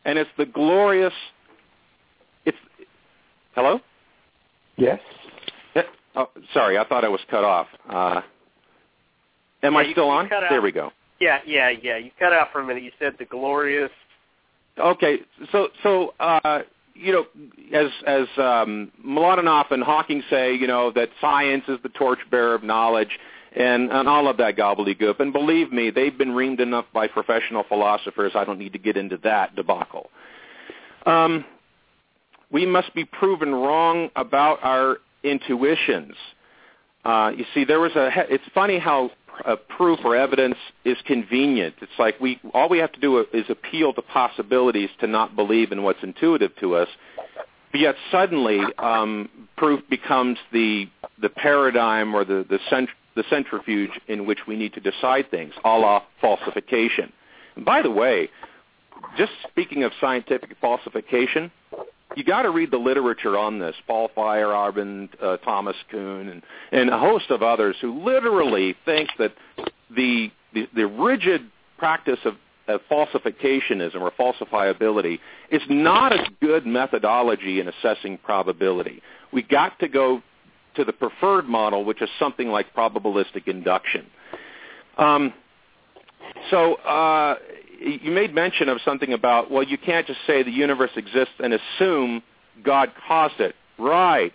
[0.04, 1.12] And it's the glorious
[2.46, 2.56] it's
[3.54, 3.80] hello?
[4.76, 5.00] Yes.
[6.14, 7.68] Oh, sorry, I thought I was cut off.
[7.88, 8.22] Uh,
[9.62, 10.28] am yeah, I still on?
[10.50, 10.90] There we go.
[11.20, 11.96] Yeah, yeah, yeah.
[11.96, 12.82] You cut out for a minute.
[12.82, 13.90] You said the glorious.
[14.78, 15.18] Okay,
[15.50, 16.60] so so uh,
[16.94, 17.26] you know,
[17.72, 22.62] as as um, Mlodinow and Hawking say, you know that science is the torchbearer of
[22.62, 23.18] knowledge,
[23.56, 25.18] and and all of that gobbledygook.
[25.20, 28.32] And believe me, they've been reamed enough by professional philosophers.
[28.34, 30.10] I don't need to get into that debacle.
[31.06, 31.44] Um,
[32.50, 36.14] we must be proven wrong about our intuitions.
[37.04, 38.10] Uh, you see, there was a.
[38.32, 39.10] It's funny how
[39.68, 41.74] proof or evidence is convenient.
[41.80, 45.72] It's like we all we have to do is appeal to possibilities to not believe
[45.72, 46.88] in what's intuitive to us.
[47.70, 50.88] But yet suddenly, um, proof becomes the
[51.20, 55.52] the paradigm or the the, cent- the centrifuge in which we need to decide things,
[55.64, 57.12] a la falsification.
[57.56, 58.30] And by the way,
[59.16, 61.50] just speaking of scientific falsification,
[62.16, 63.74] you got to read the literature on this.
[63.86, 69.32] Paul Feyerabend, uh, Thomas Kuhn, and, and a host of others who literally think that
[69.94, 71.42] the the, the rigid
[71.76, 72.34] practice of,
[72.68, 75.18] of falsificationism or falsifiability
[75.50, 79.02] is not a good methodology in assessing probability.
[79.32, 80.22] We got to go
[80.76, 84.06] to the preferred model, which is something like probabilistic induction.
[84.96, 85.32] Um,
[86.50, 87.36] so uh,
[87.78, 91.54] you made mention of something about, well, you can't just say the universe exists and
[91.54, 92.22] assume
[92.64, 93.54] God caused it.
[93.78, 94.32] Right.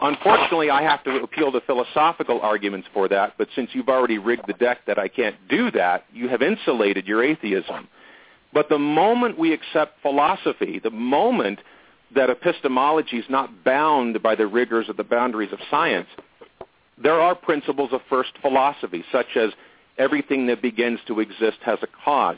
[0.00, 4.46] Unfortunately, I have to appeal to philosophical arguments for that, but since you've already rigged
[4.46, 7.88] the deck that I can't do that, you have insulated your atheism.
[8.52, 11.60] But the moment we accept philosophy, the moment
[12.14, 16.08] that epistemology is not bound by the rigors of the boundaries of science,
[17.02, 19.50] there are principles of first philosophy, such as
[19.98, 22.36] everything that begins to exist has a cause.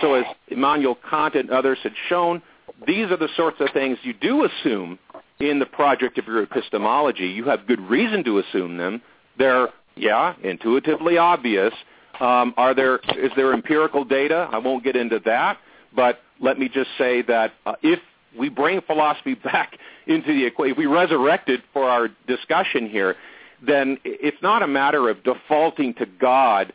[0.00, 2.42] So as Immanuel Kant and others had shown,
[2.86, 4.98] these are the sorts of things you do assume
[5.40, 7.26] in the project of your epistemology.
[7.26, 9.02] You have good reason to assume them.
[9.38, 11.72] They're, yeah, intuitively obvious.
[12.20, 14.48] Um, are there, is there empirical data?
[14.52, 15.58] I won't get into that,
[15.94, 17.98] but let me just say that uh, if
[18.38, 23.16] we bring philosophy back into the equation, if we resurrect it for our discussion here,
[23.64, 26.72] then it's not a matter of defaulting to God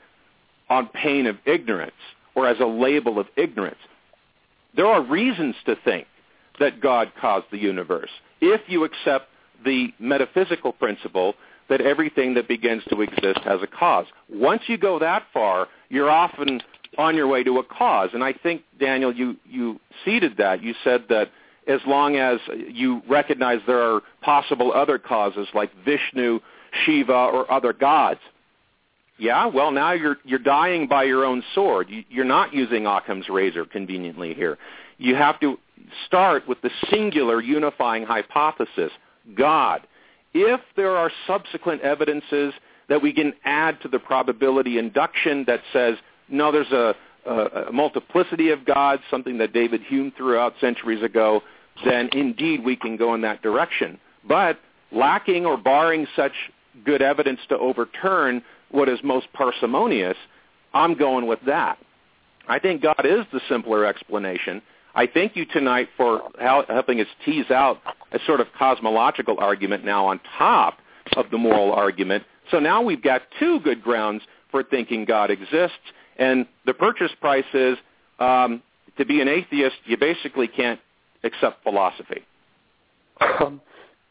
[0.69, 1.93] on pain of ignorance
[2.37, 3.79] or as a label of ignorance.
[4.75, 6.07] There are reasons to think
[6.59, 8.11] that God caused the universe.
[8.39, 9.27] If you accept
[9.65, 11.33] the metaphysical principle
[11.67, 14.05] that everything that begins to exist has a cause.
[14.29, 16.61] Once you go that far, you're often
[16.97, 18.11] on your way to a cause.
[18.13, 20.63] And I think, Daniel, you, you seeded that.
[20.63, 21.31] You said that
[21.67, 22.39] as long as
[22.71, 26.39] you recognize there are possible other causes like Vishnu,
[26.85, 28.21] Shiva, or other gods.
[29.19, 31.89] Yeah, well, now you're you're dying by your own sword.
[31.89, 34.57] You, you're not using Occam's razor conveniently here.
[34.97, 35.57] You have to
[36.05, 38.91] start with the singular unifying hypothesis,
[39.35, 39.87] God.
[40.33, 42.53] If there are subsequent evidences
[42.89, 45.95] that we can add to the probability induction that says,
[46.29, 46.95] no, there's a,
[47.25, 51.41] a, a multiplicity of gods, something that David Hume threw out centuries ago,
[51.85, 53.99] then indeed we can go in that direction.
[54.27, 54.59] But
[54.91, 56.33] lacking or barring such
[56.85, 60.17] good evidence to overturn what is most parsimonious,
[60.73, 61.77] I'm going with that.
[62.47, 64.61] I think God is the simpler explanation.
[64.95, 67.79] I thank you tonight for helping us tease out
[68.11, 70.79] a sort of cosmological argument now on top
[71.15, 72.23] of the moral argument.
[72.49, 75.77] So now we've got two good grounds for thinking God exists,
[76.17, 77.77] and the purchase price is
[78.19, 78.63] um,
[78.97, 80.79] to be an atheist, you basically can't
[81.23, 82.23] accept philosophy.
[83.39, 83.61] Um,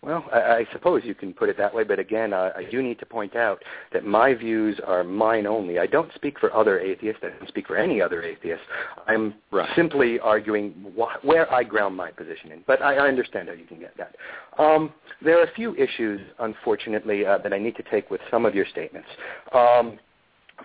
[0.06, 2.80] well, I, I suppose you can put it that way, but again, uh, I do
[2.80, 3.60] need to point out
[3.92, 5.80] that my views are mine only.
[5.80, 7.22] I don't speak for other atheists.
[7.24, 8.64] I don't speak for any other atheists.
[9.08, 9.68] I'm right.
[9.74, 12.62] simply arguing wh- where I ground my position in.
[12.68, 14.14] But I, I understand how you can get that.
[14.62, 14.92] Um,
[15.22, 18.54] there are a few issues, unfortunately, uh, that I need to take with some of
[18.54, 19.08] your statements.
[19.52, 19.98] Um,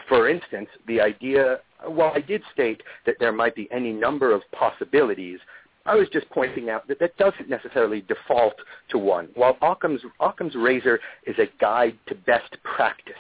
[0.08, 1.60] for instance, the idea,
[1.90, 5.40] well, I did state that there might be any number of possibilities
[5.86, 8.54] I was just pointing out that that doesn't necessarily default
[8.90, 9.30] to one.
[9.36, 13.16] While Occam's, Occam's razor is a guide to best practices,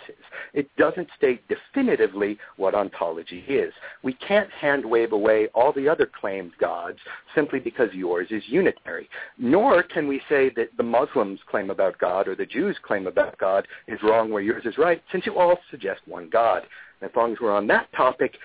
[0.54, 3.74] it doesn't state definitively what ontology is.
[4.04, 7.00] We can't hand wave away all the other claimed gods
[7.34, 9.10] simply because yours is unitary.
[9.38, 13.38] Nor can we say that the Muslims claim about God or the Jews claim about
[13.38, 16.64] God is wrong where yours is right, since you all suggest one God.
[17.02, 18.36] As long as we're on that topic,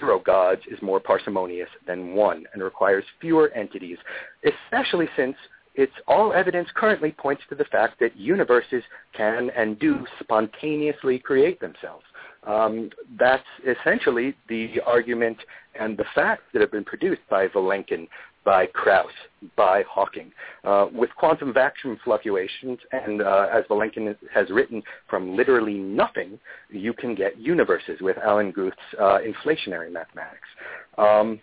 [0.00, 3.98] zero gods is more parsimonious than one and requires fewer entities,
[4.44, 5.36] especially since
[5.74, 8.82] it's all evidence currently points to the fact that universes
[9.14, 12.04] can and do spontaneously create themselves.
[12.44, 15.36] Um, that's essentially the argument
[15.78, 18.08] and the facts that have been produced by Vilenkin,
[18.46, 19.12] by Krauss,
[19.56, 20.32] by Hawking.
[20.64, 26.38] Uh, with quantum vacuum fluctuations, and uh, as Vilenkin has written, from literally nothing,
[26.70, 30.48] you can get universes with Alan Guth's uh, inflationary mathematics.
[30.96, 31.40] Um,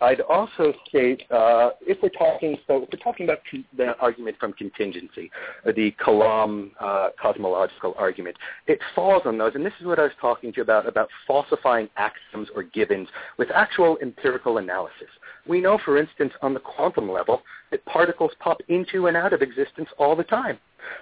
[0.00, 4.36] I'd also state, uh, if we're talking, so if we're talking about con- the argument
[4.38, 5.30] from contingency,
[5.66, 8.36] uh, the Kalam uh, cosmological argument,
[8.66, 11.08] it falls on those, and this is what I was talking to you about, about
[11.26, 13.08] falsifying axioms or givens
[13.38, 15.08] with actual empirical analysis.
[15.48, 19.40] We know, for instance, on the quantum level, that particles pop into and out of
[19.40, 20.58] existence all the time.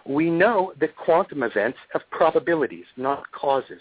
[0.07, 3.81] We know that quantum events have probabilities, not causes.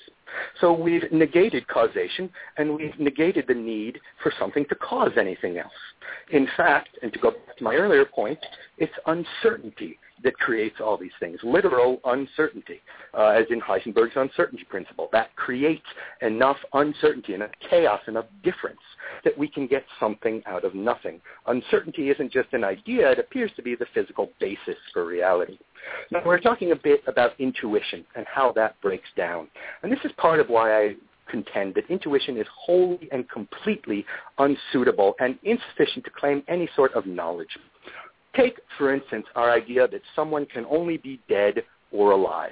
[0.60, 5.72] So we've negated causation and we've negated the need for something to cause anything else.
[6.32, 8.40] In fact, and to go back to my earlier point,
[8.78, 12.82] it's uncertainty that creates all these things, literal uncertainty,
[13.14, 15.10] uh, as in Heisenberg's uncertainty principle.
[15.12, 15.86] That creates
[16.22, 18.80] enough uncertainty, enough chaos, enough difference
[19.24, 21.20] that we can get something out of nothing.
[21.48, 25.58] Uncertainty isn't just an idea, it appears to be the physical basis for reality.
[26.12, 29.48] Now, we're talking a bit about intuition and how that breaks down.
[29.82, 30.96] And this is part of why I
[31.30, 34.06] contend that intuition is wholly and completely
[34.38, 37.58] unsuitable and insufficient to claim any sort of knowledge.
[38.36, 42.52] Take, for instance, our idea that someone can only be dead or alive.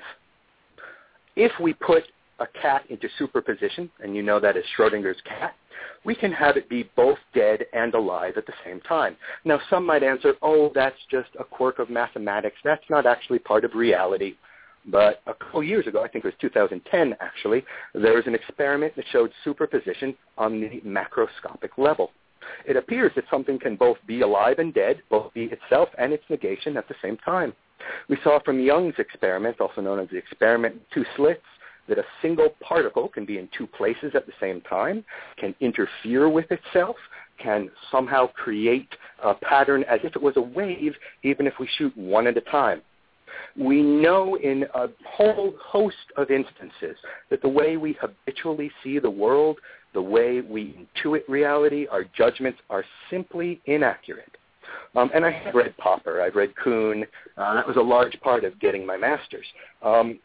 [1.36, 2.04] If we put
[2.40, 5.56] a cat into superposition, and you know that is Schrodinger's cat,
[6.04, 9.16] we can have it be both dead and alive at the same time.
[9.46, 12.58] Now, some might answer, oh, that's just a quirk of mathematics.
[12.64, 14.36] That's not actually part of reality.
[14.88, 17.64] But a couple years ago, I think it was 2010 actually,
[17.94, 22.12] there was an experiment that showed superposition on the macroscopic level.
[22.66, 26.24] It appears that something can both be alive and dead, both be itself and its
[26.30, 27.54] negation at the same time.
[28.10, 31.42] We saw from Young's experiment, also known as the experiment two slits,
[31.88, 35.04] that a single particle can be in two places at the same time,
[35.38, 36.96] can interfere with itself,
[37.38, 38.90] can somehow create
[39.24, 40.94] a pattern as if it was a wave,
[41.24, 42.82] even if we shoot one at a time.
[43.58, 46.98] We know in a whole host of instances
[47.30, 49.58] that the way we habitually see the world,
[49.94, 54.32] the way we intuit reality, our judgments are simply inaccurate.
[54.96, 57.06] Um, and I have read Popper, I've read Kuhn.
[57.38, 59.46] Uh, that was a large part of getting my master's.
[59.82, 60.20] Um,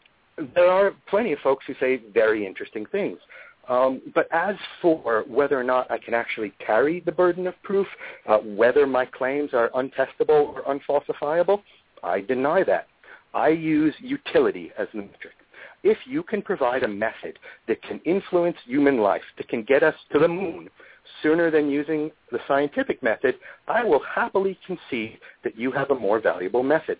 [0.54, 3.18] there are plenty of folks who say very interesting things.
[3.68, 7.86] Um, but as for whether or not I can actually carry the burden of proof,
[8.26, 11.62] uh, whether my claims are untestable or unfalsifiable,
[12.02, 12.86] I deny that.
[13.34, 15.34] I use utility as the metric.
[15.82, 17.38] If you can provide a method
[17.68, 20.56] that can influence human life, that can get us to the mm-hmm.
[20.56, 20.70] moon
[21.22, 23.36] sooner than using the scientific method,
[23.68, 26.98] I will happily concede that you have a more valuable method.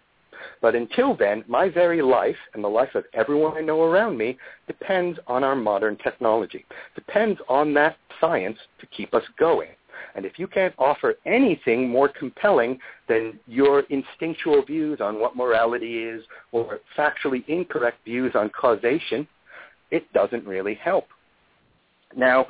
[0.60, 4.38] But until then, my very life and the life of everyone I know around me
[4.66, 9.70] depends on our modern technology, depends on that science to keep us going.
[10.14, 12.78] And if you can't offer anything more compelling
[13.08, 19.26] than your instinctual views on what morality is or factually incorrect views on causation,
[19.90, 21.06] it doesn't really help.
[22.16, 22.46] Now,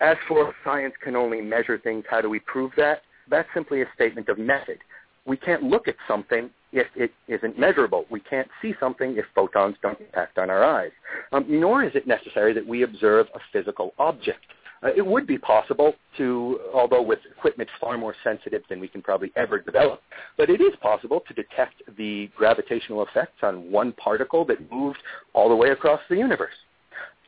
[0.00, 3.02] as for science can only measure things, how do we prove that?
[3.30, 4.78] That's simply a statement of method.
[5.26, 8.06] We can't look at something if it isn't measurable.
[8.10, 10.90] We can't see something if photons don't impact on our eyes.
[11.32, 14.40] Um, nor is it necessary that we observe a physical object.
[14.82, 19.00] Uh, it would be possible to, although with equipment far more sensitive than we can
[19.00, 20.02] probably ever develop,
[20.36, 24.98] but it is possible to detect the gravitational effects on one particle that moved
[25.34, 26.54] all the way across the universe.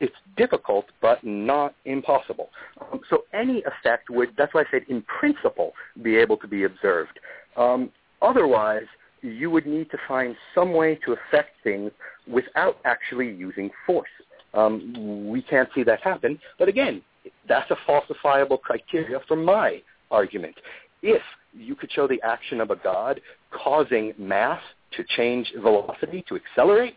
[0.01, 2.49] It's difficult, but not impossible.
[2.81, 5.71] Um, so any effect would, that's why I said in principle,
[6.03, 7.17] be able to be observed.
[7.55, 7.91] Um,
[8.21, 8.83] otherwise,
[9.21, 11.91] you would need to find some way to affect things
[12.27, 14.09] without actually using force.
[14.53, 17.01] Um, we can't see that happen, but again,
[17.47, 19.81] that's a falsifiable criteria for my
[20.11, 20.55] argument.
[21.01, 21.21] If
[21.53, 23.21] you could show the action of a god
[23.51, 24.61] causing mass
[24.97, 26.95] to change velocity, to accelerate,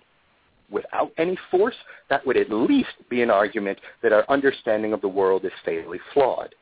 [0.70, 1.76] without any force,
[2.10, 6.00] that would at least be an argument that our understanding of the world is fatally
[6.12, 6.54] flawed.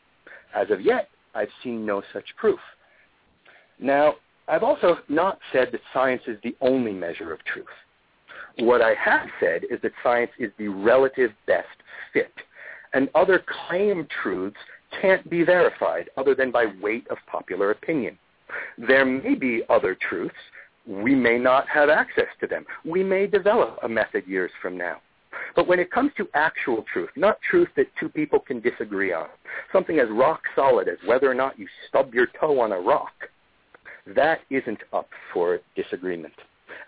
[0.54, 2.60] As of yet, I've seen no such proof.
[3.78, 4.14] Now,
[4.48, 7.66] I've also not said that science is the only measure of truth.
[8.58, 11.66] What I have said is that science is the relative best
[12.12, 12.32] fit,
[12.94, 14.56] and other claimed truths
[15.00, 18.18] can't be verified other than by weight of popular opinion.
[18.78, 20.34] There may be other truths.
[20.86, 22.64] We may not have access to them.
[22.84, 25.00] We may develop a method years from now.
[25.54, 29.28] But when it comes to actual truth, not truth that two people can disagree on,
[29.72, 33.12] something as rock solid as whether or not you stub your toe on a rock,
[34.14, 36.34] that isn't up for disagreement.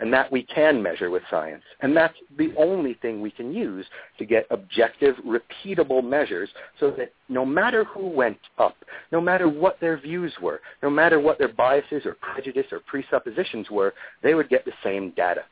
[0.00, 1.62] And that we can measure with science.
[1.80, 3.84] And that's the only thing we can use
[4.18, 6.48] to get objective, repeatable measures
[6.78, 8.76] so that no matter who went up,
[9.10, 13.70] no matter what their views were, no matter what their biases or prejudice or presuppositions
[13.70, 13.92] were,
[14.22, 15.42] they would get the same data.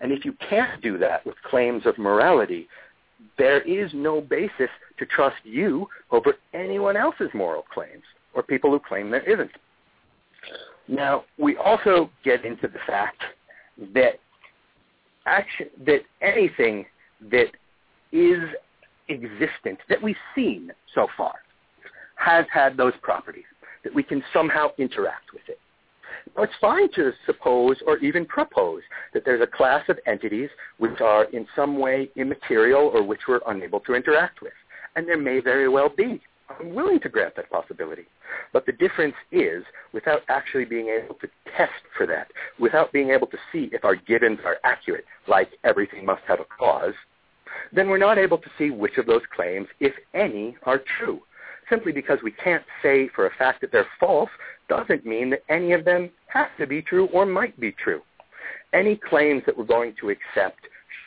[0.00, 2.68] And if you can't do that with claims of morality,
[3.38, 8.02] there is no basis to trust you over anyone else's moral claims
[8.34, 9.50] or people who claim there isn't.
[10.88, 13.22] Now, we also get into the fact
[13.94, 14.20] that
[15.26, 16.84] action, that anything
[17.30, 17.48] that
[18.12, 18.42] is
[19.08, 21.34] existent, that we've seen so far,
[22.16, 23.44] has had those properties,
[23.82, 25.58] that we can somehow interact with it.
[26.36, 28.82] Now, it's fine to suppose or even propose
[29.12, 30.48] that there's a class of entities
[30.78, 34.52] which are in some way immaterial or which we're unable to interact with.
[34.96, 36.22] And there may very well be.
[36.48, 38.04] I'm willing to grant that possibility.
[38.52, 43.26] But the difference is, without actually being able to test for that, without being able
[43.28, 46.94] to see if our givens are accurate, like everything must have a cause,
[47.72, 51.20] then we're not able to see which of those claims, if any, are true.
[51.70, 54.30] Simply because we can't say for a fact that they're false
[54.68, 58.02] doesn't mean that any of them have to be true or might be true.
[58.72, 60.60] Any claims that we're going to accept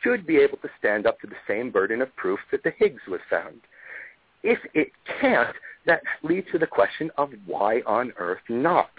[0.03, 3.01] should be able to stand up to the same burden of proof that the Higgs
[3.07, 3.61] was found.
[4.43, 5.55] If it can't,
[5.85, 8.89] that leads to the question of why on earth not?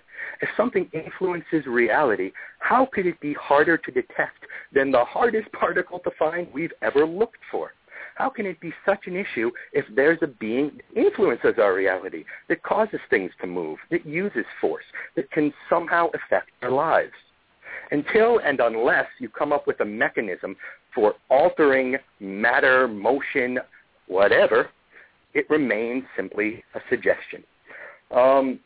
[0.40, 6.01] If something influences reality, how could it be harder to detect than the hardest particle
[6.01, 7.73] to find we've ever looked for?
[8.15, 12.24] How can it be such an issue if there's a being that influences our reality,
[12.48, 14.85] that causes things to move, that uses force,
[15.15, 17.12] that can somehow affect our lives?
[17.93, 20.56] Until and unless you come up with a mechanism
[20.94, 23.60] for altering matter, motion,
[24.09, 24.70] whatever,
[25.34, 27.42] it remains simply a suggestion.
[28.10, 28.60] Um,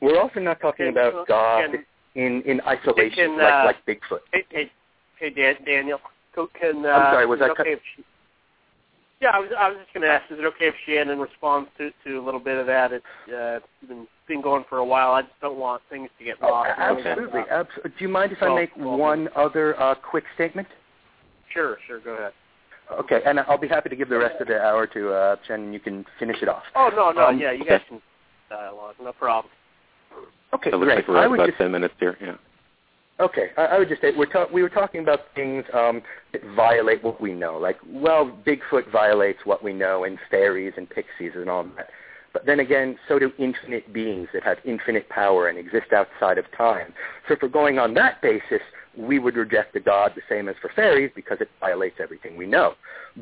[0.00, 1.70] we're also not talking about God
[2.14, 4.20] in, in isolation, can, uh, like, like Bigfoot.
[4.32, 4.70] Hey, hey,
[5.18, 6.00] hey Dan, Daniel,
[6.34, 7.76] can, uh, I'm sorry, was cut- okay
[9.20, 11.70] yeah, I was, I was just going to ask, is it okay if Shandon responds
[11.78, 12.92] to, to a little bit of that?
[12.92, 13.04] It's
[13.34, 15.12] uh, been, been going for a while.
[15.12, 16.70] I just don't want things to get Oh, lost.
[16.76, 17.40] absolutely.
[17.50, 20.68] Abs- Do you mind if I make one other uh, quick statement?
[21.52, 22.32] Sure, sure, go ahead.
[22.92, 25.60] Okay, and I'll be happy to give the rest of the hour to uh, Jen,
[25.64, 26.62] and you can finish it off.
[26.76, 27.70] Oh, no, no, Um, yeah, you okay.
[27.70, 28.00] guys can
[28.48, 29.52] dialogue, no problem.
[30.54, 30.96] Okay, It looks great.
[30.96, 32.16] like we're I at would about just 10 minutes here.
[32.22, 32.36] Yeah.
[33.18, 36.02] Okay, I, I would just say we're ta- we were talking about things um,
[36.32, 37.56] that violate what we know.
[37.58, 41.88] Like, well, Bigfoot violates what we know, and fairies and pixies and all that.
[42.32, 46.44] But then again, so do infinite beings that have infinite power and exist outside of
[46.56, 46.92] time.
[47.26, 48.60] So if we're going on that basis,
[48.96, 52.46] we would reject the God the same as for fairies because it violates everything we
[52.46, 52.74] know.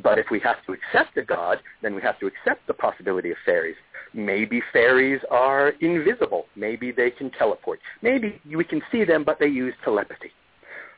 [0.02, 3.30] But if we have to accept a God, then we have to accept the possibility
[3.30, 3.76] of fairies.
[4.12, 6.46] Maybe fairies are invisible.
[6.56, 7.80] Maybe they can teleport.
[8.02, 10.30] Maybe we can see them, but they use telepathy.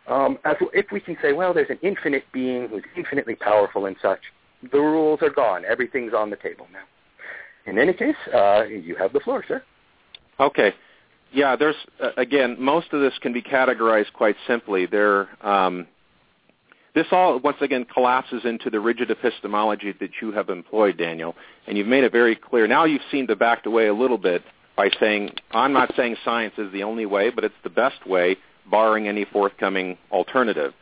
[0.07, 3.97] Um, as, if we can say, well, there's an infinite being who's infinitely powerful and
[4.01, 4.21] such,
[4.71, 5.65] the rules are gone.
[5.65, 6.85] Everything's on the table now.
[7.71, 9.63] In any case, uh, you have the floor, sir.
[10.39, 10.73] Okay.
[11.33, 14.87] Yeah, there's uh, again, most of this can be categorized quite simply.
[14.87, 15.87] There, um,
[16.95, 21.35] this all once again collapses into the rigid epistemology that you have employed, Daniel,
[21.67, 22.67] and you've made it very clear.
[22.67, 24.43] Now you've seemed to backed away a little bit
[24.77, 28.37] by saying, "I'm not saying science is the only way, but it's the best way,
[28.71, 30.73] barring any forthcoming alternative."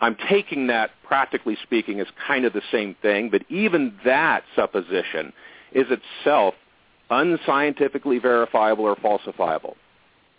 [0.00, 5.32] I'm taking that, practically speaking, as kind of the same thing, but even that supposition
[5.72, 6.54] is itself
[7.10, 9.74] unscientifically verifiable or falsifiable.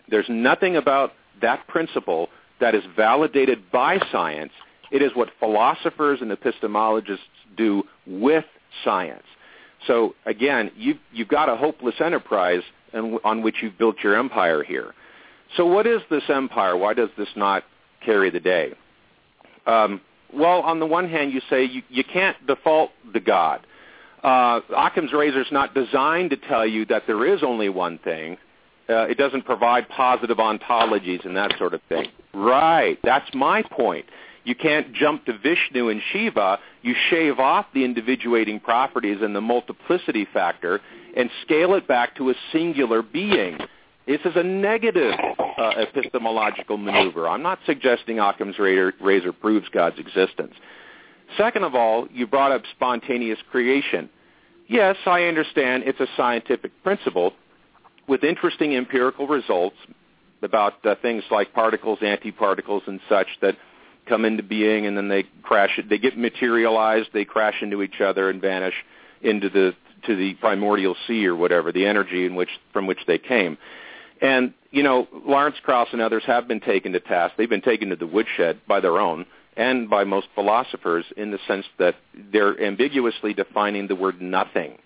[0.09, 2.29] There's nothing about that principle
[2.59, 4.51] that is validated by science.
[4.91, 7.19] It is what philosophers and epistemologists
[7.55, 8.45] do with
[8.83, 9.23] science.
[9.87, 12.63] So again, you've, you've got a hopeless enterprise
[12.93, 14.93] on which you've built your empire here.
[15.57, 16.75] So what is this empire?
[16.75, 17.63] Why does this not
[18.05, 18.73] carry the day?
[19.65, 20.01] Um,
[20.33, 23.65] well, on the one hand, you say you, you can't default to God
[24.23, 28.37] uh, Occam's razor is not designed to tell you that there is only one thing.
[28.89, 32.07] Uh, it doesn't provide positive ontologies and that sort of thing.
[32.33, 32.97] Right.
[33.03, 34.05] That's my point.
[34.45, 36.59] You can't jump to Vishnu and Shiva.
[36.81, 40.81] You shave off the individuating properties and the multiplicity factor
[41.15, 43.59] and scale it back to a singular being.
[44.07, 47.29] This is a negative uh, epistemological maneuver.
[47.29, 50.55] I'm not suggesting Occam's razor, razor proves God's existence.
[51.37, 54.09] Second of all, you brought up spontaneous creation.
[54.67, 57.33] Yes, I understand it's a scientific principle
[58.07, 59.75] with interesting empirical results
[60.41, 63.57] about uh, things like particles, antiparticles, and such that
[64.07, 65.79] come into being and then they crash.
[65.89, 68.73] They get materialized, they crash into each other and vanish
[69.21, 69.73] into the
[70.07, 73.57] to the primordial sea or whatever, the energy in which from which they came.
[74.21, 77.35] And you know, Lawrence Krauss and others have been taken to task.
[77.37, 79.25] They've been taken to the woodshed by their own
[79.59, 81.95] and by most philosophers in the sense that
[82.31, 84.77] they're ambiguously defining the word nothing.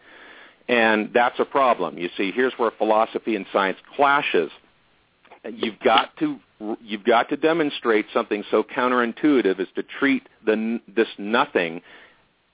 [0.68, 1.98] And that's a problem.
[2.00, 4.50] You see, here's where philosophy and science clashes.
[5.48, 6.40] You've got to
[6.82, 11.82] you've got to demonstrate something so counterintuitive as to treat the, this nothing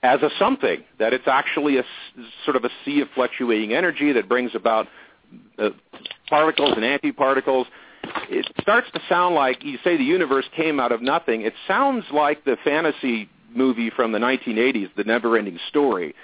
[0.02, 1.84] as a something that it's actually a
[2.44, 4.88] sort of a sea of fluctuating energy that brings about
[5.58, 5.70] uh,
[6.28, 7.66] particles and antiparticles
[8.02, 11.42] it starts to sound like you say the universe came out of nothing.
[11.42, 16.14] It sounds like the fantasy movie from the 1980s, The Never-Ending Story.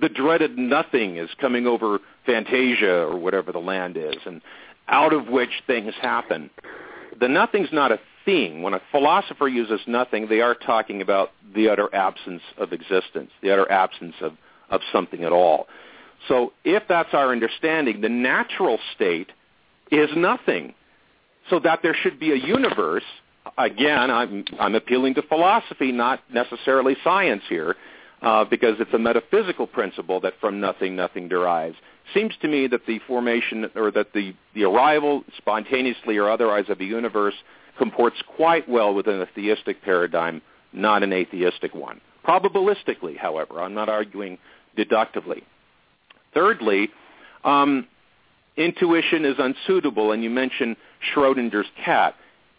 [0.00, 4.42] The dreaded nothing is coming over Fantasia or whatever the land is, and
[4.88, 6.50] out of which things happen.
[7.18, 8.62] The nothing's not a thing.
[8.62, 13.52] When a philosopher uses nothing, they are talking about the utter absence of existence, the
[13.52, 14.32] utter absence of,
[14.70, 15.66] of something at all.
[16.28, 19.30] So if that's our understanding, the natural state
[19.90, 20.74] is nothing
[21.50, 23.04] so that there should be a universe.
[23.58, 27.76] Again, I'm, I'm appealing to philosophy, not necessarily science here,
[28.22, 31.76] uh, because it's a metaphysical principle that from nothing, nothing derives.
[32.12, 36.80] Seems to me that the formation or that the, the arrival, spontaneously or otherwise, of
[36.80, 37.34] a universe
[37.78, 40.40] comports quite well within a theistic paradigm,
[40.72, 42.00] not an atheistic one.
[42.26, 44.38] Probabilistically, however, I'm not arguing
[44.76, 45.42] deductively.
[46.32, 46.88] Thirdly,
[47.44, 47.86] um,
[48.56, 50.76] intuition is unsuitable, and you mentioned
[51.14, 52.14] Schrodinger's cat.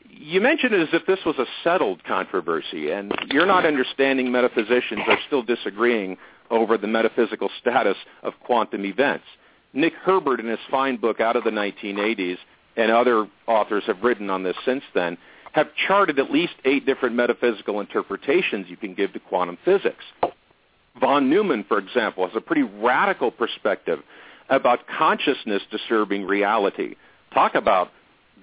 [0.10, 5.02] You mentioned it as if this was a settled controversy, and you're not understanding metaphysicians
[5.08, 6.18] are still disagreeing
[6.50, 9.26] over the metaphysical status of quantum events.
[9.74, 12.38] Nick Herbert, in his fine book out of the 1980s,
[12.78, 15.18] and other authors have written on this since then,
[15.54, 20.04] have charted at least eight different metaphysical interpretations you can give to quantum physics.
[21.00, 24.00] Von Neumann, for example, has a pretty radical perspective
[24.50, 26.96] about consciousness disturbing reality.
[27.34, 27.90] Talk about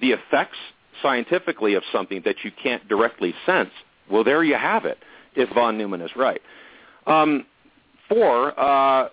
[0.01, 0.57] the effects
[1.01, 3.71] scientifically of something that you can't directly sense.
[4.11, 4.99] Well, there you have it,
[5.35, 6.41] if von Neumann is right.
[7.07, 7.47] Um,
[8.09, 9.09] four, uh,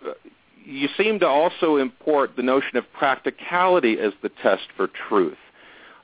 [0.63, 5.37] you seem to also import the notion of practicality as the test for truth.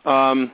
[0.05, 0.51] Um,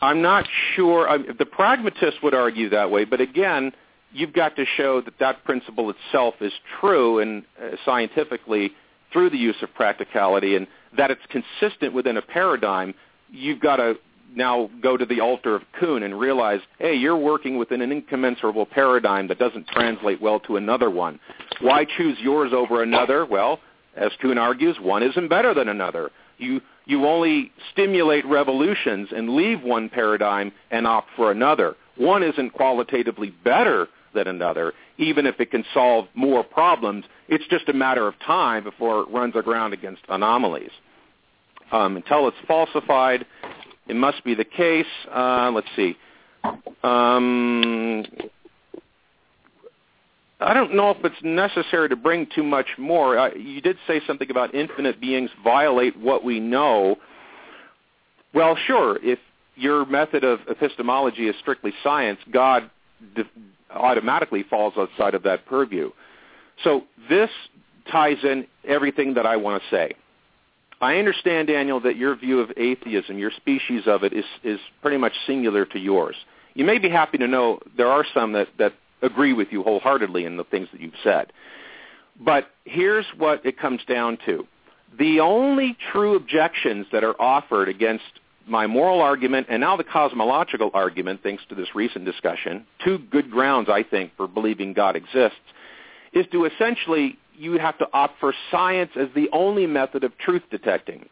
[0.00, 1.08] I'm not sure.
[1.08, 3.72] I, the pragmatist would argue that way, but again,
[4.12, 8.72] you've got to show that that principle itself is true and uh, scientifically
[9.12, 10.66] through the use of practicality and
[10.96, 12.94] that it's consistent within a paradigm
[13.30, 13.94] you've got to
[14.34, 18.66] now go to the altar of Kuhn and realize, hey, you're working within an incommensurable
[18.66, 21.18] paradigm that doesn't translate well to another one.
[21.60, 23.26] Why choose yours over another?
[23.26, 23.58] Well,
[23.96, 26.10] As Kuhn argues, one isn't better than another.
[26.38, 31.76] You, you only stimulate revolutions and leave one paradigm and opt for another.
[31.96, 37.04] One isn't qualitatively better than another, even if it can solve more problems.
[37.28, 40.70] It's just a matter of time before it runs aground against anomalies.
[41.72, 43.24] Um, until it's falsified,
[43.88, 44.86] it must be the case.
[45.12, 45.96] Uh, let's see.
[46.82, 48.04] Um,
[50.40, 53.18] I don't know if it's necessary to bring too much more.
[53.18, 56.96] Uh, you did say something about infinite beings violate what we know.
[58.32, 58.98] Well, sure.
[59.02, 59.18] If
[59.56, 62.70] your method of epistemology is strictly science, God
[63.70, 65.90] automatically falls outside of that purview.
[66.64, 67.30] So this
[67.90, 69.92] ties in everything that I want to say.
[70.80, 74.96] I understand, Daniel, that your view of atheism, your species of it, is, is pretty
[74.96, 76.16] much singular to yours.
[76.54, 80.24] You may be happy to know there are some that, that agree with you wholeheartedly
[80.24, 81.32] in the things that you've said.
[82.18, 84.46] But here's what it comes down to.
[84.98, 88.04] The only true objections that are offered against
[88.46, 93.30] my moral argument and now the cosmological argument, thanks to this recent discussion, two good
[93.30, 95.38] grounds, I think, for believing God exists,
[96.12, 100.42] is to essentially you have to opt for science as the only method of truth
[100.50, 101.08] detecting.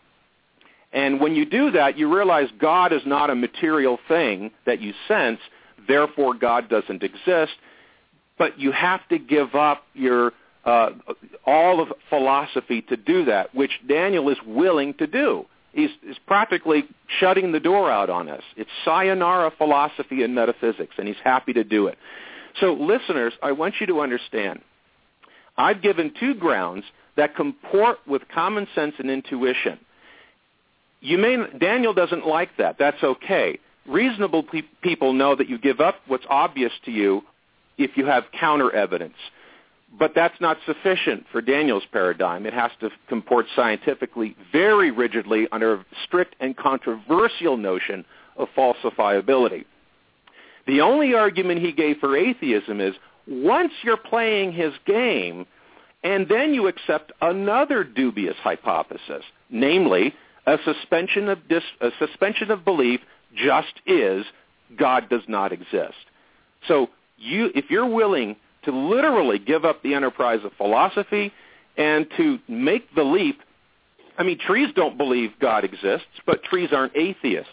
[0.92, 4.92] And when you do that, you realize God is not a material thing that you
[5.06, 5.40] sense,
[5.86, 7.52] therefore God doesn't exist.
[8.36, 10.32] But you have to give up your
[10.64, 10.90] uh,
[11.46, 15.46] all of philosophy to do that, which Daniel is willing to do.
[15.72, 16.84] He's, he's practically
[17.20, 18.42] shutting the door out on us.
[18.56, 21.96] It's sayonara philosophy and metaphysics, and he's happy to do it.
[22.60, 24.60] So, listeners, I want you to understand
[25.58, 26.84] I've given two grounds
[27.16, 29.78] that comport with common sense and intuition.
[31.00, 32.76] You may, Daniel doesn't like that.
[32.78, 33.58] That's okay.
[33.86, 37.22] Reasonable pe- people know that you give up what's obvious to you
[37.76, 39.16] if you have counter evidence.
[39.98, 42.46] But that's not sufficient for Daniel's paradigm.
[42.46, 48.04] It has to comport scientifically very rigidly under a strict and controversial notion
[48.36, 49.64] of falsifiability.
[50.66, 52.94] The only argument he gave for atheism is
[53.28, 55.46] once you're playing his game,
[56.02, 60.14] and then you accept another dubious hypothesis, namely
[60.46, 63.00] a suspension of dis, a suspension of belief
[63.34, 64.24] just is
[64.78, 65.94] God does not exist.
[66.66, 71.32] So you, if you're willing to literally give up the enterprise of philosophy
[71.76, 73.40] and to make the leap,
[74.16, 77.52] I mean, trees don't believe God exists, but trees aren't atheists.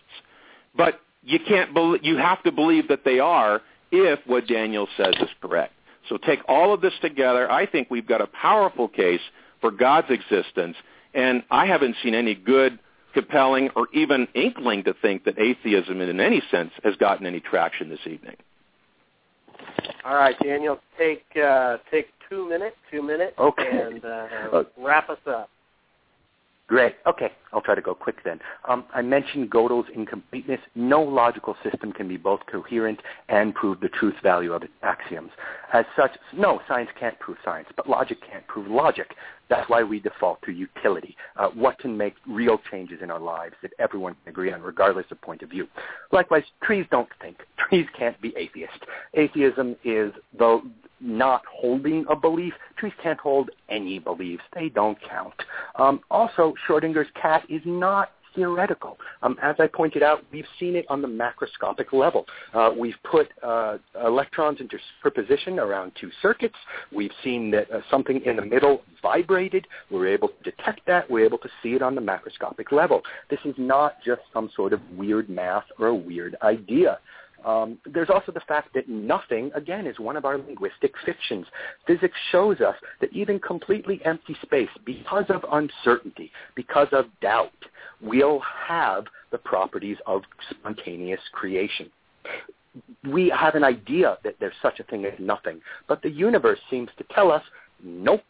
[0.76, 5.16] But you can't believe, you have to believe that they are if what Daniel says
[5.20, 5.74] is correct.
[6.10, 7.52] So take all of this together.
[7.52, 9.22] I think we've got a powerful case
[9.62, 10.76] for God's existence,
[11.14, 12.78] and I haven't seen any good,
[13.14, 17.90] compelling, or even inkling to think that atheism in any sense has gotten any traction
[17.90, 18.36] this evening.
[20.04, 23.70] All right, Daniel, take uh, take two minutes, two minutes, okay.
[23.72, 25.50] and uh, wrap us up.
[26.68, 26.96] Great.
[27.06, 28.40] Okay, I'll try to go quick then.
[28.68, 30.60] Um, I mentioned Gödel's incompleteness.
[30.76, 33.00] No logical system can be both coherent
[33.30, 35.32] and prove the truth value of its axioms.
[35.72, 39.16] As such, no, science can't prove science, but logic can't prove logic.
[39.50, 41.16] That's why we default to utility.
[41.38, 45.06] Uh, what can make real changes in our lives that everyone can agree on, regardless
[45.12, 45.68] of point of view.
[46.12, 47.38] Likewise, trees don't think.
[47.70, 48.78] Trees can't be atheist.
[49.16, 50.62] Atheism is the
[51.02, 52.54] not holding a belief.
[52.78, 54.44] Trees can't hold any beliefs.
[54.54, 55.34] They don't count.
[55.76, 58.98] Um, also, Schrodinger's cat is not theoretical.
[59.24, 62.26] Um, as I pointed out, we've seen it on the macroscopic level.
[62.54, 66.56] Uh, we've put uh, electrons into superposition around two circuits.
[66.94, 69.68] We've seen that uh, something in the middle vibrated.
[69.90, 71.10] We're able to detect that.
[71.10, 73.02] We're able to see it on the macroscopic level.
[73.30, 77.00] This is not just some sort of weird math or a weird idea.
[77.46, 81.46] Um, there's also the fact that nothing, again, is one of our linguistic fictions.
[81.86, 87.52] Physics shows us that even completely empty space, because of uncertainty, because of doubt,
[88.02, 91.92] will have the properties of spontaneous creation.
[93.08, 96.90] We have an idea that there's such a thing as nothing, but the universe seems
[96.98, 97.44] to tell us,
[97.84, 98.24] nope,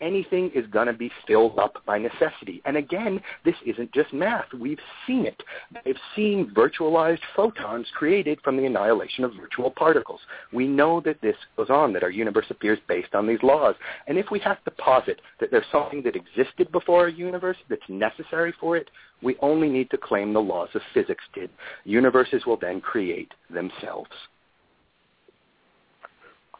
[0.00, 2.62] anything is going to be filled up by necessity.
[2.64, 4.46] And again, this isn't just math.
[4.58, 5.42] We've seen it.
[5.84, 10.20] They've seen virtualized photons created from the annihilation of virtual particles.
[10.52, 13.74] We know that this goes on, that our universe appears based on these laws.
[14.06, 17.82] And if we have to posit that there's something that existed before our universe that's
[17.88, 18.90] necessary for it,
[19.22, 21.50] we only need to claim the laws of physics did.
[21.84, 24.10] Universes will then create themselves.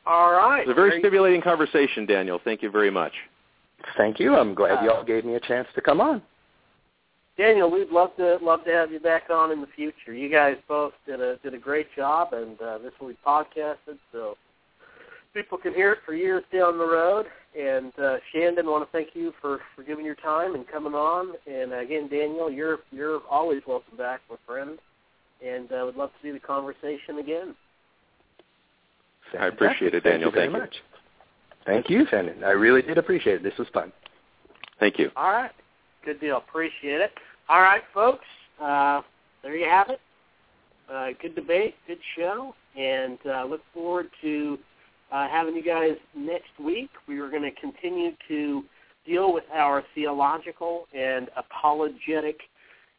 [0.07, 0.63] All right.
[0.63, 2.41] It's a very stimulating conversation, Daniel.
[2.43, 3.13] Thank you very much.
[3.97, 4.37] Thank you.
[4.37, 6.23] I'm glad you all gave me a chance to come on.
[7.37, 10.13] Daniel, we'd love to love to have you back on in the future.
[10.13, 13.99] You guys both did a did a great job, and uh, this will be podcasted,
[14.13, 14.37] so
[15.33, 17.27] people can hear it for years down the road.
[17.59, 21.35] And uh, Shandon, want to thank you for, for giving your time and coming on.
[21.47, 24.79] And again, Daniel, you're you're always welcome back, my friend.
[25.45, 27.55] And I uh, would love to see the conversation again.
[29.39, 30.31] I appreciate it, Daniel.
[30.31, 30.90] Thank you very Thank you.
[31.61, 31.75] Much.
[31.75, 32.45] Thank you, Shandon.
[32.45, 33.43] I really did appreciate it.
[33.43, 33.93] This was fun.
[34.79, 35.11] Thank you.
[35.17, 35.51] All right.
[36.05, 36.39] Good deal.
[36.39, 37.13] Appreciate it.
[37.49, 38.25] All right, folks.
[38.61, 39.03] Uh,
[39.43, 40.01] there you have it.
[40.93, 44.59] Uh, good debate, good show, and uh, look forward to
[45.13, 46.91] uh, having you guys next week.
[47.07, 48.65] We are going to continue to
[49.07, 52.41] deal with our theological and apologetic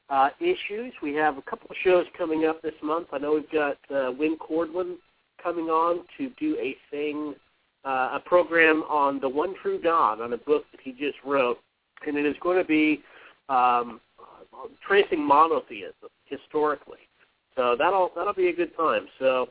[0.09, 0.93] uh, issues.
[1.01, 3.07] We have a couple of shows coming up this month.
[3.13, 4.95] I know we've got uh, Win Cordlin
[5.41, 7.35] coming on to do a thing,
[7.85, 11.57] uh, a program on the one true God on a book that he just wrote,
[12.05, 13.01] and it is going to be
[13.49, 13.99] um,
[14.87, 16.99] tracing monotheism historically.
[17.55, 19.07] So that'll that'll be a good time.
[19.19, 19.49] So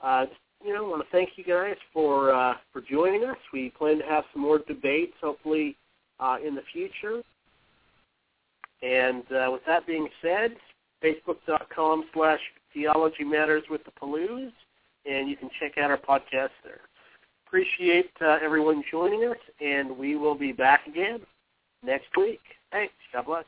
[0.00, 0.26] uh,
[0.64, 3.36] you know, I want to thank you guys for uh, for joining us.
[3.52, 5.76] We plan to have some more debates, hopefully,
[6.20, 7.22] uh, in the future.
[8.82, 10.56] And uh, with that being said,
[11.02, 12.40] facebook.com slash
[12.72, 14.52] theology matters with the Pellews,
[15.06, 16.80] and you can check out our podcast there.
[17.48, 21.20] Appreciate uh, everyone joining us, and we will be back again
[21.82, 22.40] next week.
[22.70, 22.92] Thanks.
[23.10, 23.44] God bless.